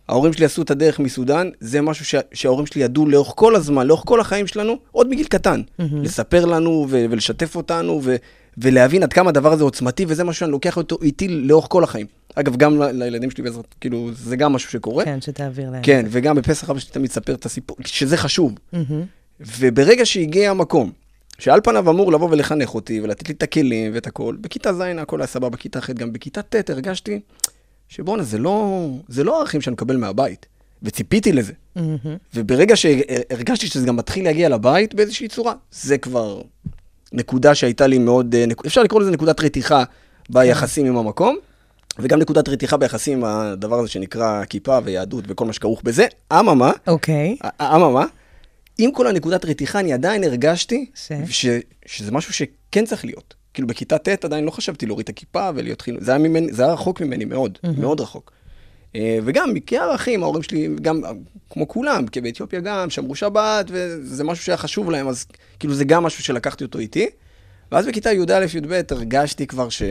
ההורים 0.09 0.33
שלי 0.33 0.45
עשו 0.45 0.61
את 0.61 0.71
הדרך 0.71 0.99
מסודאן, 0.99 1.49
זה 1.59 1.81
משהו 1.81 2.05
שה, 2.05 2.19
שההורים 2.33 2.65
שלי 2.65 2.83
ידעו 2.83 3.05
לאורך 3.05 3.33
כל 3.35 3.55
הזמן, 3.55 3.87
לאורך 3.87 4.03
כל 4.05 4.19
החיים 4.19 4.47
שלנו, 4.47 4.77
עוד 4.91 5.09
מגיל 5.09 5.25
קטן. 5.25 5.61
לספר 6.03 6.45
לנו 6.45 6.85
ו- 6.89 7.05
ולשתף 7.09 7.55
אותנו 7.55 7.99
ו- 8.03 8.15
ולהבין 8.57 9.03
עד 9.03 9.13
כמה 9.13 9.29
הדבר 9.29 9.51
הזה 9.53 9.63
עוצמתי, 9.63 10.05
וזה 10.07 10.23
משהו 10.23 10.39
שאני 10.39 10.51
לוקח 10.51 10.77
אותו 10.77 10.97
איתי 11.01 11.27
לאורך 11.27 11.65
כל 11.69 11.83
החיים. 11.83 12.05
אגב, 12.35 12.55
גם 12.55 12.81
ל- 12.81 12.91
לילדים 12.91 13.31
שלי 13.31 13.43
בעזרת, 13.43 13.75
כאילו, 13.81 14.09
זה 14.13 14.35
גם 14.35 14.53
משהו 14.53 14.71
שקורה. 14.71 15.05
כן, 15.05 15.21
שתעביר 15.21 15.69
להם. 15.69 15.83
כן, 15.83 16.05
וגם 16.09 16.35
בפסח 16.35 16.69
אבא 16.69 16.79
שלי 16.79 16.91
תמיד 16.91 17.09
מספר 17.09 17.33
את 17.33 17.45
הסיפור, 17.45 17.77
שזה 17.85 18.17
חשוב. 18.17 18.53
מהמם. 18.73 19.03
וברגע 19.59 20.05
שהגיע 20.05 20.49
המקום, 20.51 20.91
שעל 21.39 21.61
פניו 21.63 21.89
אמור 21.89 22.11
לבוא 22.11 22.29
ולחנך 22.31 22.75
אותי 22.75 23.01
ולתת 23.01 23.27
לי 23.29 23.33
את 23.33 23.43
הכלים 23.43 23.91
ואת 23.93 24.07
הכל, 24.07 24.35
בכיתה 24.41 24.73
ז' 24.73 24.81
הכל 24.81 25.21
היה 25.21 25.27
סבבה, 25.27 25.49
בכיתה 25.49 25.81
ח', 25.81 25.89
גם 25.89 26.13
בכיתה 26.13 26.41
ט' 26.41 26.69
הרגשתי 26.69 27.19
שבואנה, 27.89 28.23
זה 28.23 28.37
לא, 28.37 28.87
זה 29.07 29.23
לא 29.23 29.39
ערכים 29.39 29.61
שאני 29.61 29.73
מקבל 29.73 29.97
מהבית, 29.97 30.45
וציפיתי 30.83 31.31
לזה. 31.31 31.53
מהמם. 31.75 31.97
וברגע 32.35 32.75
שהרגשתי 32.75 33.67
שזה 33.67 33.85
גם 33.87 33.95
מתחיל 33.95 34.23
להגיע 34.23 34.49
לבית 34.49 34.95
באיזושהי 34.95 35.27
צורה, 35.27 35.53
זה 35.71 35.97
כבר 35.97 36.41
נקודה 37.13 37.55
שהייתה 37.55 37.87
לי 37.87 37.97
מאוד, 37.97 38.35
אה, 38.35 38.45
אפשר 38.65 38.83
לקרוא 38.83 39.01
לזה 39.01 39.11
נקודת 39.11 39.39
רתיחה 39.41 39.83
ביחסים 40.29 40.85
עם 40.85 40.97
המקום, 40.97 41.37
וגם 41.99 42.19
נקודת 42.19 42.49
רתיחה 42.49 42.77
ביחסים 42.77 43.17
עם 43.17 43.23
הדבר 43.25 43.79
הזה 43.79 43.89
שנקרא 43.89 44.45
כיפה 44.45 44.79
ויהדות 44.83 45.23
וכל 45.27 45.45
מה 45.45 45.53
שכרוך 45.53 45.81
בזה. 45.83 46.05
אממה, 46.33 46.71
אוקיי. 46.87 47.37
א- 47.43 47.75
אממה, 47.75 48.05
עם 48.77 48.91
כל 48.91 49.07
הנקודת 49.07 49.45
רתיחה, 49.45 49.79
אני 49.79 49.93
עדיין 49.93 50.23
הרגשתי 50.23 50.85
ש? 50.95 51.11
ש... 51.29 51.45
שזה 51.85 52.11
משהו 52.11 52.33
שכן 52.33 52.85
צריך 52.85 53.05
להיות. 53.05 53.33
כאילו, 53.53 53.67
בכיתה 53.67 53.97
ט' 53.97 54.25
עדיין 54.25 54.45
לא 54.45 54.51
חשבתי 54.51 54.85
להוריד 54.85 55.03
את 55.03 55.09
הכיפה 55.09 55.49
ולהיות 55.55 55.81
חינוך. 55.81 56.03
זה 56.03 56.17
ממני, 56.17 56.53
זה 56.53 56.63
היה 56.63 56.73
רחוק 56.73 57.01
ממני 57.01 57.25
מאוד, 57.25 57.57
מאוד 57.77 58.01
רחוק. 58.01 58.31
אה, 58.95 59.19
וגם, 59.23 59.53
כערכים, 59.65 60.23
ההורים 60.23 60.43
שלי, 60.43 60.69
גם, 60.81 61.01
כמו 61.49 61.67
כולם, 61.67 62.07
כי 62.07 62.21
באתיופיה 62.21 62.59
גם, 62.59 62.89
שמרו 62.89 63.15
שבת, 63.15 63.65
וזה 63.69 64.23
משהו 64.23 64.43
שהיה 64.45 64.57
חשוב 64.57 64.91
להם, 64.91 65.07
אז 65.07 65.25
כאילו, 65.59 65.73
זה 65.73 65.85
גם 65.85 66.03
משהו 66.03 66.23
שלקחתי 66.23 66.63
אותו 66.63 66.79
איתי. 66.79 67.07
ואז 67.71 67.87
בכיתה 67.87 68.11
י"א-י"ב 68.11 68.81
הרגשתי 68.89 69.47
כבר 69.47 69.69
ש... 69.69 69.81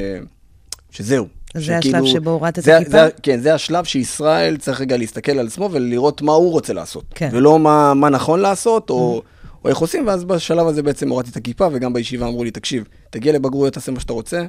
שזהו. 0.91 1.27
זה 1.55 1.63
שכאילו- 1.63 1.99
השלב 1.99 2.07
שבו 2.13 2.31
הורדת 2.31 2.59
את 2.59 2.69
הכיפה? 2.69 2.91
זה- 2.91 3.09
כן, 3.23 3.41
זה 3.41 3.55
השלב 3.55 3.85
שישראל 3.85 4.57
צריך 4.57 4.81
רגע 4.81 4.97
להסתכל 4.97 5.33
על 5.39 5.47
עצמו 5.47 5.69
ולראות 5.73 6.23
מה 6.23 6.33
הוא 6.33 6.51
רוצה 6.53 6.73
לעשות. 6.73 7.05
כן. 7.15 7.29
ולא 7.33 7.59
מה, 7.59 7.95
מה 7.95 8.09
נכון 8.09 8.41
לעשות, 8.41 8.91
או, 8.91 9.23
או 9.65 9.69
איך 9.69 9.79
עושים, 9.79 10.07
ואז 10.07 10.25
בשלב 10.25 10.67
הזה 10.67 10.83
בעצם 10.83 11.09
הורדתי 11.09 11.31
את 11.31 11.37
הכיפה, 11.37 11.69
וגם 11.73 11.93
בישיבה 11.93 12.27
אמרו 12.27 12.45
לי, 12.45 12.51
תקשיב, 12.51 12.85
תגיע 13.11 13.33
לבגרויות, 13.33 13.75
תעשה 13.75 13.93
מה 13.93 14.01
שאתה 14.01 14.13
רוצה, 14.13 14.45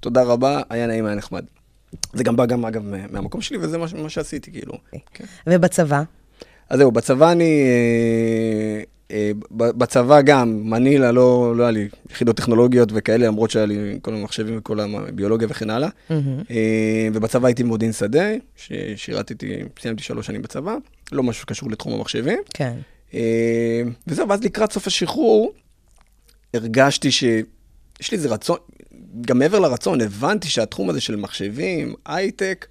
תודה 0.00 0.22
רבה, 0.22 0.60
היה 0.70 0.86
נעים, 0.86 1.06
היה 1.06 1.14
נחמד. 1.14 1.44
זה 2.12 2.24
גם 2.24 2.36
בא 2.36 2.46
גם, 2.46 2.64
אגב, 2.66 2.82
מה- 2.84 3.06
מהמקום 3.10 3.40
שלי, 3.40 3.58
וזה 3.60 3.78
מה, 3.78 3.86
מה 4.02 4.08
שעשיתי, 4.08 4.52
כאילו. 4.52 4.74
כן. 5.14 5.24
ובצבא? 5.46 6.02
אז 6.70 6.78
זהו, 6.78 6.90
בצבא 6.90 7.32
אני... 7.32 7.62
אה, 9.10 9.30
בצבא 9.50 10.20
גם, 10.20 10.70
מנילה, 10.70 11.12
לא, 11.12 11.56
לא 11.56 11.62
היה 11.62 11.70
לי 11.70 11.88
יחידות 12.10 12.36
טכנולוגיות 12.36 12.88
וכאלה, 12.94 13.26
למרות 13.26 13.50
שהיה 13.50 13.66
לי 13.66 13.98
כל 14.02 14.14
המחשבים 14.14 14.58
וכל 14.58 14.80
הביולוגיה 14.80 15.48
וכן 15.50 15.70
הלאה. 15.70 15.88
מהמם. 16.10 16.42
אה, 16.50 17.08
ובצבא 17.12 17.46
הייתי 17.46 17.62
במודיעין 17.62 17.92
שדה, 17.92 18.28
ששירתתי, 18.56 19.62
סיימתי 19.80 20.02
שלוש 20.02 20.26
שנים 20.26 20.42
בצבא, 20.42 20.76
לא 21.12 21.22
משהו 21.22 21.42
שקשור 21.42 21.70
לתחום 21.70 21.92
המחשבים. 21.92 22.38
כן. 22.54 22.76
אה, 23.14 23.82
וזהו, 24.06 24.28
ואז 24.28 24.44
לקראת 24.44 24.72
סוף 24.72 24.86
השחרור, 24.86 25.52
הרגשתי 26.54 27.10
שיש 27.10 28.10
לי 28.10 28.16
איזה 28.16 28.28
רצון, 28.28 28.56
גם 29.20 29.38
מעבר 29.38 29.58
לרצון, 29.58 30.00
הבנתי 30.00 30.48
שהתחום 30.48 30.90
הזה 30.90 31.00
של 31.00 31.16
מחשבים, 31.16 31.94
הייטק, 32.06 32.66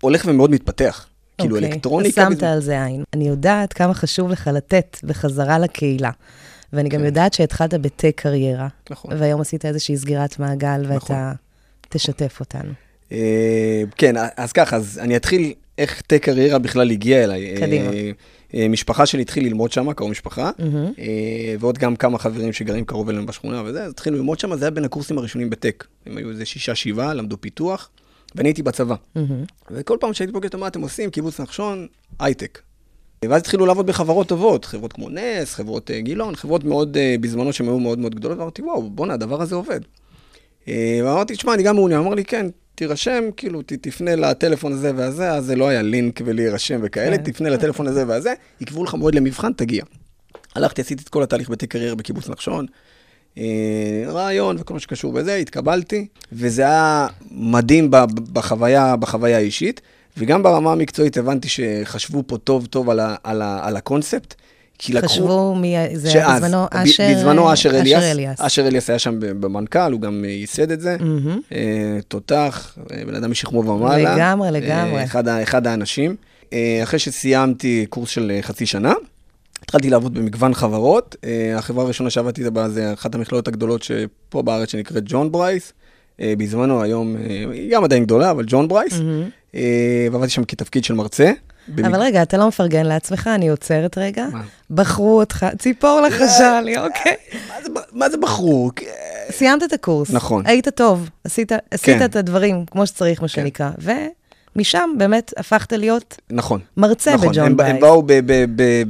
הולך 0.00 0.24
ומאוד 0.26 0.50
מתפתח. 0.50 1.06
כאילו 1.38 1.56
אוקיי. 1.56 1.72
אלקטרוניקה. 1.72 2.22
אז 2.22 2.32
שמת 2.32 2.42
על 2.42 2.60
זה 2.60 2.84
עין. 2.84 3.04
אני 3.14 3.28
יודעת 3.28 3.72
כמה 3.72 3.94
חשוב 3.94 4.30
לך 4.30 4.50
לתת 4.54 4.96
בחזרה 5.04 5.58
לקהילה. 5.58 6.10
ואני 6.72 6.88
גם 6.88 7.00
כן. 7.00 7.06
יודעת 7.06 7.32
שהתחלת 7.32 7.74
בתה 7.74 8.12
קריירה. 8.12 8.68
נכון. 8.90 9.10
והיום 9.18 9.40
עשית 9.40 9.64
איזושהי 9.64 9.96
סגירת 9.96 10.38
מעגל, 10.38 10.82
ואתה 10.88 11.32
תשתף 11.88 12.40
אותנו. 12.40 12.72
אה, 13.12 13.82
כן, 13.96 14.14
אז 14.36 14.52
ככה, 14.52 14.76
אז 14.76 15.00
אני 15.02 15.16
אתחיל 15.16 15.52
איך 15.78 16.02
תה 16.06 16.18
קריירה 16.18 16.58
בכלל 16.58 16.90
הגיע 16.90 17.24
אליי. 17.24 17.54
קדימה. 17.60 17.92
אה, 17.92 18.10
אה, 18.54 18.68
משפחה 18.68 19.06
שלי 19.06 19.22
התחיל 19.22 19.44
ללמוד 19.44 19.72
שם, 19.72 19.92
קרוב 19.92 20.10
משפחה. 20.10 20.50
אה, 20.98 21.54
ועוד 21.60 21.78
גם 21.78 21.96
כמה 21.96 22.18
חברים 22.18 22.52
שגרים 22.52 22.84
קרוב 22.84 23.08
אלינו 23.08 23.26
בשכונה 23.26 23.62
וזה, 23.64 23.84
אז 23.84 23.90
התחילו 23.90 24.16
ללמוד 24.16 24.38
שם, 24.38 24.56
זה 24.56 24.64
היה 24.64 24.70
בין 24.70 24.84
הקורסים 24.84 25.18
הראשונים 25.18 25.50
בטק. 25.50 25.84
הם 26.06 26.16
היו 26.16 26.30
איזה 26.30 26.46
שישה, 26.46 26.74
שבעה, 26.74 27.14
למדו 27.14 27.40
פיתוח, 27.40 27.90
ואני 28.36 28.48
הייתי 28.48 28.62
בצבא. 28.62 28.94
וכל 29.70 29.96
פעם 30.00 30.12
שהייתי 30.12 30.32
פוגש 30.32 30.46
אותו, 30.46 30.58
מה 30.58 30.66
אתם 30.66 30.80
עושים? 30.80 31.10
קיבוץ 31.10 31.40
נחשון, 31.40 31.86
הייטק. 32.18 32.60
ואז 33.24 33.40
התחילו 33.40 33.66
לעבוד 33.66 33.86
בחברות 33.86 34.28
טובות, 34.28 34.64
חברות 34.64 34.92
כמו 34.92 35.08
נס, 35.08 35.54
חברות 35.54 35.90
אה, 35.90 36.00
גילון, 36.00 36.36
חברות 36.36 36.64
מאוד, 36.64 36.96
אה, 36.96 37.14
בזמנו 37.20 37.52
שהן 37.52 37.66
היו 37.66 37.78
מאוד 37.78 37.98
מאוד 37.98 38.14
גדולות, 38.14 38.38
ואמרתי, 38.38 38.62
וואו, 38.62 38.90
בואנה, 38.90 39.14
הדבר 39.14 39.42
הזה 39.42 39.54
עובד. 39.54 39.80
אה, 40.68 41.00
ואמרתי, 41.04 41.34
תשמע, 41.34 41.54
אני 41.54 41.62
גם 41.62 41.74
מעוניין. 41.74 42.00
אמר 42.00 42.14
לי, 42.14 42.24
כן, 42.24 42.46
תירשם, 42.74 43.24
כאילו, 43.36 43.62
ת, 43.62 43.72
תפנה 43.72 44.16
לטלפון 44.16 44.72
הזה 44.72 44.92
והזה, 44.96 45.32
אז 45.32 45.44
זה 45.44 45.56
לא 45.56 45.68
היה 45.68 45.82
לינק 45.82 46.20
ולהירשם 46.24 46.80
וכאלה, 46.82 47.16
כן. 47.16 47.22
תפנה 47.22 47.50
לטלפון 47.50 47.86
הזה 47.86 48.04
והזה, 48.06 48.34
יקבעו 48.60 48.84
לך 48.84 48.94
מועד 48.94 49.14
למבחן, 49.14 49.52
תגיע. 49.52 49.84
הלכתי, 50.54 50.80
עשיתי 50.80 51.02
את 51.02 51.08
כל 51.08 51.22
התהליך 51.22 51.48
בתי 51.48 51.66
קריירה 51.66 51.94
בקיבוץ 51.94 52.28
נחשון, 52.28 52.66
רעיון 54.06 54.56
וכל 54.58 54.74
מה 54.74 54.80
שקשור 54.80 55.12
בזה, 55.12 55.34
התקבלתי, 55.34 56.06
וזה 56.32 56.62
היה 56.62 57.06
מדהים 57.30 57.90
בחוויה, 58.32 58.96
בחוויה 58.96 59.36
האישית, 59.36 59.80
וגם 60.16 60.42
ברמה 60.42 60.72
המקצועית 60.72 61.16
הבנתי 61.16 61.48
שחשבו 61.48 62.22
פה 62.26 62.38
טוב 62.38 62.66
טוב 62.66 62.90
על, 62.90 63.00
ה, 63.00 63.14
על, 63.24 63.42
ה, 63.42 63.60
על 63.62 63.76
הקונספט, 63.76 64.34
כי 64.78 64.92
לקחו... 64.92 65.08
חשבו 65.08 65.54
מי... 65.54 65.76
זה 65.92 66.08
היה 66.08 66.36
בזמנו 66.36 66.66
אשר... 66.70 67.08
בזמנו 67.10 67.52
אשר 67.52 67.80
אליאס, 67.80 68.02
אליאס. 68.02 68.40
אשר 68.40 68.66
אליאס 68.66 68.90
היה 68.90 68.98
שם 68.98 69.14
במנכ"ל, 69.20 69.92
הוא 69.92 70.00
גם 70.00 70.24
אה, 70.24 70.30
ייסד 70.30 70.70
את 70.70 70.80
זה. 70.80 70.96
אה, 71.52 71.98
תותח, 72.08 72.78
אה, 72.90 73.04
בן 73.06 73.14
אדם 73.14 73.30
משכמו 73.30 73.64
ומעלה. 73.64 74.14
לגמרי, 74.14 74.46
אה, 74.46 74.52
לגמרי. 74.52 75.04
אחד, 75.04 75.28
אחד 75.28 75.66
האנשים. 75.66 76.16
אה, 76.52 76.80
אחרי 76.82 76.98
שסיימתי 76.98 77.86
קורס 77.88 78.08
של 78.08 78.32
אה, 78.34 78.42
חצי 78.42 78.66
שנה, 78.66 78.92
התחלתי 79.66 79.90
לעבוד 79.90 80.14
במגוון 80.14 80.54
חברות. 80.54 81.16
אה, 81.24 81.58
החברה 81.58 81.84
הראשונה 81.84 82.10
שעבדתי 82.10 82.50
בה 82.50 82.68
זה 82.68 82.92
אחת 82.92 83.14
המכללות 83.14 83.48
הגדולות 83.48 83.82
שפה 83.82 84.42
בארץ 84.42 84.70
שנקראת 84.70 85.02
ג'ון 85.06 85.32
ברייס. 85.32 85.72
אה, 86.20 86.34
בזמנו, 86.38 86.82
היום, 86.82 87.16
אה, 87.16 87.44
היא 87.52 87.72
גם 87.72 87.84
עדיין 87.84 88.04
גדולה, 88.04 88.30
אבל 88.30 88.44
ג'ון 88.46 88.68
ברייס, 88.68 88.94
אה, 89.54 90.06
ועבדתי 90.12 90.30
שם 90.30 90.44
כתפקיד 90.44 90.84
של 90.84 90.94
מרצה. 90.94 91.32
אבל 91.78 92.00
רגע, 92.00 92.22
אתה 92.22 92.36
לא 92.36 92.48
מפרגן 92.48 92.86
לעצמך, 92.86 93.30
אני 93.34 93.48
עוצרת 93.48 93.98
רגע. 93.98 94.26
מה? 94.32 94.42
בחרו 94.70 95.20
אותך, 95.20 95.46
ציפור 95.58 96.00
לחשה 96.00 96.60
לי, 96.60 96.78
אוקיי. 96.78 97.14
מה 97.48 97.54
זה 97.64 97.68
מה 97.92 98.10
זה 98.10 98.16
בחרו? 98.16 98.70
סיימת 99.30 99.62
את 99.62 99.72
הקורס. 99.72 100.10
נכון. 100.10 100.46
היית 100.46 100.68
טוב, 100.68 101.10
עשית, 101.24 101.52
עשית 101.70 101.98
כן. 101.98 102.04
את 102.04 102.16
הדברים 102.16 102.64
כמו 102.70 102.86
שצריך, 102.86 103.22
מה 103.22 103.28
שנקרא. 103.28 103.70
ומשם 104.56 104.90
באמת 104.98 105.32
הפכת 105.36 105.72
להיות 105.72 106.16
נכון. 106.30 106.60
מרצה 106.76 107.14
נכון, 107.14 107.28
בג'ון 107.28 107.46
הם, 107.46 107.56
בייס. 107.56 107.74
הם 107.74 107.80
באו 107.80 108.02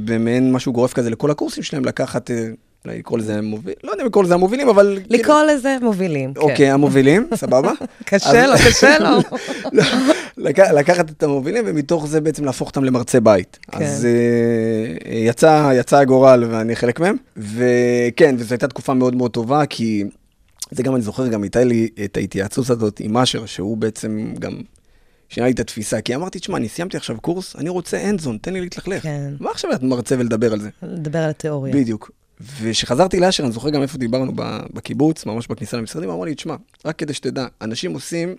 במעין 0.05 0.51
משהו 0.51 0.73
גורף 0.73 0.93
כזה 0.93 1.09
לכל 1.09 1.31
הקורסים 1.31 1.63
שלהם, 1.63 1.85
לקחת, 1.85 2.31
אה, 2.31 2.47
אולי 2.85 2.97
לקרוא 2.99 3.19
לזה 3.19 3.37
המוביל, 3.37 3.73
לא 3.83 3.91
יודע 3.91 4.01
אם 4.03 4.07
לקרוא 4.07 4.23
לזה 4.23 4.33
המובילים, 4.33 4.69
אבל... 4.69 4.99
כאילו- 5.03 5.19
לקרוא 5.19 5.43
לזה 5.43 5.77
מובילים, 5.81 6.33
כן. 6.33 6.39
אוקיי, 6.41 6.71
המובילים, 6.71 7.27
סבבה? 7.35 7.71
קשה 8.05 8.47
לו, 8.47 8.53
קשה 8.67 8.99
לו. 8.99 9.09
לא, 9.73 9.83
לק- 10.37 10.59
לקחת 10.59 11.09
את 11.09 11.23
המובילים 11.23 11.63
ומתוך 11.67 12.07
זה 12.07 12.21
בעצם 12.21 12.45
להפוך 12.45 12.67
אותם 12.69 12.83
למרצה 12.83 13.19
בית. 13.19 13.59
כן. 13.71 13.83
אז 13.83 14.05
אה, 14.05 15.15
יצא, 15.17 15.71
יצא 15.75 15.97
הגורל 15.97 16.43
ואני 16.49 16.75
חלק 16.75 16.99
מהם. 16.99 17.15
וכן, 17.37 18.35
וזו 18.37 18.53
הייתה 18.53 18.67
תקופה 18.67 18.93
מאוד 18.93 19.15
מאוד 19.15 19.31
טובה, 19.31 19.65
כי 19.65 20.03
זה 20.71 20.83
גם, 20.83 20.95
אני 20.95 21.01
זוכר, 21.01 21.27
גם 21.27 21.43
הייתה 21.43 21.63
לי 21.63 21.87
את 22.05 22.17
ההתייעצות 22.17 22.69
הזאת 22.69 22.99
עם 22.99 23.17
אשר, 23.17 23.45
שהוא 23.45 23.77
בעצם 23.77 24.33
גם 24.39 24.53
שינה 25.29 25.45
לי 25.45 25.51
את 25.51 25.59
התפיסה. 25.59 26.01
כי 26.01 26.15
אמרתי, 26.15 26.39
תשמע, 26.39 26.57
אני 26.57 26.69
סיימתי 26.69 26.97
עכשיו 26.97 27.21
קורס, 27.21 27.55
אני 27.55 27.69
רוצה 27.69 28.09
אנדזון, 28.09 28.37
תן 28.41 28.53
לי 28.53 28.61
להתלכלך. 28.61 29.03
כן. 29.03 29.33
מה 29.39 29.51
עכשיו 29.51 29.69
להיות 29.69 29.83
מרצה 29.83 30.15
ולדבר 30.19 30.53
על 30.53 30.59
זה? 30.59 30.69
לדבר 30.83 31.19
על 31.19 31.29
התיאוריה. 31.29 31.73
בדיוק. 31.73 32.11
וכשחזרתי 32.61 33.19
לאשר, 33.19 33.43
אני 33.43 33.51
זוכר 33.51 33.69
גם 33.69 33.81
איפה 33.81 33.97
דיברנו 33.97 34.31
בקיבוץ, 34.73 35.25
ממש 35.25 35.47
בכניסה 35.47 35.77
למשרדים, 35.77 36.09
אמרו 36.09 36.25
לי, 36.25 36.35
תשמע, 36.35 36.55
רק 36.85 36.95
כדי 36.95 37.13
שתדע, 37.13 37.45
אנשים 37.61 37.93
עושים 37.93 38.35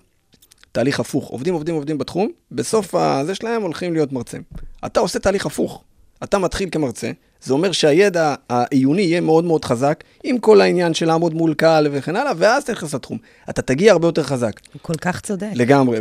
תהליך 0.73 1.01
הפוך, 1.01 1.29
עובדים, 1.29 1.55
עובדים, 1.55 1.75
עובדים 1.75 1.99
בתחום, 1.99 2.29
בסוף 2.53 2.95
הזה 2.95 3.35
שלהם 3.35 3.63
הולכים 3.63 3.93
להיות 3.93 4.13
מרצה. 4.13 4.39
אתה 4.87 5.01
עושה 5.01 5.19
תהליך 5.19 5.47
הפוך. 5.47 5.85
אתה 6.25 6.39
מתחיל 6.39 6.69
כמרצה, 6.73 7.11
זה 7.43 7.53
אומר 7.53 7.73
שהידע 7.73 8.35
העיוני 8.49 9.03
יהיה 9.03 9.21
מאוד 9.21 9.45
מאוד 9.45 9.65
חזק, 9.65 10.05
עם 10.25 10.39
כל 10.39 10.61
העניין 10.61 10.95
של 10.95 11.07
לעמוד 11.07 11.35
מול 11.35 11.55
קהל 11.55 11.89
וכן 11.91 12.17
הלאה, 12.17 12.33
ואז 12.37 12.63
אתה 12.63 12.73
נכנס 12.73 12.95
לתחום. 12.95 13.19
אתה 13.51 13.63
תגיע 13.63 13.93
הרבה 13.93 14.09
יותר 14.09 14.23
חזק. 14.23 14.53
כל 14.83 14.95
כך 14.95 15.21
צודק. 15.21 15.51
לגמרי. 15.55 15.99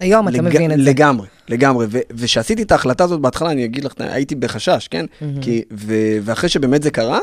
היום 0.00 0.28
אתה 0.28 0.36
לג- 0.36 0.42
מבין 0.44 0.72
את 0.72 0.76
זה. 0.78 0.82
לגמרי, 0.84 1.26
לגמרי. 1.48 1.86
וכשעשיתי 1.90 2.62
את 2.62 2.72
ההחלטה 2.72 3.04
הזאת 3.04 3.20
בהתחלה, 3.20 3.50
אני 3.50 3.64
אגיד 3.64 3.84
לך, 3.84 3.92
הייתי 3.98 4.34
בחשש, 4.34 4.88
כן? 4.90 5.06
כי, 5.40 5.62
ו- 5.72 5.94
ואחרי 6.22 6.48
שבאמת 6.48 6.82
זה 6.82 6.90
קרה, 6.90 7.18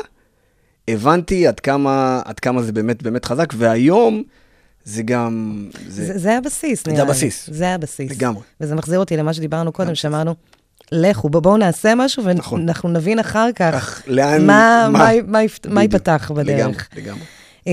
הבנתי 0.88 1.46
עד 1.46 1.60
כמה, 1.60 2.20
עד 2.24 2.40
כמה 2.40 2.62
זה 2.62 2.72
באמת 2.72 3.02
באמת 3.02 3.24
חזק, 3.24 3.52
והיום 3.56 4.22
זה 4.84 5.02
גם... 5.02 5.66
זה, 5.88 6.04
זה, 6.06 6.18
זה 6.18 6.38
הבסיס, 6.38 6.86
נראה 6.86 6.98
לי. 6.98 7.02
הבסיס. 7.10 7.48
זה 7.52 7.74
הבסיס. 7.74 8.10
לגמרי. 8.10 8.42
וזה 8.60 8.74
מחזיר 8.74 8.98
אותי 8.98 9.16
למה 9.16 9.32
שדיברנו 9.34 9.72
קודם, 9.72 9.94
שאמרנו, 9.94 10.34
לכו, 10.92 11.28
בוא- 11.28 11.40
בואו 11.40 11.56
נעשה 11.56 11.94
משהו, 11.96 12.22
נכון. 12.34 12.60
ואנחנו 12.60 12.88
נבין 12.88 13.18
אחר 13.18 13.48
כך 13.56 13.74
כך, 13.74 14.02
לאן... 14.06 14.46
מה, 14.46 14.88
מה? 14.92 14.98
מה, 14.98 15.10
מה, 15.26 15.38
מה. 15.68 15.82
ייפתח 15.82 16.30
בדרך. 16.34 16.58
לגמרי, 16.58 16.76
לגמרי. 16.96 17.22
אה, 17.66 17.72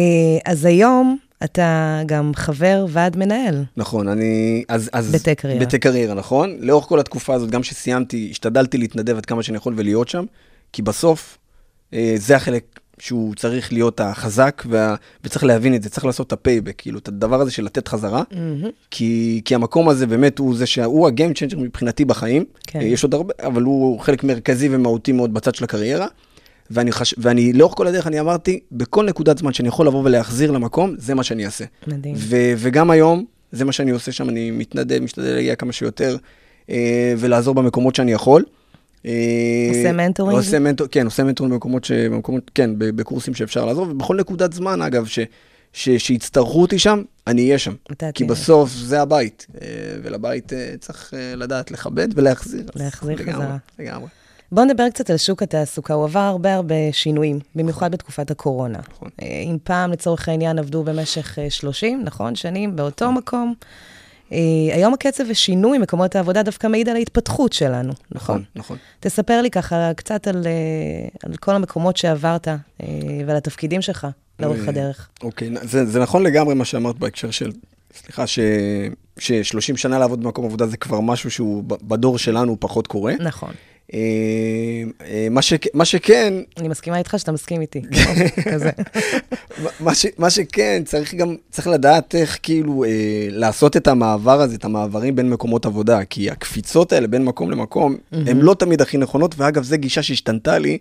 אז 0.52 0.66
היום 0.66 1.18
אתה 1.44 2.02
גם 2.06 2.32
חבר 2.36 2.86
ועד 2.90 3.18
מנהל. 3.18 3.64
נכון, 3.78 4.08
אני... 4.08 4.64
אז... 4.68 4.90
אז 4.94 5.12
בטק 5.12 5.42
קריירה. 5.42 5.66
בטק 5.66 5.82
קריירה, 5.82 6.14
נכון. 6.14 6.58
לאורך 6.60 6.86
כל 6.86 7.00
התקופה 7.00 7.34
הזאת, 7.34 7.50
גם 7.50 7.62
כשסיימתי, 7.62 8.28
השתדלתי 8.32 8.78
להתנדב 8.78 9.18
עד 9.18 9.26
כמה 9.26 9.44
שאני 9.44 9.58
יכול 9.58 9.74
ולהיות 9.78 10.08
שם, 10.08 10.26
כי 10.74 10.82
בסוף, 10.82 11.38
אה, 11.94 12.14
זה 12.18 12.36
החלק 12.36 12.80
שהוא 13.00 13.36
צריך 13.36 13.74
להיות 13.74 14.00
החזק, 14.00 14.64
וה... 14.70 14.96
וצריך 15.24 15.44
להבין 15.44 15.76
את 15.76 15.84
זה, 15.84 15.90
צריך 15.90 16.06
לעשות 16.06 16.28
את 16.28 16.34
ה 16.34 16.38
payback, 16.38 16.76
כאילו, 16.78 17.00
את 17.00 17.08
הדבר 17.08 17.42
הזה 17.42 17.52
של 17.52 17.64
לתת 17.64 17.88
חזרה, 17.88 18.24
כי, 18.92 19.42
כי 19.46 19.56
המקום 19.56 19.90
הזה 19.90 20.08
באמת 20.08 20.40
הוא 20.40 20.56
זה 20.56 20.66
שהוא 20.66 21.08
ה 21.08 21.13
game 21.13 21.34
changer 21.34 21.60
מבחינתי 21.60 22.06
בחיים. 22.06 22.46
כן. 22.68 22.80
אה, 22.80 22.86
יש 22.86 23.04
עוד 23.04 23.14
הרבה, 23.14 23.34
אבל 23.40 23.62
הוא 23.62 24.00
חלק 24.00 24.24
מרכזי 24.24 24.70
ומהותי 24.72 25.12
מאוד 25.12 25.34
בצד 25.34 25.56
של 25.56 25.64
הקריירה. 25.64 26.08
ואני, 26.72 26.92
חש... 26.92 27.16
ואני 27.18 27.54
לאורך 27.54 27.74
כל 27.76 27.88
הדרך, 27.88 28.08
אני 28.08 28.20
אמרתי, 28.20 28.60
בכל 28.72 29.06
נקודת 29.06 29.38
זמן 29.38 29.54
שאני 29.54 29.68
יכול 29.68 29.88
לבוא 29.88 30.04
ולהחזיר 30.04 30.52
למקום, 30.52 30.96
זה 30.98 31.16
מה 31.16 31.24
שאני 31.24 31.46
אעשה. 31.46 31.66
מדהים. 31.88 32.16
ו- 32.18 32.54
וגם 32.58 32.92
היום, 32.92 33.26
זה 33.52 33.66
מה 33.66 33.72
שאני 33.72 33.92
עושה 33.92 34.12
שם, 34.12 34.30
אני 34.30 34.52
מתנדב, 34.52 35.00
משתדל 35.00 35.34
להגיע 35.34 35.56
כמה 35.56 35.72
שיותר, 35.72 36.18
אה, 36.70 37.14
ולעזור 37.18 37.56
במקומות 37.56 37.96
שאני 37.96 38.12
יכול. 38.12 38.44
אה, 39.06 39.12
עושה 39.70 39.92
mentoring? 39.92 40.38
עושה 40.38 40.60
מנטור, 40.60 40.88
כן, 40.88 41.06
עושה 41.06 41.24
mentoring 41.24 41.54
במקומות, 41.54 41.84
ש, 41.86 41.92
במקומות, 41.92 42.52
כן, 42.56 42.72
בקורסים 42.78 43.34
שאפשר 43.34 43.66
לעזור, 43.66 43.88
ובכל 43.90 44.16
נקודת 44.16 44.54
זמן, 44.54 44.82
אגב, 44.82 45.06
ש, 45.06 45.20
ש, 45.74 45.90
שיצטרכו 45.90 46.62
אותי 46.62 46.80
שם, 46.80 47.02
אני 47.28 47.46
אהיה 47.46 47.58
שם. 47.58 47.74
כי. 48.14 48.24
בסוף 48.24 48.72
זה 48.72 49.02
הבית, 49.02 49.48
אה, 49.62 49.68
ולבית 50.04 50.54
אה, 50.54 50.74
צריך 50.80 51.14
לדעת 51.38 51.72
לכבד 51.72 52.08
ולהחזיר. 52.16 52.64
להחזיר 52.76 53.18
חזרה. 53.18 53.58
לגמרי. 53.80 54.08
בואו 54.52 54.66
נדבר 54.66 54.90
קצת 54.90 55.10
על 55.10 55.18
שוק 55.18 55.44
התעסוקה. 55.44 55.94
הוא 55.94 56.04
עבר 56.04 56.20
הרבה 56.20 56.56
הרבה 56.56 56.76
שינויים, 56.92 57.40
במיוחד 57.56 57.92
בתקופת 57.92 58.32
הקורונה. 58.32 58.80
נכון. 58.92 59.10
אה, 59.22 59.28
אם 59.28 59.58
פעם, 59.64 59.92
לצורך 59.92 60.30
העניין, 60.30 60.60
עבדו 60.60 60.84
במשך 60.84 61.40
אה, 61.40 61.50
30, 61.50 62.02
נכון? 62.06 62.36
שנים 62.36 62.76
באותו 62.76 63.12
מקום. 63.12 63.54
אה, 64.32 64.38
היום 64.72 64.94
הקצב 64.94 65.24
ושינוי 65.28 65.78
מקומות 65.78 66.16
העבודה 66.16 66.44
דווקא 66.44 66.68
מעיד 66.68 66.90
על 66.90 66.96
ההתפתחות 66.96 67.54
שלנו, 67.54 67.94
נכון? 68.12 68.36
נכון, 68.36 68.44
נכון. 68.56 68.78
תספר 69.00 69.42
לי 69.42 69.50
ככה 69.50 69.92
קצת 69.94 70.28
על, 70.28 70.48
אה, 70.48 71.08
על 71.24 71.36
כל 71.36 71.56
המקומות 71.56 71.98
שעברת 71.98 72.48
אה, 72.48 72.56
ועל 73.28 73.38
התפקידים 73.38 73.82
שלך 73.82 74.08
לאורך 74.40 74.64
אה, 74.64 74.70
הדרך. 74.70 75.10
אוקיי, 75.24 75.50
זה, 75.62 75.86
זה 75.86 76.00
נכון 76.00 76.24
לגמרי 76.24 76.56
מה 76.56 76.66
שאמרת 76.66 77.00
בהקשר 77.00 77.32
של, 77.32 77.52
סליחה, 77.94 78.28
ש, 78.28 78.40
ש-30 79.20 79.78
שנה 79.78 80.00
לעבוד 80.00 80.24
במקום 80.24 80.46
עבודה 80.46 80.68
זה 80.68 80.78
כבר 80.78 81.00
משהו 81.00 81.32
שהוא 81.32 81.64
בדור 81.68 82.18
שלנו 82.18 82.58
פחות 82.60 82.88
קורה. 82.88 83.14
נכון. 83.20 83.54
אה, 83.94 85.28
מה, 85.32 85.42
ש, 85.42 85.54
מה 85.74 85.86
שכן, 85.86 86.34
אני 86.58 86.68
מסכימה 86.68 86.98
איתך 86.98 87.16
שאתה 87.18 87.32
מסכים 87.32 87.62
איתי. 87.62 87.82
כזה. 88.52 88.70
מה, 89.86 89.96
ש, 89.96 90.06
מה 90.18 90.30
שכן, 90.30 90.82
צריך 90.86 91.14
גם, 91.14 91.36
צריך 91.52 91.68
לדעת 91.68 92.16
איך 92.16 92.40
כאילו 92.44 92.84
אה, 92.84 92.90
לעשות 93.30 93.78
את 93.78 93.88
המעבר 93.88 94.42
הזה, 94.42 94.56
את 94.56 94.66
המעברים 94.66 95.16
בין 95.16 95.30
מקומות 95.30 95.66
עבודה, 95.66 96.06
כי 96.06 96.30
הקפיצות 96.30 96.94
האלה 96.94 97.08
בין 97.08 97.26
מקום 97.26 97.52
למקום, 97.52 97.98
הן 98.12 98.38
לא 98.38 98.54
תמיד 98.54 98.82
הכי 98.82 98.98
נכונות, 98.98 99.36
ואגב, 99.38 99.64
זו 99.64 99.78
גישה 99.78 100.04
שהשתנתה 100.04 100.58
לי 100.58 100.78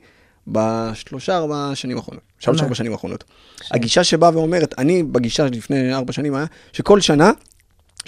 בשלושה, 0.47 1.37
ארבע 1.37 1.71
שנים 1.75 1.97
האחרונות. 1.97 2.23
שלוש? 2.39 2.61
ארבע 2.61 2.75
שנים 2.75 2.93
האחרונות. 2.93 3.25
הגישה 3.71 4.05
שבאה 4.05 4.31
ואומרת, 4.35 4.75
אני 4.79 5.03
בגישה 5.03 5.47
לפני 5.47 5.95
ארבע 5.95 6.13
שנים 6.13 6.35
היה, 6.35 6.47
שכל 6.73 7.01
שנה, 7.01 7.33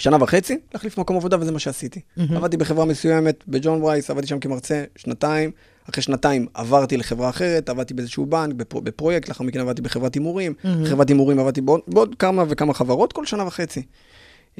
שנה 0.01 0.17
וחצי, 0.23 0.57
להחליף 0.73 0.97
מקום 0.97 1.17
עבודה, 1.17 1.37
וזה 1.39 1.51
מה 1.51 1.59
שעשיתי. 1.59 1.99
עבדתי 2.35 2.57
בחברה 2.57 2.85
מסוימת, 2.85 3.43
בג'ון 3.47 3.81
ברייס, 3.81 4.09
עבדתי 4.09 4.27
שם 4.27 4.39
כמרצה 4.39 4.83
שנתיים. 4.95 5.51
אחרי 5.89 6.03
שנתיים 6.03 6.47
עברתי 6.53 6.97
לחברה 6.97 7.29
אחרת, 7.29 7.69
עבדתי 7.69 7.93
באיזשהו 7.93 8.25
בנק, 8.25 8.53
בפרו, 8.53 8.81
בפרויקט, 8.81 9.29
לאחר 9.29 9.43
מכן 9.43 9.59
עבדתי 9.59 9.81
בחברת 9.81 10.13
הימורים. 10.15 10.53
חברת 10.85 11.09
הימורים 11.09 11.39
עבדתי 11.39 11.61
בעוד, 11.61 11.81
בעוד 11.87 12.15
כמה 12.19 12.43
וכמה 12.47 12.73
חברות, 12.73 13.13
כל 13.13 13.25
שנה 13.25 13.47
וחצי. 13.47 13.81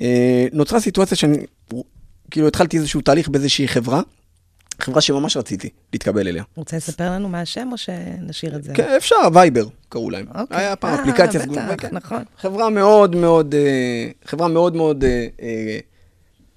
אה, 0.02 0.48
נוצרה 0.54 0.80
סיטואציה 0.80 1.18
שאני, 1.18 1.38
כאילו 2.32 2.48
התחלתי 2.48 2.78
איזשהו 2.78 3.02
תהליך 3.02 3.30
באיזושהי 3.30 3.68
חברה, 3.68 4.02
חברה 4.82 5.02
שממש 5.02 5.38
רציתי 5.38 5.70
להתקבל 5.94 6.28
אליה. 6.28 6.44
רוצה 6.56 6.78
לספר 6.78 7.12
לנו 7.12 7.30
מה 7.30 7.42
השם 7.42 7.70
או 7.72 7.78
שנשאיר 7.78 8.56
את 8.56 8.64
זה? 8.64 8.74
כן, 8.74 8.94
אפשר, 8.98 9.16
וייבר 9.34 9.66
קראו 9.90 10.10
להם. 10.10 10.26
אוקיי. 10.36 10.58
היה 10.58 10.76
פעם 10.76 10.94
אה, 10.94 11.02
אפליקציה 11.02 11.42
בטח. 11.46 11.76
כן. 11.78 11.90
נכון. 11.92 12.24
חברה 12.38 12.70
מאוד 12.70 13.16
מאוד, 13.16 13.56
אה, 13.56 14.10
חברה 14.26 14.48
מאוד 14.48 14.76
מאוד 14.76 15.04
אה, 15.04 15.80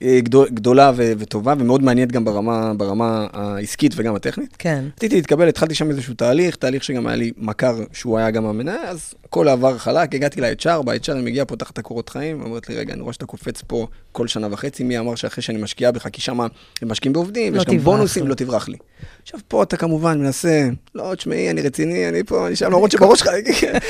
גדול- 0.03 0.49
גדולה 0.51 0.93
ו- 0.97 1.13
וטובה, 1.19 1.55
ומאוד 1.59 1.83
מעניינת 1.83 2.13
גם 2.13 2.25
ברמה, 2.25 2.73
ברמה 2.77 3.27
העסקית 3.33 3.93
וגם 3.97 4.15
הטכנית. 4.15 4.57
כן. 4.59 4.85
רציתי 4.97 5.17
להתקבל, 5.17 5.49
התחלתי 5.49 5.75
שם 5.75 5.91
איזשהו 5.91 6.15
תהליך, 6.15 6.57
תהליך 6.57 6.85
שגם 6.85 7.07
היה 7.07 7.17
לי 7.17 7.33
מכר 7.37 7.77
שהוא 7.93 8.19
היה 8.19 8.31
גם 8.31 8.47
המנהל, 8.47 8.87
אז 8.87 9.15
הכל 9.25 9.49
עבר 9.49 9.79
חלק, 9.79 10.15
הגעתי 10.15 10.41
ל-HR, 10.41 10.83
ב-HR 10.83 11.13
היא 11.15 11.25
מגיעה, 11.25 11.45
פותחת 11.47 11.73
את 11.73 11.79
הקורות 11.79 12.09
חיים, 12.09 12.43
אומרת 12.43 12.69
לי, 12.69 12.75
רגע, 12.77 12.93
אני 12.95 13.03
רואה 13.03 13.13
שאתה 13.13 13.27
קופץ 13.27 13.63
פה 13.67 13.87
כל 14.13 14.29
שנה 14.29 14.49
וחצי, 14.51 14.85
מי 14.85 14.99
אמר 14.99 15.15
שאחרי 15.15 15.43
שאני 15.43 15.63
משקיעה 15.63 15.93
בך, 15.93 16.09
כי 16.13 16.21
שם 16.21 16.41
הם 16.41 16.49
משקיעים 16.83 17.13
בעובדים, 17.13 17.55
לא 17.55 17.61
יש 17.61 17.67
גם 17.67 17.79
בונוסים, 17.79 18.23
לי. 18.23 18.29
לא 18.29 18.35
תברח 18.35 18.69
לי. 18.69 18.77
עכשיו, 19.23 19.41
פה 19.49 19.63
אתה 19.63 19.77
כמובן 19.77 20.19
מנסה, 20.21 20.69
לא, 20.95 21.15
תשמעי, 21.15 21.51
אני 21.51 21.63
רציני, 21.63 22.09
אני 22.09 22.25
פה, 22.25 22.47
אני 22.47 22.57
שם, 22.57 22.67
למרות 22.67 22.91
שבראש 22.91 23.19
שלך, 23.21 23.29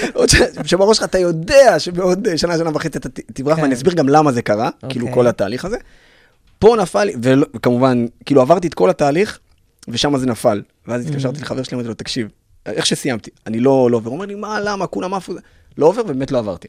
שבראש 0.65 0.97
שלך 0.97 1.07
אתה 1.09 1.19
יודע 1.19 1.79
שבעוד 1.79 2.27
אה, 2.29 2.39
שנה, 2.39 2.59
שנה 2.59 2.71
וחצי 2.75 2.99
אתה 2.99 3.09
תברח, 3.33 3.57
כן. 3.57 3.63
ואני 3.63 3.75
אסביר 3.75 3.95
גם 3.95 4.09
למה 4.09 4.33
זה 4.33 4.43
קרה, 4.43 4.71
כאילו 4.89 5.07
אוקיי. 5.07 5.15
כל 5.15 5.27
התהליך 5.27 5.65
הזה. 5.65 5.77
פה 6.65 6.77
נפל 6.83 7.09
וכמובן, 7.55 8.07
כאילו 8.25 8.41
עברתי 8.41 8.69
את 8.69 8.75
כל 8.75 8.91
התהליך, 8.91 9.39
ושם 9.89 10.19
זה 10.19 10.27
נפל. 10.27 10.63
ואז 10.87 11.07
התקשרתי 11.07 11.41
לחבר 11.41 11.63
שלי, 11.63 11.75
אמרתי 11.75 11.89
לו, 11.89 11.95
תקשיב, 11.95 12.29
איך 12.67 12.87
שסיימתי, 12.87 13.31
אני 13.47 13.61
לא 13.61 13.91
לא 13.91 13.97
עובר. 13.97 14.11
הוא 14.11 14.17
אומר 14.17 14.27
לי, 14.27 14.35
מה, 14.35 14.61
למה, 14.61 14.87
כולם 14.87 15.15
עפו, 15.15 15.33
לא 15.79 15.87
עובר, 15.87 16.03
ובאמת 16.03 16.31
לא 16.33 16.39
עברתי. 16.39 16.69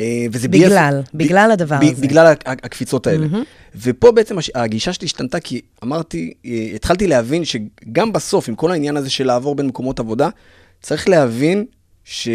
אה, 0.00 0.26
וזה 0.32 0.48
בגלל, 0.48 1.00
ב- 1.14 1.18
בגלל 1.18 1.50
הדבר 1.50 1.78
הזה. 1.82 2.02
בגלל 2.02 2.34
הקפיצות 2.46 3.06
האלה. 3.06 3.26
ופה 3.76 4.12
בעצם 4.12 4.36
הגישה 4.54 4.92
שלי 4.92 5.04
השתנתה, 5.04 5.40
כי 5.40 5.60
אמרתי, 5.84 6.32
אה, 6.46 6.70
התחלתי 6.74 7.06
להבין 7.06 7.42
שגם 7.44 8.12
בסוף, 8.12 8.48
עם 8.48 8.54
כל 8.54 8.70
העניין 8.70 8.96
הזה 8.96 9.10
של 9.10 9.26
לעבור 9.26 9.54
בין 9.54 9.66
מקומות 9.66 10.00
עבודה, 10.00 10.28
צריך 10.82 11.08
להבין 11.08 11.64
ש... 12.08 12.28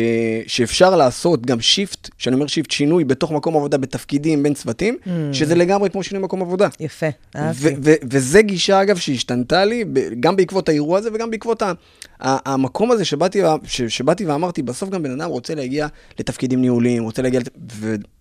שאפשר 0.47 0.95
לעשות 0.95 1.45
גם 1.45 1.61
shift, 1.61 2.09
כשאני 2.17 2.33
אומר 2.35 2.47
shift, 2.47 2.71
שינוי 2.71 3.03
בתוך 3.03 3.31
מקום 3.31 3.55
עבודה 3.55 3.77
בתפקידים 3.77 4.43
בין 4.43 4.53
צוותים, 4.53 4.97
Mm. 5.05 5.09
שזה 5.33 5.55
לגמרי 5.55 5.89
כמו 5.89 6.03
שינוי 6.03 6.23
מקום 6.23 6.41
עבודה. 6.41 6.67
יפה, 6.79 7.05
ו- 7.35 7.37
אהבתי. 7.37 7.75
ו- 7.83 7.93
וזה 8.11 8.41
גישה, 8.41 8.81
אגב, 8.81 8.97
שהשתנתה 8.97 9.65
לי, 9.65 9.83
גם 10.19 10.35
בעקבות 10.35 10.69
האירוע 10.69 10.97
הזה 10.99 11.09
וגם 11.13 11.31
בעקבות 11.31 11.61
ה- 11.61 11.73
ה- 12.21 12.51
המקום 12.53 12.91
הזה 12.91 13.05
שבאתי, 13.05 13.43
ו- 13.43 13.47
ש- 13.63 13.81
שבאתי 13.81 14.25
ואמרתי, 14.25 14.61
בסוף 14.61 14.89
גם 14.89 15.03
בן 15.03 15.21
אדם 15.21 15.29
רוצה 15.29 15.55
להגיע 15.55 15.87
לתפקידים 16.19 16.61
ניהוליים, 16.61 17.03
רוצה 17.03 17.21
להגיע, 17.21 17.39
לת- 17.39 17.73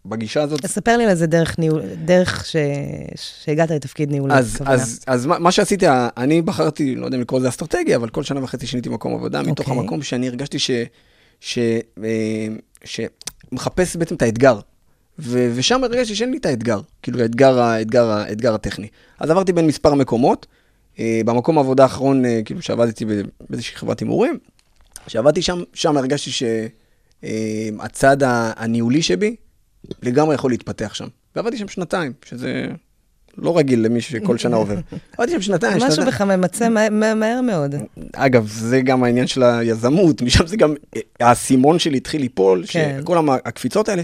ובגישה 0.04 0.42
הזאת, 0.42 0.60
תספר 0.62 0.96
לי 0.96 1.04
על 1.04 1.10
איזה 1.10 1.26
דרך 1.26 1.58
ניהול, 1.58 1.82
דרך 2.04 2.44
ש... 2.46 2.56
שהגעת 3.44 3.70
לתפקיד 3.70 4.10
ניהולי, 4.10 4.34
אז, 4.34 4.54
הכוונה. 4.54 4.70
אז, 4.72 5.00
אז 5.06 5.26
מה, 5.26 5.38
מה 5.38 5.52
שעשיתי, 5.52 5.86
אני 6.16 6.42
בחרתי, 6.42 6.94
לא 6.94 7.04
יודע 7.04 7.16
אם 7.16 7.22
לקרוא 7.22 7.40
לזה 7.40 7.48
אסטרטגיה, 7.48 7.96
אבל 7.96 8.08
כל 8.08 8.22
שנה 8.22 8.44
וחצי 8.44 8.66
שיניתי 8.66 8.88
מקום 8.88 9.14
עבודה, 9.14 9.42
מתוך 9.42 9.68
אוקיי. 9.68 9.80
המקום 9.80 10.02
שאני 10.02 10.28
הרגשתי 10.28 10.58
ש... 10.58 10.70
ש... 11.40 11.58
אה, 12.04 12.48
שמחפש 12.84 13.96
בעצם 13.96 14.14
את 14.14 14.22
האתגר. 14.22 14.60
ו- 15.18 15.52
ושם 15.54 15.84
הרגשתי 15.84 16.14
שאין 16.14 16.30
לי 16.30 16.36
את 16.36 16.46
האתגר, 16.46 16.80
כאילו 17.02 17.20
האתגר, 17.20 17.58
האתגר, 17.58 18.04
האתגר 18.10 18.54
הטכני. 18.54 18.88
אז 19.18 19.30
עברתי 19.30 19.52
בין 19.52 19.66
מספר 19.66 19.94
מקומות. 19.94 20.46
אה, 20.98 21.20
במקום 21.24 21.58
העבודה 21.58 21.82
האחרון, 21.82 22.24
אה, 22.24 22.40
כאילו 22.44 22.62
שעבדתי 22.62 23.04
באיזושהי 23.50 23.76
חברת 23.76 24.00
הימורים, 24.00 24.38
שעבדתי 25.06 25.42
שם, 25.42 25.62
שם 25.74 25.96
הרגשתי 25.96 26.30
שהצד 27.22 28.16
הניהולי 28.56 29.02
שבי 29.02 29.36
לגמרי 30.02 30.34
יכול 30.34 30.50
להתפתח 30.50 30.94
שם. 30.94 31.08
ועבדתי 31.36 31.58
שם 31.58 31.68
שנתיים, 31.68 32.12
שזה 32.24 32.66
לא 33.38 33.58
רגיל 33.58 33.80
למי 33.80 34.00
שכל 34.00 34.38
שנה 34.38 34.56
עובר. 34.56 34.74
עבדתי 35.18 35.32
שם 35.32 35.40
שנתיים, 35.40 35.76
משהו 35.76 35.90
שנתיים. 35.92 36.08
בך 36.08 36.20
ממצה 36.22 36.68
מה- 36.68 36.90
מה- 36.90 37.14
מהר 37.14 37.40
מאוד. 37.40 37.74
אגב, 38.12 38.48
זה 38.48 38.80
גם 38.80 39.04
העניין 39.04 39.26
של 39.26 39.42
היזמות, 39.42 40.22
משם 40.22 40.46
זה 40.46 40.56
גם, 40.56 40.74
האסימון 41.20 41.78
שלי 41.78 41.96
התחיל 41.96 42.20
ליפול, 42.20 42.64
כן. 42.68 42.98
שכל 43.02 43.18
הקפיצות 43.44 43.88
האלה, 43.88 44.02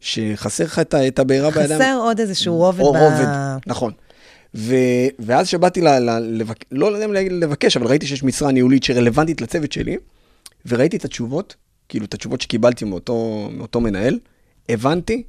שחסר 0.00 0.64
לך 0.64 0.78
את 0.78 1.18
הבעירה 1.18 1.50
בידיים. 1.50 1.80
חסר 1.80 1.98
עוד 2.00 2.20
איזשהו 2.20 2.54
רובד 2.56 2.80
או 2.80 2.92
ב... 2.92 2.96
רובד, 2.96 3.26
נכון. 3.66 3.92
ו, 4.54 4.74
ואז 5.18 5.48
שבאתי, 5.48 5.80
ל, 5.80 5.88
ל, 5.88 6.18
לבק, 6.18 6.64
לא 6.72 6.86
יודע 6.86 7.04
אם 7.04 7.12
לבקש, 7.12 7.76
אבל 7.76 7.86
ראיתי 7.86 8.06
שיש 8.06 8.22
משרה 8.24 8.52
ניהולית 8.52 8.84
שרלוונטית 8.84 9.40
לצוות 9.40 9.72
שלי, 9.72 9.96
וראיתי 10.66 10.96
את 10.96 11.04
התשובות, 11.04 11.54
כאילו 11.88 12.04
את 12.04 12.14
התשובות 12.14 12.40
שקיבלתי 12.40 12.84
מאותו, 12.84 13.48
מאותו 13.52 13.80
מנהל, 13.80 14.18
הבנתי 14.68 15.22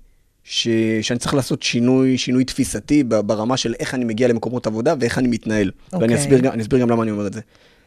ש, 0.50 0.68
שאני 1.02 1.20
צריך 1.20 1.34
לעשות 1.34 1.64
שינוי, 1.64 2.18
שינוי 2.18 2.44
תפיסתי 2.46 3.04
ברמה 3.04 3.58
של 3.58 3.74
איך 3.80 3.94
אני 3.94 4.06
מגיע 4.06 4.28
למקומות 4.28 4.68
עבודה 4.68 4.94
ואיך 5.00 5.18
אני 5.18 5.28
מתנהל. 5.28 5.72
ואני 5.94 6.04
אוקיי. 6.04 6.18
אסביר, 6.18 6.40
גם- 6.40 6.60
אסביר 6.60 6.80
גם 6.80 6.90
למה 6.90 7.04
אני 7.04 7.12
אומר 7.12 7.28
את 7.28 7.34
זה. 7.34 7.42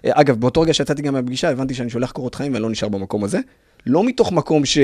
אה, 0.04 0.10
אגב, 0.14 0.40
באותו 0.40 0.60
רגע 0.60 0.74
שיצאתי 0.74 1.02
גם 1.02 1.12
מהפגישה, 1.14 1.50
הבנתי 1.50 1.74
שאני 1.74 1.90
שולח 1.90 2.10
קורות 2.10 2.34
חיים 2.34 2.52
ואני 2.52 2.62
לא 2.62 2.70
נשאר 2.70 2.88
במקום 2.88 3.24
הזה. 3.24 3.38
לא 3.86 4.04
מתוך 4.04 4.32
מקום 4.32 4.64
ש... 4.64 4.78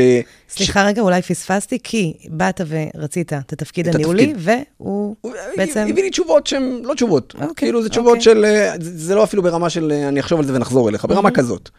סליחה 0.49 0.87
רגע, 0.87 1.03
אולי 1.03 1.23
פספסתי, 1.23 1.79
כי 1.85 2.15
באת 2.29 2.61
ורצית 2.69 3.33
את 3.33 3.53
התפקיד 3.53 3.89
את 3.89 3.95
הניהולי, 3.95 4.25
התפקיד. 4.25 4.49
והוא 4.79 5.17
הוא 5.21 5.33
בעצם... 5.57 5.87
הביא 5.91 6.03
לי 6.03 6.11
תשובות 6.11 6.47
שהן 6.47 6.81
לא 6.85 6.95
תשובות. 6.95 7.35
אוקיי, 7.35 7.49
כאילו, 7.57 7.83
זה 7.83 7.89
תשובות 7.89 8.19
אוקיי. 8.19 8.23
של... 8.23 8.45
אה, 8.45 8.75
זה 8.79 9.15
לא 9.15 9.25
אפילו 9.25 9.43
ברמה 9.43 9.71
של 9.71 9.93
אה, 9.93 10.09
אני 10.09 10.21
אחשוב 10.21 10.41
על 10.41 10.47
זה 10.47 10.55
ונחזור 10.55 10.89
אליך, 10.89 11.05
ברמה 11.05 11.31
כזאת. 11.31 11.71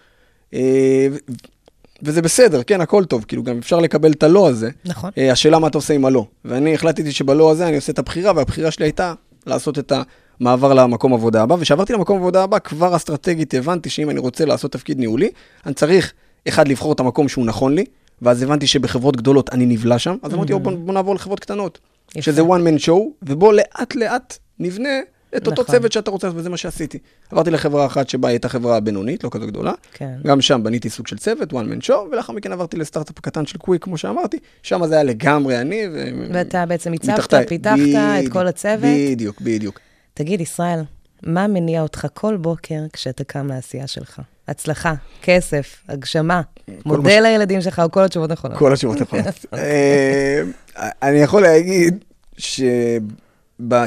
וזה 2.03 2.21
בסדר, 2.21 2.63
כן, 2.63 2.81
הכל 2.81 3.05
טוב, 3.05 3.25
כאילו, 3.27 3.43
גם 3.43 3.57
אפשר 3.57 3.79
לקבל 3.79 4.11
את 4.11 4.23
הלא 4.23 4.47
הזה. 4.47 4.69
נכון. 4.85 5.11
אה, 5.17 5.31
השאלה 5.31 5.59
מה 5.59 5.67
אתה 5.67 5.77
עושה 5.77 5.93
עם 5.93 6.05
הלא. 6.05 6.25
ואני 6.45 6.73
החלטתי 6.73 7.11
שבלא 7.11 7.51
הזה 7.51 7.67
אני 7.67 7.75
עושה 7.75 7.91
את 7.91 7.99
הבחירה, 7.99 8.31
והבחירה 8.35 8.71
שלי 8.71 8.85
הייתה 8.85 9.13
לעשות 9.45 9.79
את 9.79 9.93
המעבר 10.39 10.73
למקום 10.73 11.13
עבודה 11.13 11.43
הבא. 11.43 11.55
וכשעברתי 11.59 11.93
למקום 11.93 12.17
עבודה 12.17 12.43
הבא, 12.43 12.59
כבר 12.59 12.95
אסטרטגית 12.95 13.53
הבנתי 13.53 13.89
שאם 13.89 14.09
אני 14.09 14.19
רוצה 14.19 14.45
לעשות 14.45 14.71
תפקיד 14.71 14.99
ניהולי, 14.99 15.29
אני 15.65 15.73
צריך, 15.73 16.13
אחד, 16.47 16.67
לבחור 16.67 16.93
את 16.93 16.99
המקום 16.99 17.27
שהוא 17.29 17.45
נכון 17.45 17.75
לי, 17.75 17.85
ואז 18.21 18.43
הבנתי 18.43 18.67
שבחברות 18.67 19.17
גדולות 19.17 19.49
אני 19.53 19.65
נבלע 19.65 19.99
שם, 19.99 20.15
אז 20.23 20.33
אמרתי, 20.33 20.53
בוא, 20.53 20.71
בוא 20.71 20.93
נעבור 20.93 21.15
לחברות 21.15 21.39
קטנות. 21.39 21.79
שזה 22.19 22.41
one 22.41 22.61
man 22.67 22.85
show, 22.85 22.99
ובוא 23.21 23.53
לאט 23.53 23.95
לאט 23.95 24.37
נבנה 24.59 24.89
את 25.37 25.47
אותו 25.47 25.61
נכון. 25.61 25.75
צוות 25.75 25.91
שאתה 25.91 26.11
רוצה, 26.11 26.29
וזה 26.35 26.49
מה 26.49 26.57
שעשיתי. 26.57 26.99
עברתי 27.31 27.51
לחברה 27.51 27.85
אחת 27.85 28.09
שבה 28.09 28.29
הייתה 28.29 28.49
חברה 28.49 28.79
בינונית, 28.79 29.23
לא 29.23 29.29
כזו 29.29 29.47
גדולה. 29.47 29.73
כן. 29.93 30.13
גם 30.25 30.41
שם 30.41 30.63
בניתי 30.63 30.89
סוג 30.89 31.07
של 31.07 31.17
צוות, 31.17 31.53
one 31.53 31.55
man 31.55 31.85
show, 31.85 31.97
ולאחר 32.11 32.33
מכן 32.33 32.51
עברתי 32.51 32.77
לסטארט-אפ 32.77 33.19
קטן 33.19 33.45
של 33.45 33.57
קוויק, 33.57 33.83
כמו 33.83 33.97
שאמרתי, 33.97 34.37
שם 34.63 34.87
זה 34.87 34.93
היה 34.93 35.03
לגמרי 35.03 35.61
אני. 35.61 35.83
ו... 35.93 36.11
ואתה 36.33 36.65
בעצם 36.65 36.93
הצבת. 36.93 37.15
פיתחת 37.15 37.33
את 37.33 37.67
בדיוק, 37.67 38.33
כל 38.33 38.47
הצוות. 38.47 38.89
בדיוק, 39.11 39.41
בדיוק. 39.41 39.79
תגיד, 40.13 40.41
ישראל, 40.41 40.79
מה 41.23 41.47
מניע 41.47 41.81
אותך 41.81 42.07
כל 42.13 42.37
בוקר 42.37 42.79
כשאתה 42.93 43.23
קם 43.23 43.47
לעשייה 43.47 43.87
שלך? 43.87 44.21
הצלחה, 44.47 44.93
כסף, 45.21 45.83
הגשמה, 45.89 46.41
מה 46.67 46.73
מודל 46.85 47.19
לילדים 47.23 47.61
שלך, 47.61 47.79
או 47.79 47.91
כל 47.91 48.03
התשובות 48.03 48.31
נכונות. 48.31 48.57
כל 48.57 48.73
התשובות 48.73 49.01
נכונות. 49.01 49.45
אה, 49.53 50.41
אני 50.77 51.17
יכול 51.17 51.41
להגיד 51.41 52.03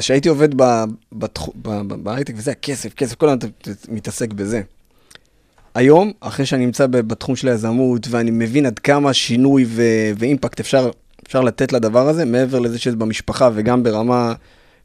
שהייתי 0.01 0.29
עובד 0.29 0.49
בהייטק 2.03 2.35
וזה, 2.37 2.51
הכסף, 2.51 2.95
כסף, 2.95 3.14
כל 3.14 3.27
הזמן 3.29 3.39
אתה 3.39 3.71
מתעסק 3.89 4.33
בזה. 4.33 4.62
היום, 5.75 6.12
אחרי 6.21 6.47
שאני 6.47 6.66
נמצא 6.66 6.87
בתחום 6.87 7.37
של 7.37 7.49
היזמות, 7.49 8.07
ואני 8.11 8.31
מבין 8.31 8.66
עד 8.66 8.79
כמה 8.79 9.12
שינוי 9.12 9.64
ו- 9.68 10.11
ואימפקט 10.18 10.61
אפשר, 10.61 10.91
אפשר 11.27 11.41
לתת 11.41 11.73
לדבר 11.73 12.09
הזה, 12.09 12.25
מעבר 12.25 12.59
לזה 12.59 12.79
שזה 12.79 12.97
במשפחה 12.97 13.51
וגם 13.55 13.83
ברמה, 13.83 14.35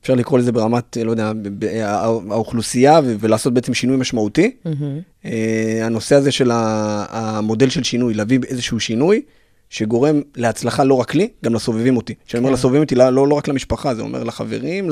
אפשר 0.02 0.16
לקרוא 0.16 0.40
לזה 0.40 0.52
ברמת, 0.52 0.98
לא 1.04 1.12
יודע, 1.12 1.32
האוכלוסייה, 2.30 3.00
ו- 3.04 3.16
ולעשות 3.20 3.54
בעצם 3.54 3.74
שינוי 3.74 3.98
משמעותי. 3.98 4.52
אה, 5.26 5.80
הנושא 5.86 6.16
הזה 6.16 6.32
של 6.32 6.52
המודל 6.54 7.70
של 7.70 7.84
שינוי, 7.84 8.14
להביא 8.14 8.40
איזשהו 8.48 8.80
שינוי 8.80 9.22
שגורם 9.76 10.22
להצלחה 10.36 10.84
לא 10.84 10.94
רק 10.94 11.16
לי, 11.16 11.28
גם 11.46 11.54
לסובבים 11.54 11.98
אותי. 11.98 12.14
כשאני 12.28 12.40
אומר 12.40 12.50
כן. 12.50 12.54
לסובבים 12.54 12.82
אותי, 12.82 12.96
לא, 12.96 13.10
לא, 13.10 13.28
לא 13.28 13.36
רק 13.36 13.48
למשפחה, 13.48 13.96
זה 13.96 14.02
אומר 14.02 14.24
לחברים, 14.24 14.90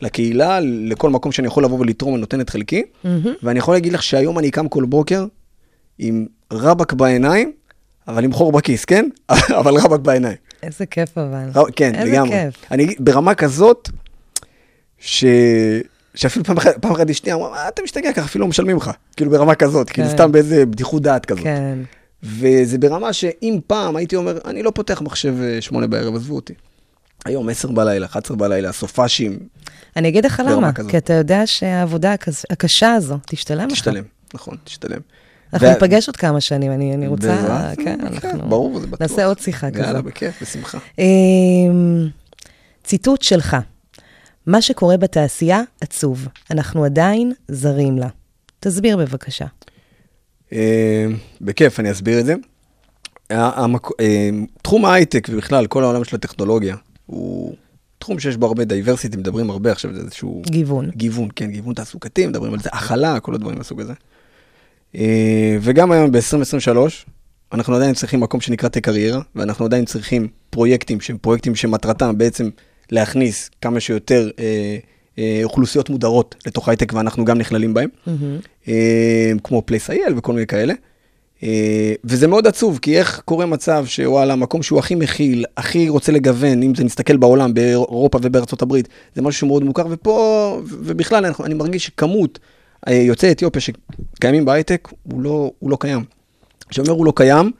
לקהילה, 0.00 0.58
לכל 0.62 1.10
מקום 1.10 1.32
שאני 1.32 1.46
יכול 1.46 1.64
לבוא 1.64 1.78
ולתרום 1.80 2.14
ונותן 2.14 2.40
את 2.40 2.50
חלקי. 2.50 2.82
ואני 3.42 3.58
יכול 3.58 3.74
להגיד 3.74 3.92
לך 3.92 4.02
שהיום 4.02 4.38
אני 4.38 4.50
קם 4.50 4.68
כל 4.68 4.84
בוקר 4.84 5.26
עם 5.98 6.26
רבק 6.52 6.92
בעיניים, 6.92 7.52
אבל 8.08 8.24
עם 8.24 8.32
חור 8.32 8.52
בכיס, 8.52 8.84
כן? 8.84 9.08
אבל 9.60 9.74
רבק 9.74 10.00
בעיניים. 10.00 10.36
איזה 10.62 10.86
כיף 10.86 11.18
אבל. 11.18 11.48
רב- 11.54 11.70
כן, 11.76 11.94
איזה 11.94 12.12
לגמרי. 12.12 12.30
כיף. 12.30 12.54
אני 12.70 12.94
ברמה 12.98 13.34
כזאת, 13.34 13.88
ש... 14.98 15.24
שאפילו 16.14 16.44
פעם 16.44 16.56
אחת, 16.56 16.78
פעם 16.78 16.92
אחת 16.92 17.10
אשתי 17.10 17.32
אמרה, 17.32 17.50
"מה 17.50 17.68
אתה 17.68 17.82
משתגע 17.82 18.12
ככה, 18.12 18.24
אפילו 18.24 18.42
לא 18.42 18.48
משלמים 18.48 18.76
לך. 18.76 18.90
כאילו 19.16 19.30
ברמה 19.30 19.54
כזאת, 19.54 19.90
כאילו 19.90 20.08
כן. 20.08 20.14
סתם 20.14 20.32
באיזה 20.32 20.66
בדיחות 20.66 21.02
דעת 21.02 21.26
כזאת. 21.26 21.42
כן. 21.44 21.78
וזה 22.22 22.78
ברמה 22.78 23.12
שאם 23.12 23.58
פעם 23.66 23.96
הייתי 23.96 24.16
אומר, 24.16 24.38
אני 24.44 24.62
לא 24.62 24.70
פותח 24.74 25.00
מחשב 25.02 25.34
אה, 25.42 25.60
שמונה 25.60 25.86
בערב, 25.86 26.14
עזבו 26.16 26.34
אותי. 26.36 26.54
היום 27.24 27.48
עשר 27.48 27.68
בלילה, 27.70 28.06
11 28.06 28.36
בלילה, 28.36 28.72
סופאשים, 28.72 29.38
אני 29.96 30.08
אגיד 30.08 30.26
לך 30.26 30.42
למה, 30.46 30.72
כזאת. 30.72 30.90
כי 30.90 30.98
אתה 30.98 31.12
יודע 31.12 31.42
שהעבודה 31.46 32.12
הקש- 32.16 32.44
הקשה 32.50 32.92
הזו 32.94 33.18
תשתלם 33.26 33.66
לך. 33.66 33.72
תשתלם, 33.72 34.02
נכון, 34.34 34.56
תשתלם. 34.64 35.00
אנחנו 35.52 35.68
ניפגש 35.68 36.06
עוד 36.08 36.16
כמה 36.16 36.40
שנים, 36.40 36.72
אני 36.72 36.94
אני 36.94 37.06
רוצה, 37.06 37.26
בעזרת- 37.26 37.78
כן, 37.78 37.98
אנחנו 38.00 38.48
ברור, 38.48 38.80
זה 38.80 38.86
בטוח. 38.86 39.00
נעשה 39.02 39.24
עוד 39.26 39.38
שיחה 39.38 39.66
יאללה, 39.74 39.88
כזאת. 39.88 40.04
בכיף, 40.04 40.42
בשמחה. 40.42 40.78
אמ, 40.98 42.08
ציטוט 42.84 43.22
שלך, 43.22 43.56
מה 44.46 44.62
שקורה 44.62 44.96
בתעשייה 44.96 45.60
עצוב, 45.80 46.28
אנחנו 46.50 46.84
עדיין 46.84 47.32
זרים 47.48 47.98
לה. 47.98 48.08
תסביר 48.60 48.96
בבקשה. 48.96 49.46
אה, 50.52 51.06
בכיף, 51.40 51.80
אני 51.80 51.90
אסביר 51.90 52.20
את 52.20 52.26
זה. 52.26 52.34
המק- 53.30 54.00
אה, 54.00 54.30
תחום 54.62 54.84
ההייטק 54.84 55.28
ובכלל, 55.32 55.66
כל 55.66 55.82
העולם 55.84 56.04
של 56.04 56.16
הטכנולוגיה, 56.16 56.76
הוא 57.06 57.54
תחום 57.98 58.18
שיש 58.18 58.36
בו 58.36 58.46
הרבה 58.46 58.64
diversity, 58.64 59.16
מדברים 59.16 59.50
הרבה 59.50 59.72
עכשיו, 59.72 59.94
זה 59.94 60.00
איזשהו 60.00 60.42
גיוון. 60.46 60.90
גיוון, 60.96 61.28
כן, 61.36 61.50
גיוון 61.50 61.74
תעסוקתי, 61.74 62.26
מדברים 62.26 62.52
על 62.54 62.60
זה, 62.60 62.68
הכלה, 62.72 63.20
כל 63.20 63.34
הדברים 63.34 63.58
מהסוג 63.58 63.80
הזה. 63.80 63.92
אה, 64.94 65.56
וגם 65.60 65.92
היום 65.92 66.12
ב-2023, 66.12 66.76
אנחנו 67.52 67.74
עדיין 67.74 67.94
צריכים 67.94 68.20
מקום 68.20 68.40
שנקרא 68.40 68.68
טק 68.68 68.84
קריירה, 68.84 69.20
ואנחנו 69.36 69.64
עדיין 69.64 69.84
צריכים 69.84 70.28
פרויקטים 70.50 71.00
שהם 71.00 71.18
פרויקטים 71.18 71.54
שמטרתם 71.54 72.18
בעצם 72.18 72.48
להכניס 72.90 73.50
כמה 73.62 73.80
שיותר 73.80 74.30
אה, 74.38 74.76
אה, 75.18 75.40
אוכלוסיות 75.44 75.90
מודרות 75.90 76.34
לתוך 76.46 76.68
הייטק, 76.68 76.92
ואנחנו 76.92 77.24
גם 77.24 77.38
נכללים 77.38 77.74
בהם, 77.74 77.88
מהמם. 78.06 78.38
אה, 78.68 79.32
כמו 79.44 79.62
place.il 79.66 80.12
וכל 80.16 80.32
מיני 80.32 80.46
כאלה. 80.46 80.74
אה, 81.42 81.92
וזה 82.04 82.26
מאוד 82.26 82.46
עצוב, 82.46 82.78
כי 82.82 82.98
איך 82.98 83.20
קורה 83.24 83.46
מצב 83.46 83.84
שוואלה, 83.86 84.32
המקום 84.32 84.62
שהוא 84.62 84.78
הכי 84.78 84.94
מכיל, 84.94 85.44
הכי 85.56 85.88
רוצה 85.88 86.12
לגוון, 86.12 86.62
אם 86.62 86.74
זה 86.74 86.84
נסתכל 86.84 87.16
בעולם, 87.16 87.54
באירופה 87.54 88.18
ובארצות 88.22 88.62
הברית, 88.62 88.88
זה 89.14 89.22
משהו 89.22 89.38
שהוא 89.38 89.48
מאוד 89.48 89.64
מוכר, 89.64 89.84
ופה, 89.90 90.60
ובכלל, 90.64 91.24
אני, 91.26 91.34
אני 91.44 91.54
מרגיש 91.54 91.86
שכמות 91.86 92.38
אה, 92.88 92.94
יוצאי 92.94 93.30
אתיופיה 93.30 93.62
שקיימים 93.62 94.44
בהייטק, 94.44 94.88
הוא 95.02 95.20
לא, 95.22 95.50
הוא 95.58 95.70
לא 95.70 95.76
קיים. 95.80 96.04
כשאומר 96.68 96.90
הוא 96.92 97.06
לא 97.06 97.12
קיים, 97.16 97.50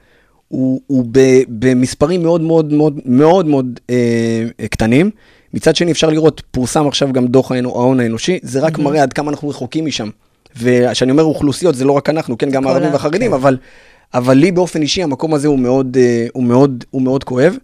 הוא, 0.48 0.80
הוא 0.86 1.04
ב, 1.12 1.20
במספרים 1.48 2.22
מאוד 2.22 2.40
מאוד 2.40 2.72
מאוד 2.72 2.98
מאוד 3.04 3.46
מאוד 3.46 3.80
אה, 3.90 4.46
קטנים. 4.70 5.10
מצד 5.54 5.76
שני, 5.76 5.90
אפשר 5.92 6.10
לראות, 6.10 6.42
פורסם 6.50 6.86
עכשיו 6.86 7.12
גם 7.12 7.26
דוח 7.26 7.52
ההון- 7.52 8.00
האנושי, 8.00 8.38
זה 8.42 8.60
רק 8.60 8.78
מראה 8.78 9.02
עד 9.02 9.12
כמה 9.12 9.30
אנחנו 9.30 9.48
רחוקים 9.48 9.86
משם. 9.86 10.08
וכשאני 10.56 11.10
אומר 11.10 11.22
אוכלוסיות, 11.22 11.74
זה 11.74 11.84
לא 11.84 11.92
רק 11.92 12.10
אנחנו, 12.10 12.38
כן, 12.38 12.50
גם 12.50 12.66
הערבים 12.66 12.92
והחרדים, 12.92 13.30
כן. 13.30 13.36
אבל 13.36 13.56
אבל 14.14 14.34
לי 14.34 14.52
באופן 14.52 14.82
אישי 14.82 15.02
המקום 15.02 15.34
הזה 15.34 15.48
הוא 15.48 15.58
מאוד, 15.58 15.96
אה, 16.00 16.26
הוא 16.32 16.44
מאוד, 16.44 16.84
הוא 16.90 17.02
מאוד 17.02 17.24
כואב. 17.24 17.56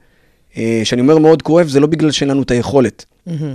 אה, 0.56 0.80
כשאני 0.82 1.00
אומר 1.00 1.18
מאוד 1.18 1.42
כואב, 1.42 1.68
זה 1.68 1.80
לא 1.80 1.86
בגלל 1.86 2.10
שאין 2.10 2.30
לנו 2.30 2.42
את 2.42 2.50
היכולת. 2.50 3.04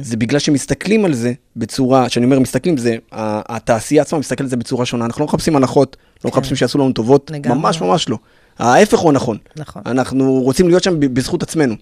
זה 0.02 0.18
בגלל 0.18 0.40
שמסתכלים 0.40 1.06
על 1.06 1.14
זה 1.14 1.34
בצורה, 1.56 2.10
כשאני 2.10 2.26
אומר 2.26 2.40
מסתכלים, 2.40 2.78
זה, 2.78 2.96
התעשייה 3.12 4.02
עצמה 4.02 4.20
מסתכלת 4.20 4.42
על 4.42 4.48
זה 4.48 4.58
בצורה 4.58 4.86
שונה. 4.86 5.06
אנחנו 5.06 5.20
לא 5.20 5.26
מחפשים 5.26 5.56
הנחות, 5.56 5.98
לא 6.26 6.32
מחפשים 6.32 6.56
שיעשו 6.56 6.78
לנו 6.78 6.92
טובות, 6.92 7.28
כן. 7.28 7.34
לגמרי. 7.36 7.60
ממש 7.60 7.82
ממש 7.82 8.10
לא. 8.10 8.18
ההפך 8.60 9.00
הוא 9.00 9.10
הנכון. 9.10 9.38
נכון. 9.56 9.82
אנחנו 9.86 10.34
רוצים 10.34 10.68
להיות 10.68 10.84
שם 10.84 11.00
בזכות 11.00 11.44
עצמנו. 11.44 11.76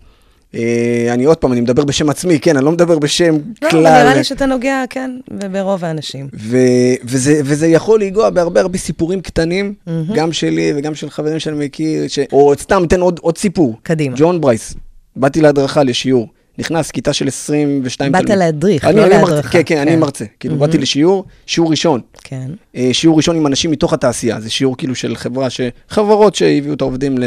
אה, 0.55 1.07
אני 1.13 1.25
עוד 1.25 1.37
פעם, 1.37 1.53
אני 1.53 1.61
מדבר 1.61 1.83
בשם 1.83 2.09
עצמי, 2.09 2.39
כן, 2.39 2.57
אני 2.57 2.65
לא 2.65 2.71
מדבר 2.71 2.99
בשם 2.99 3.37
לא, 3.61 3.69
כלל. 3.69 3.87
אבל 3.87 4.03
נראה 4.03 4.15
לי 4.15 4.23
שאתה 4.23 4.45
נוגע, 4.45 4.83
כן, 4.89 5.11
וברוב 5.31 5.85
האנשים. 5.85 6.27
ו- 6.33 6.57
וזה, 7.03 7.41
וזה 7.43 7.67
יכול 7.67 8.01
לנגוע 8.01 8.29
בהרבה 8.29 8.61
הרבה 8.61 8.77
סיפורים 8.77 9.21
קטנים, 9.21 9.73
גם 10.15 10.33
שלי 10.33 10.73
וגם 10.75 10.95
של 10.95 11.09
חברים 11.09 11.39
שאני 11.39 11.65
מכיר, 11.65 12.07
ש... 12.07 12.19
או 12.31 12.53
סתם, 12.59 12.83
תן 12.89 12.99
עוד, 12.99 13.19
עוד 13.21 13.37
סיפור. 13.37 13.77
קדימה. 13.83 14.15
ג'ון 14.19 14.41
ברייס, 14.41 14.73
באתי 15.15 15.41
להדרכה, 15.41 15.83
לשיעור, 15.83 16.27
נכנס, 16.57 16.91
כיתה 16.91 17.13
של 17.13 17.27
22 17.27 18.11
באת 18.11 18.21
תלמידים. 18.21 18.39
להדריך, 18.39 18.85
אני, 18.85 18.95
לא 18.95 19.07
להדרכה. 19.07 19.31
מרצה, 19.31 19.49
כן, 19.49 19.61
כן, 19.65 19.77
אני 19.77 19.91
כן. 19.91 19.99
מרצה. 19.99 20.25
כאילו, 20.39 20.55
באתי 20.55 20.77
לשיעור, 20.77 21.25
שיעור 21.45 21.71
ראשון. 21.71 22.01
כן. 22.23 22.51
אה, 22.75 22.89
שיעור 22.93 23.17
ראשון 23.17 23.35
עם 23.35 23.47
אנשים 23.47 23.71
מתוך 23.71 23.93
התעשייה, 23.93 24.41
זה 24.41 24.49
שיעור 24.49 24.77
כאילו 24.77 24.95
של 24.95 25.15
חברה, 25.15 25.49
ש... 25.49 25.61
חברות 25.89 26.35
שהביאו 26.35 26.73
את 26.73 26.81
העובדים. 26.81 27.17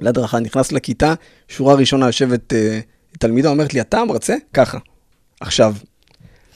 להדרכה, 0.00 0.38
נכנס 0.40 0.72
לכיתה, 0.72 1.14
שורה 1.48 1.74
ראשונה 1.74 2.06
יושבת 2.06 2.52
אה, 2.52 2.80
תלמידה, 3.18 3.48
אומרת 3.48 3.74
לי, 3.74 3.80
אתה 3.80 4.04
מרצה? 4.04 4.36
ככה. 4.54 4.78
עכשיו, 5.40 5.74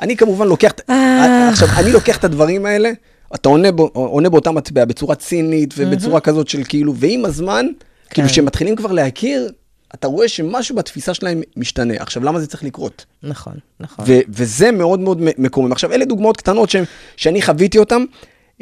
אני 0.01 0.17
כמובן 0.17 0.47
לוקח, 0.47 0.73
אה. 0.91 1.49
עכשיו, 1.49 1.69
אני 1.79 1.93
לוקח 1.93 2.17
את 2.17 2.25
הדברים 2.25 2.67
האלה, 2.67 2.91
אתה 3.35 3.49
עונה, 3.49 3.73
בו, 3.73 3.91
עונה 3.95 4.29
באותה 4.31 4.51
מטבע 4.51 4.85
בצורה 4.85 5.15
צינית 5.15 5.75
ובצורה 5.77 6.21
כזאת 6.21 6.49
של 6.49 6.65
כאילו, 6.69 6.97
ועם 6.97 7.25
הזמן, 7.25 7.67
כאילו, 8.11 8.29
כן. 8.29 8.33
כשמתחילים 8.33 8.77
כבר 8.77 8.93
להכיר, 8.93 9.53
אתה 9.95 10.07
רואה 10.07 10.29
שמשהו 10.29 10.77
בתפיסה 10.77 11.15
שלהם 11.15 11.43
משתנה. 11.57 11.95
עכשיו, 11.99 12.25
למה 12.25 12.41
זה 12.41 12.47
צריך 12.47 12.65
לקרות? 12.65 13.05
נכון, 13.23 13.53
נכון. 13.81 14.05
ו- 14.09 14.21
וזה 14.29 14.71
מאוד 14.73 15.01
מאוד 15.01 15.19
מקומם. 15.39 15.73
עכשיו, 15.73 15.93
אלה 15.93 16.05
דוגמאות 16.05 16.37
קטנות 16.37 16.71
ש- 16.71 16.77
שאני 17.17 17.43
חוויתי 17.43 17.79
אותן, 17.79 18.05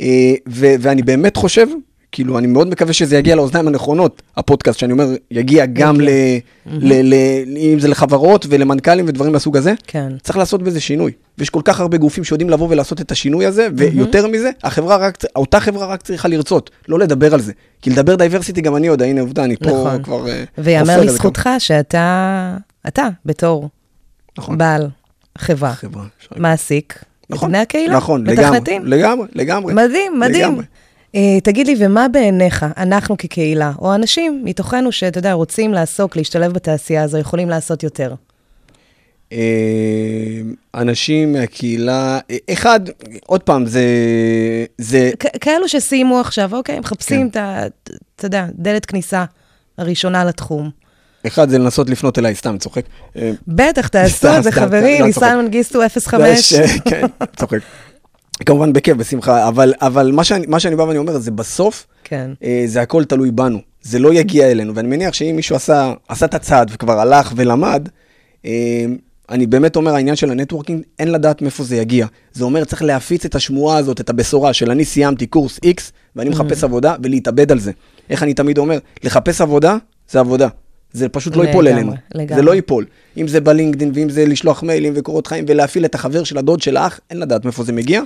אה, 0.00 0.06
ו- 0.48 0.74
ואני 0.80 1.02
באמת 1.02 1.36
חושב, 1.36 1.66
כאילו, 2.12 2.38
אני 2.38 2.46
מאוד 2.46 2.68
מקווה 2.68 2.92
שזה 2.92 3.16
יגיע 3.16 3.34
לאוזניים 3.36 3.68
הנכונות, 3.68 4.22
הפודקאסט, 4.36 4.78
שאני 4.78 4.92
אומר, 4.92 5.06
יגיע 5.30 5.66
גם 5.66 6.00
ל... 6.00 6.08
ל- 6.66 7.14
ל- 7.14 7.56
אם 7.56 7.78
זה 7.80 7.88
לחברות 7.88 8.46
ולמנכ"לים 8.48 9.04
ודברים 9.08 9.32
מהסוג 9.32 9.56
הזה. 9.56 9.74
כן. 9.86 10.12
צריך 10.22 10.38
לעשות 10.38 10.62
בזה 10.62 10.80
שינוי. 10.80 11.12
ויש 11.38 11.50
כל 11.50 11.60
כך 11.64 11.80
הרבה 11.80 11.96
גופים 11.96 12.24
שיודעים 12.24 12.50
לבוא 12.50 12.66
ולעשות 12.70 13.00
את 13.00 13.10
השינוי 13.12 13.46
הזה, 13.46 13.68
ויותר 13.76 14.26
מזה, 14.26 14.50
החברה 14.64 14.96
רק, 14.96 15.18
אותה 15.36 15.60
חברה 15.60 15.86
רק 15.86 16.02
צריכה 16.02 16.28
לרצות, 16.28 16.70
לא 16.88 16.98
לדבר 16.98 17.34
על 17.34 17.40
זה. 17.40 17.52
כי 17.82 17.90
לדבר 17.90 18.14
דייברסיטי 18.16 18.60
גם 18.60 18.76
אני 18.76 18.86
יודע, 18.86 19.04
הנה 19.06 19.20
עובדה, 19.20 19.44
אני 19.44 19.56
פה 19.56 19.70
נכון. 19.70 20.02
כבר... 20.02 20.28
אה, 20.28 20.44
ויאמר 20.58 21.00
לזכותך 21.00 21.48
שאתה, 21.58 22.56
אתה, 22.88 23.08
בתור 23.24 23.68
נכון. 24.38 24.58
בעל 24.58 24.88
חברה, 25.38 25.72
חברה. 25.72 26.04
מעסיק, 26.36 27.04
נכון, 27.30 27.48
בני 27.48 27.58
הקהילה, 27.58 27.96
נכון, 27.96 28.26
לגמרי, 28.26 28.44
מתכנתים. 28.50 28.86
לגמרי, 28.86 29.26
לגמרי. 29.34 29.74
מדהים, 29.74 30.20
מדהים. 30.20 30.42
לגמרי. 30.48 30.64
אה, 31.14 31.38
תגיד 31.42 31.66
לי, 31.66 31.74
ומה 31.78 32.08
בעיניך, 32.08 32.66
אנחנו 32.76 33.16
כקהילה, 33.16 33.72
או 33.78 33.94
אנשים 33.94 34.42
מתוכנו 34.44 34.92
שאתה 34.92 35.18
יודע, 35.18 35.32
רוצים 35.32 35.72
לעסוק, 35.72 36.16
להשתלב 36.16 36.52
בתעשייה 36.52 37.02
הזו, 37.02 37.18
יכולים 37.18 37.48
לעשות 37.48 37.82
יותר? 37.82 38.14
אה, 39.32 39.38
אנשים 40.74 41.32
מהקהילה, 41.32 42.18
אה, 42.30 42.36
אחד, 42.52 42.80
עוד 43.26 43.42
פעם, 43.42 43.66
זה, 43.66 43.84
זה, 44.78 45.10
כאלו 45.40 45.68
שסיימו 45.68 46.20
עכשיו, 46.20 46.56
אוקיי, 46.56 46.74
כן. 46.74 46.80
מחפשים 46.80 47.28
את 47.28 47.36
ה... 47.36 47.66
אתה 48.16 48.26
יודע, 48.26 48.46
דלת 48.54 48.86
כניסה 48.86 49.24
הראשונה 49.78 50.24
לתחום. 50.24 50.70
אחד 51.26 51.48
זה 51.50 51.58
לנסות 51.58 51.90
לפנות 51.90 52.18
אליי, 52.18 52.34
סתם, 52.34 52.58
צוחק. 52.58 52.84
בטח, 53.48 53.88
תעשו 53.88 54.28
את 54.38 54.42
זה, 54.42 54.52
חברים, 54.52 55.00
לא, 55.00 55.06
ניסן. 55.06 55.38
מנגיסטו 55.38 55.80
05. 55.88 56.52
זה 56.52 56.68
ש- 56.68 56.80
כן, 56.84 57.06
צוחק. 57.36 57.58
כמובן 58.46 58.72
בכיף, 58.72 58.96
בשמחה, 58.96 59.48
אבל, 59.48 59.74
אבל 59.80 60.12
מה, 60.12 60.24
שאני, 60.24 60.46
מה 60.46 60.60
שאני 60.60 60.76
בא 60.76 60.82
ואני 60.82 60.98
אומר, 60.98 61.18
זה 61.18 61.30
בסוף, 61.30 61.86
כן. 62.04 62.30
אה, 62.44 62.62
זה 62.66 62.82
הכל 62.82 63.04
תלוי 63.04 63.30
בנו. 63.30 63.58
זה 63.82 63.98
לא 63.98 64.14
יגיע 64.14 64.50
אלינו, 64.50 64.74
ואני 64.74 64.88
מניח 64.88 65.14
שאם 65.14 65.36
מישהו 65.36 65.56
עשה, 65.56 65.92
עשה 66.08 66.26
את 66.26 66.34
הצעד 66.34 66.70
וכבר 66.74 67.00
הלך 67.00 67.32
ולמד, 67.36 67.88
אה, 68.44 68.50
אני 69.30 69.46
באמת 69.46 69.76
אומר, 69.76 69.94
העניין 69.94 70.16
של 70.16 70.30
ה 70.30 70.34
networking, 70.34 70.82
אין 70.98 71.12
לדעת 71.12 71.42
מאיפה 71.42 71.64
זה 71.64 71.76
יגיע. 71.76 72.06
זה 72.32 72.44
אומר, 72.44 72.64
צריך 72.64 72.82
להפיץ 72.82 73.24
את 73.24 73.34
השמועה 73.34 73.76
הזאת, 73.76 74.00
את 74.00 74.10
הבשורה 74.10 74.52
של 74.52 74.70
אני 74.70 74.84
סיימתי 74.84 75.26
קורס 75.26 75.60
X, 75.64 75.80
ואני 76.16 76.30
מחפש 76.30 76.64
עבודה, 76.64 76.94
ולהתאבד 77.02 77.52
על 77.52 77.58
זה. 77.58 77.72
איך 78.10 78.22
אני 78.22 78.34
תמיד 78.34 78.58
אומר, 78.58 78.78
לחפש 79.04 79.40
עבודה, 79.40 79.76
זה 80.10 80.20
עבודה. 80.20 80.48
זה 80.92 81.08
פשוט 81.08 81.36
לא 81.36 81.42
ייפול 81.42 81.68
אלינו. 81.68 81.92
לגמרי. 82.14 82.36
זה 82.36 82.42
לא 82.42 82.54
ייפול. 82.54 82.84
אם 83.16 83.28
זה 83.28 83.40
בלינקדאין, 83.40 83.90
ואם 83.94 84.10
זה 84.10 84.26
לשלוח 84.26 84.62
מיילים 84.62 84.92
וקורות 84.96 85.26
חיים, 85.26 85.44
ולהפעיל 85.48 85.84
את 85.84 85.94
החבר 85.94 86.24
של 86.24 86.38
הדוד 86.38 86.60
של 86.60 86.76
האח, 86.76 87.00
אין 87.10 87.18
לדעת 87.18 87.44
מאיפה 87.44 87.64
זה 87.64 87.72
מגיע. 87.72 88.02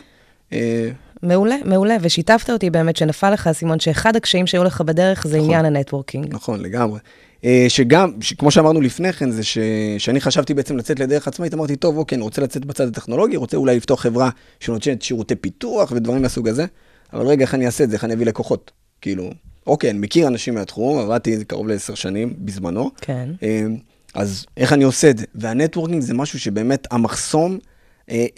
אה, 0.53 0.91
מעולה, 1.23 1.57
מעולה, 1.65 1.97
ושיתפת 2.01 2.51
אותי 2.51 2.71
באמת 2.71 2.97
שנפל 2.97 3.31
לך 3.31 3.47
האסימון 3.47 3.81
שאחד 3.81 4.17
הקשיים 4.17 4.47
שהיו 4.47 4.65
לך 4.65 4.81
בדרך 4.81 5.27
זה 5.27 5.39
עניין 5.39 5.65
ה 5.65 5.70
networking. 5.70 6.35
נכון, 6.35 6.61
לגמרי. 6.61 7.01
אה, 7.45 7.67
שגם, 7.69 8.13
כמו 8.39 8.51
שאמרנו 8.51 8.81
לפני 8.81 9.13
כן, 9.13 9.31
זה 9.31 9.43
ש... 9.45 9.59
שאני 9.99 10.21
חשבתי 10.21 10.55
בעצם 10.55 10.77
לצאת 10.77 11.01
לדרך 11.01 11.29
עצמאית, 11.29 11.55
אמרתי, 11.55 11.77
טוב, 11.77 11.97
אוקיי, 11.97 12.17
אני 12.17 12.23
רוצה 12.23 12.43
לצאת 12.43 12.65
בצד 12.65 12.89
הטכנולוגי, 12.89 13.37
רוצה 13.37 13.57
אולי 13.57 13.77
לפתוח 13.77 14.01
חברה 14.01 14.31
שנותנת 14.61 15.03
שירותי 15.03 15.35
פיתוח 15.35 15.93
ודברים 15.93 16.23
מהסוג 16.23 16.49
הזה, 16.49 16.67
אבל 17.13 17.27
רגע, 17.27 17.43
איך 17.43 17.55
אני 17.55 17.67
אעשה 17.67 17.85
את 17.85 17.91
זה? 17.91 17.97
איך 17.97 18.05
אני 18.05 18.15
אביא 18.15 18.27
לקוחות? 18.27 18.71
כאילו, 19.01 19.31
אוקיי, 19.67 19.91
אני 19.91 19.99
מכיר 19.99 20.27
אנשים 20.27 20.55
מהתחום, 20.55 20.99
עבדתי 20.99 21.45
קרוב 21.45 21.69
לעשר 21.69 21.95
שנים 21.95 22.35
בזמנו, 22.39 22.91
כן. 23.01 23.29
אה, 23.43 23.67
אז 24.15 24.47
איך 24.57 24.73
אני 24.73 24.85
עושה 24.85 25.11
את 25.11 25.19
זה? 25.19 25.25
והנטוורקינג 25.35 26.03
זה 26.03 26.15
משהו 26.15 26.41
שבאמת 26.41 26.87
המחסום, 26.91 27.59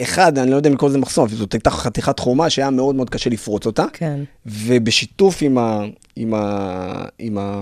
אחד, 0.03 0.39
אני 0.39 0.51
לא 0.51 0.57
יודע 0.57 0.69
אם 0.71 0.75
לקרוא 0.75 0.91
לזה 0.91 0.99
מחסום, 0.99 1.29
זאת 1.29 1.53
הייתה 1.53 1.71
חתיכת 1.71 2.19
חומה 2.19 2.51
שהיה 2.51 2.71
מאוד 2.71 2.95
מאוד 2.95 3.11
קשה 3.11 3.31
לפרוץ 3.31 3.67
אותה. 3.67 3.85
כן. 3.93 4.21
ובשיתוף 4.47 5.39
עם, 5.43 5.59
ה, 5.59 5.85
עם, 6.17 6.35
ה, 6.35 7.05
עם, 7.19 7.39
ה, 7.39 7.61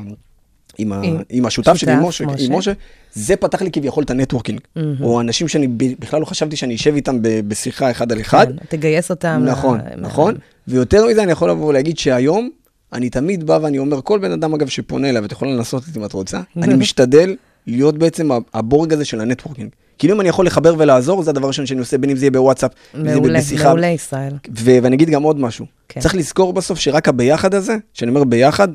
עם, 0.78 0.92
ה, 0.92 1.00
עם- 1.02 1.18
עם 1.30 1.46
השותף 1.46 1.74
שלי, 1.74 1.92
עם 1.92 2.02
משה, 2.06 2.26
משה. 2.26 2.44
עם 2.44 2.58
משה, 2.58 2.72
זה 3.12 3.36
פתח 3.36 3.62
לי 3.62 3.70
כביכול 3.70 4.04
את 4.04 4.10
ה 4.10 4.14
networking. 4.14 4.60
או 5.00 5.20
אנשים 5.20 5.48
שאני 5.48 5.66
בכלל 5.98 6.20
לא 6.20 6.24
חשבתי 6.24 6.56
שאני 6.56 6.74
אשב 6.74 6.94
איתם 6.94 7.16
בשיחה 7.22 7.90
אחד 7.90 8.12
על 8.12 8.20
אחד. 8.20 8.46
כן, 8.48 8.76
תגייס 8.76 9.10
אותם. 9.10 9.42
נכון, 9.44 9.78
ל- 9.80 10.00
נכון. 10.00 10.34
ויותר 10.68 11.06
מזה, 11.06 11.22
אני 11.22 11.32
יכול 11.32 11.50
לבוא 11.50 11.66
ולהגיד 11.68 11.98
שהיום, 11.98 12.50
אני 12.92 13.10
תמיד 13.10 13.44
בא 13.46 13.58
ואני 13.62 13.78
אומר, 13.78 14.00
כל 14.02 14.18
בן 14.18 14.32
אדם, 14.32 14.54
אגב, 14.54 14.68
שפונה 14.68 15.08
אליי, 15.10 15.22
ואת 15.22 15.32
יכולה 15.32 15.50
לנסות 15.52 15.82
את 15.88 15.94
זה 15.94 16.00
אם 16.00 16.04
את 16.04 16.12
רוצה, 16.12 16.40
אני 16.56 16.74
משתדל 16.84 17.36
להיות 17.66 17.98
בעצם 17.98 18.28
הבורג 18.54 18.92
הזה 18.92 19.04
של 19.04 19.20
ה 19.20 19.24
networking. 19.24 19.68
כאילו 19.98 20.14
אם 20.14 20.20
אני 20.20 20.28
יכול 20.28 20.46
לחבר 20.46 20.74
ולעזור, 20.78 21.22
זה 21.22 21.30
הדבר 21.30 21.44
הראשון 21.44 21.66
שאני 21.66 21.80
עושה, 21.80 21.98
בין 21.98 22.10
אם 22.10 22.16
זה 22.16 22.24
יהיה 22.24 22.30
בוואטסאפ, 22.30 22.70
אם 22.94 23.00
זה 23.02 23.08
יהיה 23.08 23.20
מעולה, 23.20 23.38
בשיחה. 23.38 23.68
מעולה 23.68 23.86
ישראל. 23.86 24.32
ו- 24.58 24.78
ואני 24.82 24.96
אגיד 24.96 25.10
גם 25.10 25.22
עוד 25.22 25.40
משהו. 25.40 25.66
כן. 25.88 26.00
צריך 26.00 26.14
לזכור 26.14 26.52
בסוף 26.52 26.78
שרק 26.78 27.08
הביחד 27.08 27.54
הזה, 27.54 27.76
שאני 27.94 28.08
אומר 28.08 28.24
ביחד, 28.24 28.68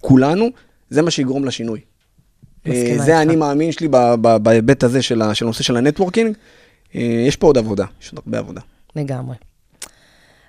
כולנו, 0.00 0.48
זה 0.90 1.02
מה 1.02 1.10
שיגרום 1.10 1.44
לשינוי. 1.44 1.80
אה. 2.66 2.94
זה 2.98 3.18
האני 3.18 3.36
מאמין 3.36 3.72
שלי 3.72 3.88
בהיבט 4.42 4.84
הזה 4.84 5.02
של 5.02 5.22
הנושא 5.22 5.62
של 5.62 5.76
ה 5.76 5.81
networking. 5.81 6.36
אה, 6.94 7.24
יש 7.26 7.36
פה 7.36 7.46
עוד 7.46 7.58
עבודה, 7.58 7.84
יש 8.02 8.10
עוד 8.12 8.20
הרבה 8.24 8.38
עבודה. 8.38 8.60
לגמרי. 8.96 9.36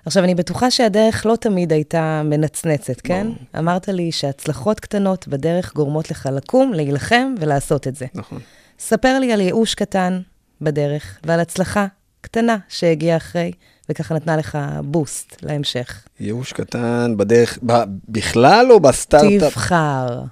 עכשיו, 0.06 0.24
אני 0.24 0.34
בטוחה 0.34 0.70
שהדרך 0.70 1.26
לא 1.26 1.36
תמיד 1.36 1.72
הייתה 1.72 2.22
מנצנצת, 2.24 3.00
כן? 3.00 3.26
אמרת 3.58 3.88
לי 3.88 4.12
שהצלחות 4.12 4.80
קטנות 4.80 5.28
בדרך 5.28 5.74
גורמות 5.74 6.10
לך 6.10 6.28
לקום, 6.32 6.72
להילחם 6.72 7.34
ולעשות 7.40 7.86
את 7.86 7.96
זה. 7.96 8.06
נכון. 8.14 8.38
ספר 8.78 9.18
לי 9.18 9.32
על 9.32 9.40
ייאוש 9.40 9.74
קטן 9.74 10.20
בדרך 10.60 11.18
ועל 11.24 11.40
הצלחה 11.40 11.86
קטנה 12.20 12.56
שהגיעה 12.68 13.16
אחרי, 13.16 13.52
וככה 13.88 14.14
נתנה 14.14 14.36
לך 14.36 14.58
בוסט 14.84 15.36
להמשך. 15.42 16.02
ייאוש 16.20 16.52
קטן 16.52 17.14
בדרך, 17.16 17.58
ב- 17.66 17.84
בכלל 18.08 18.66
או 18.70 18.80
בסטארט-אפ? 18.80 19.52
תבחר. 19.52 20.22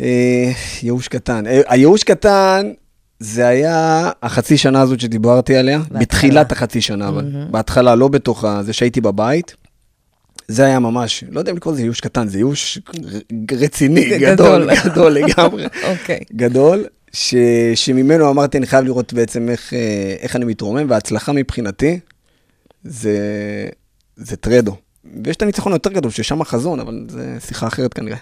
אה, 0.00 0.50
ייאוש 0.82 1.08
קטן. 1.08 1.46
אה, 1.46 1.60
הייאוש 1.66 2.04
קטן, 2.04 2.72
זה 3.18 3.46
היה 3.46 4.10
החצי 4.22 4.56
שנה 4.58 4.80
הזאת 4.80 5.00
שדיברתי 5.00 5.56
עליה, 5.56 5.78
בהתחלה. 5.78 6.00
בתחילת 6.00 6.52
החצי 6.52 6.80
שנה, 6.80 7.08
אבל 7.08 7.46
בהתחלה, 7.50 7.94
לא 7.94 8.08
בתוך 8.08 8.44
זה 8.62 8.72
שהייתי 8.72 9.00
בבית. 9.00 9.56
זה 10.48 10.64
היה 10.64 10.78
ממש, 10.78 11.24
לא 11.30 11.38
יודע 11.38 11.50
אם 11.52 11.56
לקרוא 11.56 11.74
לזה 11.74 11.82
ייאוש 11.82 12.00
קטן, 12.00 12.28
זה 12.28 12.38
ייאוש 12.38 12.78
רציני, 13.52 14.18
גדול. 14.20 14.70
גדול, 14.84 15.12
לגמרי. 15.12 15.64
אוקיי. 15.90 16.20
גדול, 16.32 16.84
ש, 17.12 17.34
שממנו 17.74 18.30
אמרתי, 18.30 18.58
אני 18.58 18.66
חייב 18.66 18.84
לראות 18.84 19.12
בעצם 19.12 19.48
איך, 19.48 19.74
אה, 19.74 20.16
איך 20.20 20.36
אני 20.36 20.44
מתרומם, 20.44 20.90
וההצלחה 20.90 21.32
מבחינתי 21.32 21.98
זה, 22.84 23.18
זה 24.16 24.36
טרדו. 24.36 24.76
ויש 25.24 25.36
את 25.36 25.42
הניצחון 25.42 25.72
היותר 25.72 25.92
גדול, 25.92 26.10
ששם 26.10 26.40
החזון, 26.40 26.80
אבל 26.80 27.06
זה 27.08 27.36
שיחה 27.46 27.66
אחרת 27.66 27.94
כנראה. 27.94 28.16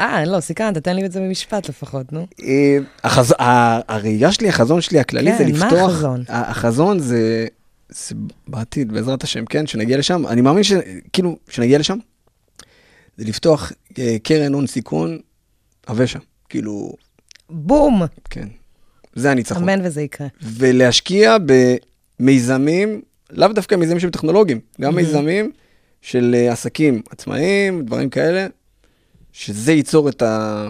אה, 0.00 0.24
לא, 0.24 0.40
סיכנת, 0.40 0.78
תן 0.78 0.96
לי 0.96 1.06
את 1.06 1.12
זה 1.12 1.20
במשפט 1.20 1.68
לפחות, 1.68 2.12
נו. 2.12 2.26
אה, 2.42 2.78
החז... 3.04 3.34
הראייה 3.38 4.32
שלי, 4.32 4.48
החזון 4.48 4.80
שלי 4.80 5.00
הכללי 5.00 5.32
כן, 5.32 5.38
זה 5.38 5.44
מה 5.44 5.66
לפתוח... 5.66 5.90
החזון? 5.90 6.22
ה- 6.28 6.50
החזון 6.50 6.98
זה, 6.98 7.06
זה 7.06 7.46
בעתיד, 8.48 8.92
בעזרת 8.92 9.22
השם, 9.22 9.44
כן, 9.44 9.66
שנגיע 9.66 9.98
לשם. 9.98 10.26
אני 10.26 10.40
מאמין 10.40 10.62
שכאילו, 10.62 11.36
שנגיע 11.48 11.78
לשם, 11.78 11.98
זה 13.16 13.24
לפתוח 13.24 13.72
אה, 13.98 14.16
קרן 14.22 14.54
הון 14.54 14.66
סיכון, 14.66 15.18
הוושע. 15.88 16.18
כאילו, 16.48 16.92
בום! 17.50 18.02
כן. 18.30 18.48
זה 19.14 19.30
הניצחון. 19.30 19.68
אמן 19.68 19.86
וזה 19.86 20.02
יקרה. 20.02 20.26
ולהשקיע 20.42 21.36
במיזמים, 22.20 23.02
לאו 23.30 23.48
דווקא 23.48 23.74
מיזמים 23.74 24.00
שהם 24.00 24.10
טכנולוגיים, 24.10 24.60
גם 24.80 24.94
מיזמים 24.94 25.52
של 26.02 26.34
אה, 26.38 26.52
עסקים 26.52 27.02
עצמאיים, 27.10 27.84
דברים 27.84 28.10
כאלה, 28.10 28.46
שזה 29.32 29.72
ייצור 29.72 30.08
את, 30.08 30.22
ה, 30.22 30.68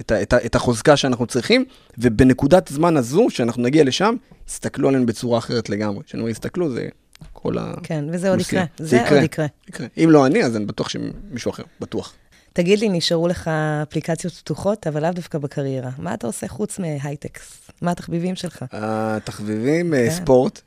את, 0.00 0.12
ה, 0.12 0.22
את, 0.22 0.32
ה, 0.32 0.36
את 0.46 0.54
החוזקה 0.54 0.96
שאנחנו 0.96 1.26
צריכים, 1.26 1.64
ובנקודת 1.98 2.68
זמן 2.68 2.96
הזו, 2.96 3.26
שאנחנו 3.30 3.62
נגיע 3.62 3.84
לשם, 3.84 4.14
יסתכלו 4.48 4.88
עלינו 4.88 5.06
בצורה 5.06 5.38
אחרת 5.38 5.68
לגמרי. 5.68 6.04
כשאני 6.04 6.20
אומר 6.20 6.30
יסתכלו, 6.30 6.70
זה 6.70 6.88
כל 7.32 7.58
ה... 7.58 7.74
כן, 7.82 8.04
וזה 8.12 8.30
עוד. 8.30 8.40
יקרה. 8.40 8.64
זה 8.78 9.10
עוד 9.10 9.22
יקרה. 9.22 9.46
יקרה. 9.68 9.86
אם 9.96 10.10
לא 10.10 10.26
אני, 10.26 10.44
אז 10.44 10.56
אני 10.56 10.66
בטוח 10.66 10.88
שמישהו 10.88 11.50
אחר, 11.50 11.62
בטוח. 11.80 12.14
תגיד 12.52 12.78
לי, 12.78 12.88
נשארו 12.88 13.28
לך 13.28 13.50
אפליקציות 13.82 14.34
פתוחות, 14.34 14.86
אבל 14.86 15.02
לאו 15.02 15.10
דווקא 15.12 15.38
בקריירה. 15.38 15.90
מה 15.98 16.14
אתה 16.14 16.26
עושה 16.26 16.48
חוץ 16.48 16.78
מהייטקס? 16.78 17.70
מה 17.82 17.90
התחביבים 17.90 18.34
שלך? 18.34 18.64
התחביבים, 18.72 19.90
כן. 19.90 19.94
אה, 19.94 20.10
ספורט. 20.10 20.60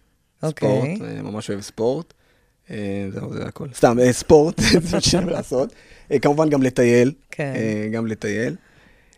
אוקיי. 0.44 0.96
ספורט, 0.96 1.10
אה, 1.10 1.22
ממש 1.22 1.50
אוהב 1.50 1.62
ספורט. 1.62 2.14
אה, 2.72 3.08
זהו, 3.14 3.34
זה 3.34 3.46
הכל. 3.46 3.68
סתם, 3.74 3.98
ספורט, 4.12 4.60
זה 4.72 4.80
מה 4.94 5.02
שאני 5.02 5.32
לעשות. 5.32 5.74
כמובן 6.22 6.50
גם 6.50 6.64
לטייל. 6.64 7.12
כן. 7.32 7.54
גם 7.92 8.08
לטייל. 8.08 8.56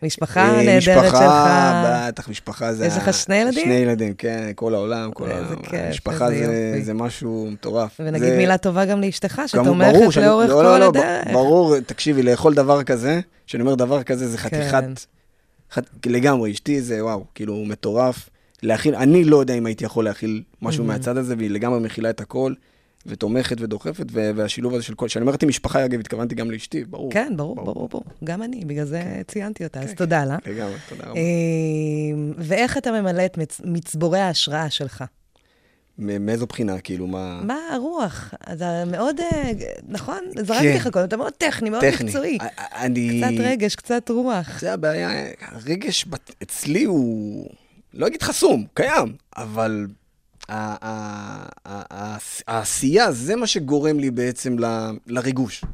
משפחה 0.02 0.40
אה, 0.48 0.56
נהדרת 0.62 0.82
שלך. 0.82 1.04
משפחה, 1.04 2.08
בטח, 2.08 2.28
משפחה 2.28 2.72
זה... 2.72 2.86
יש 2.86 2.96
לך 2.96 3.14
שני 3.14 3.36
ילדים? 3.36 3.64
שני 3.64 3.74
ילדים, 3.74 4.14
כן, 4.14 4.50
כל 4.54 4.74
העולם, 4.74 5.12
כל 5.12 5.24
איזה 5.30 5.44
העולם. 5.44 5.62
כיף, 5.62 5.80
משפחה 5.90 6.28
איזה 6.30 6.46
זה-. 6.78 6.84
זה 6.84 6.94
משהו 6.94 7.48
מטורף. 7.52 7.96
ונגיד 8.00 8.28
זה- 8.28 8.36
מילה 8.36 8.58
טובה 8.58 8.84
גם 8.84 9.00
לאשתך, 9.00 9.42
שתומכת 9.46 9.92
שאני- 10.10 10.26
לאורך 10.26 10.50
לא, 10.50 10.62
לא, 10.64 10.68
כל 10.68 10.78
לא, 10.78 10.90
ב- 10.90 10.96
הדרך. 10.96 11.28
ברור, 11.32 11.78
תקשיבי, 11.80 12.22
לאכול 12.22 12.54
דבר 12.54 12.82
כזה, 12.82 13.20
כשאני 13.46 13.62
אומר 13.62 13.74
דבר 13.74 14.02
כזה, 14.02 14.28
זה 14.28 14.38
כן. 14.38 14.42
חתיכת... 14.42 14.84
חת- 15.72 16.06
לגמרי, 16.06 16.52
אשתי 16.52 16.80
זה 16.80 17.04
וואו, 17.04 17.24
כאילו 17.34 17.64
מטורף. 17.64 18.28
להכיל, 18.62 18.94
אני 18.94 19.24
לא 19.24 19.36
יודע 19.36 19.54
אם 19.54 19.66
הייתי 19.66 19.84
יכול 19.84 20.04
להכיל 20.04 20.42
משהו 20.62 20.84
Mhm. 20.84 20.88
מהצד 20.88 21.16
הזה, 21.16 21.34
והיא 21.38 21.50
לגמרי 21.50 21.80
מכילה 21.80 22.10
את 22.10 22.20
הכל, 22.20 22.52
ותומכת 23.08 23.60
ודוחפת, 23.60 24.06
והשילוב 24.12 24.74
הזה 24.74 24.82
של 24.82 24.94
כל... 24.94 25.06
כשאני 25.06 25.24
אמרתי 25.24 25.46
משפחה, 25.46 25.84
אגב, 25.84 26.00
התכוונתי 26.00 26.34
גם 26.34 26.50
לאשתי, 26.50 26.84
ברור. 26.84 27.12
כן, 27.12 27.32
ברור, 27.36 27.54
ברור. 27.54 27.74
ברור, 27.74 27.88
ברור. 27.88 28.04
גם 28.24 28.42
אני, 28.42 28.64
בגלל 28.64 28.84
זה 28.84 29.02
ציינתי 29.28 29.64
אותה, 29.64 29.80
אז 29.80 29.88
כן, 29.90 29.94
תודה 29.94 30.24
לה. 30.24 30.36
לגמרי, 30.46 30.74
תודה 30.88 31.04
רבה. 31.04 31.14
אה, 31.20 31.22
ואיך 32.38 32.78
אתה 32.78 32.92
ממלא 32.92 33.24
את 33.24 33.38
מצ- 33.38 33.60
מצבורי 33.64 34.18
ההשראה 34.20 34.70
שלך? 34.70 35.04
מאיזו 35.98 36.46
בחינה, 36.46 36.78
כאילו, 36.80 37.06
מה... 37.06 37.40
מה 37.44 37.58
הרוח? 37.72 38.34
אתה 38.52 38.84
מאוד, 38.86 39.20
אה, 39.20 39.52
נכון? 39.88 40.18
כן. 40.34 40.44
זרקתי 40.44 40.74
לך 40.74 40.88
קודם, 40.88 41.04
אתה 41.04 41.16
מאוד 41.16 41.32
טכני, 41.32 41.70
מאוד. 41.70 41.84
מקצועי. 42.02 42.38
אני... 42.74 43.22
קצת 43.24 43.40
רגש, 43.44 43.74
קצת 43.74 44.10
רוח. 44.10 44.60
זה 44.60 44.72
הבעיה, 44.72 45.10
הרגש 45.40 46.06
אצלי 46.42 46.84
הוא, 46.84 47.46
לא 47.94 48.06
אגיד 48.06 48.22
חסום, 48.22 48.64
קיים, 48.74 49.12
אבל 49.36 49.86
העשייה, 52.48 53.12
זה 53.12 53.36
מה 53.36 53.46
שגורם 53.46 53.98
לי 53.98 54.10
בעצם 54.10 54.56
לריגוש. 55.06 55.64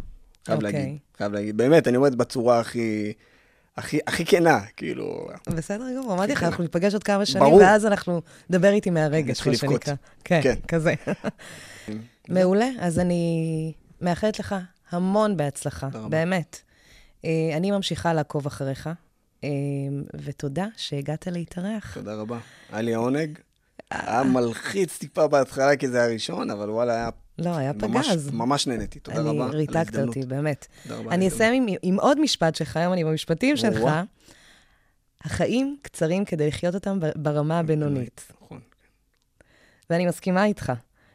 חייב 0.47 0.65
אוקיי. 0.65 0.73
להגיד, 0.73 0.99
חייב 1.17 1.33
להגיד. 1.33 1.57
באמת, 1.57 1.89
אני 1.89 1.97
אומר 1.97 2.09
את 2.09 2.15
בצורה 2.15 2.61
הכי, 2.61 3.13
הכי, 3.77 3.99
הכי 4.07 4.25
כנה, 4.25 4.61
כאילו, 4.77 5.29
בסדר 5.49 5.85
גמור, 5.97 6.15
אמרתי 6.15 6.33
לך, 6.33 6.43
אנחנו 6.43 6.63
ניפגש 6.63 6.93
עוד 6.93 7.05
כמה 7.05 7.27
שנים, 7.27 7.45
ברור. 7.45 7.61
ואז 7.61 7.87
אנחנו 7.87 8.23
נדבר 8.51 8.73
איתי 8.73 8.91
מהרגש, 8.91 9.47
מה 9.47 9.53
לבכות. 9.53 9.83
שנקרא. 9.83 9.95
כן, 10.25 10.41
כן. 10.43 10.55
כזה. 10.69 10.95
מעולה, 12.29 12.69
אז 12.81 12.99
אני 12.99 13.73
מאחלת 14.01 14.39
לך 14.39 14.55
המון 14.91 15.37
בהצלחה. 15.37 15.89
באמת. 16.09 16.61
אה, 17.25 17.31
אני 17.57 17.71
ממשיכה 17.71 18.15
לעקוב 18.15 18.47
אחריך, 18.47 18.91
אה, 19.45 19.49
ותודה 20.15 20.67
שהגעת 20.77 21.27
להתארח. 21.27 21.95
תודה 21.95 22.15
רבה. 22.15 22.39
היה 22.73 22.83
לי 22.83 22.95
העונג. 22.95 23.39
היה 23.93 24.23
מלחיץ 24.23 24.99
טיפה 24.99 25.29
בהתחלה, 25.29 25.77
כי 25.77 25.89
זה 25.89 26.05
הראשון, 26.05 26.51
אבל 26.51 26.71
וואלה, 26.71 26.95
היה 26.95 27.11
לא, 27.39 27.57
היה 27.57 27.73
ממש, 27.73 28.09
פגז. 28.09 28.31
ממש 28.31 28.67
נהניתי. 28.67 29.01
תודה 29.01 29.21
אני 29.21 29.29
רבה 29.29 29.45
על 29.45 29.51
ריתקת. 29.51 29.99
אותי, 29.99 30.21
באמת. 30.27 30.67
אני. 30.91 31.29
אסיים 31.29 31.67
עם, 31.67 31.75
עם 31.83 32.01
עוד 32.01 32.21
משפט 32.21 32.55
שלך, 32.55 32.77
היום 32.77 32.93
אני 32.93 33.05
במשפטים 33.05 33.57
שלך. 33.57 33.83
החיים 35.25 35.77
קצרים 35.83 36.25
כדי 36.25 36.49
לחיות 36.49 36.75
אותם 36.75 36.99
ברמה 37.17 37.59
הבינונית. 37.59 38.33
נכון. 38.43 38.61
ואני 39.91 40.07
מסכימה 40.07 40.45
איתך, 40.45 40.73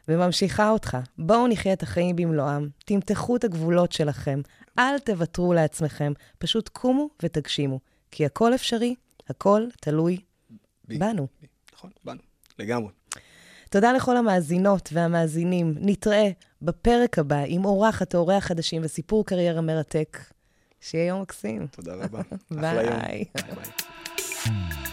וממשיכה 0.08 0.70
אותך. 0.70 0.98
בואו 1.18 1.46
נחיה 1.46 1.72
את 1.72 1.82
החיים 1.82 2.16
במלואם, 2.16 2.68
תמתחו 2.84 3.36
את 3.36 3.44
הגבולות 3.44 3.92
שלכם, 3.92 4.40
אל 4.78 4.98
תוותרו 4.98 5.52
לעצמכם, 5.52 6.12
פשוט 6.38 6.68
קומו 6.68 7.08
ותגשימו. 7.22 7.80
כי 8.10 8.26
הכל 8.26 8.54
אפשרי, 8.54 8.94
הכל 9.28 9.66
תלוי 9.80 10.18
בי. 10.84 10.98
בנו. 10.98 11.26
נכון, 11.74 11.90
באנו. 12.04 12.27
לגמרי. 12.58 12.90
תודה 13.70 13.92
לכל 13.92 14.16
המאזינות 14.16 14.88
והמאזינים. 14.92 15.74
נתראה 15.80 16.30
בפרק 16.62 17.18
הבא 17.18 17.42
עם 17.46 17.64
אורחת 17.64 18.14
או 18.14 18.20
אורח 18.20 18.44
חדשים 18.44 18.82
וסיפור 18.84 19.26
קריירה 19.26 19.60
מרתק. 19.60 20.18
שיהיה 20.80 21.06
יום 21.06 21.22
מקסים. 21.22 21.66
תודה 21.66 21.94
רבה. 21.94 22.20
ביי. 22.50 23.24
ביי. 23.34 24.84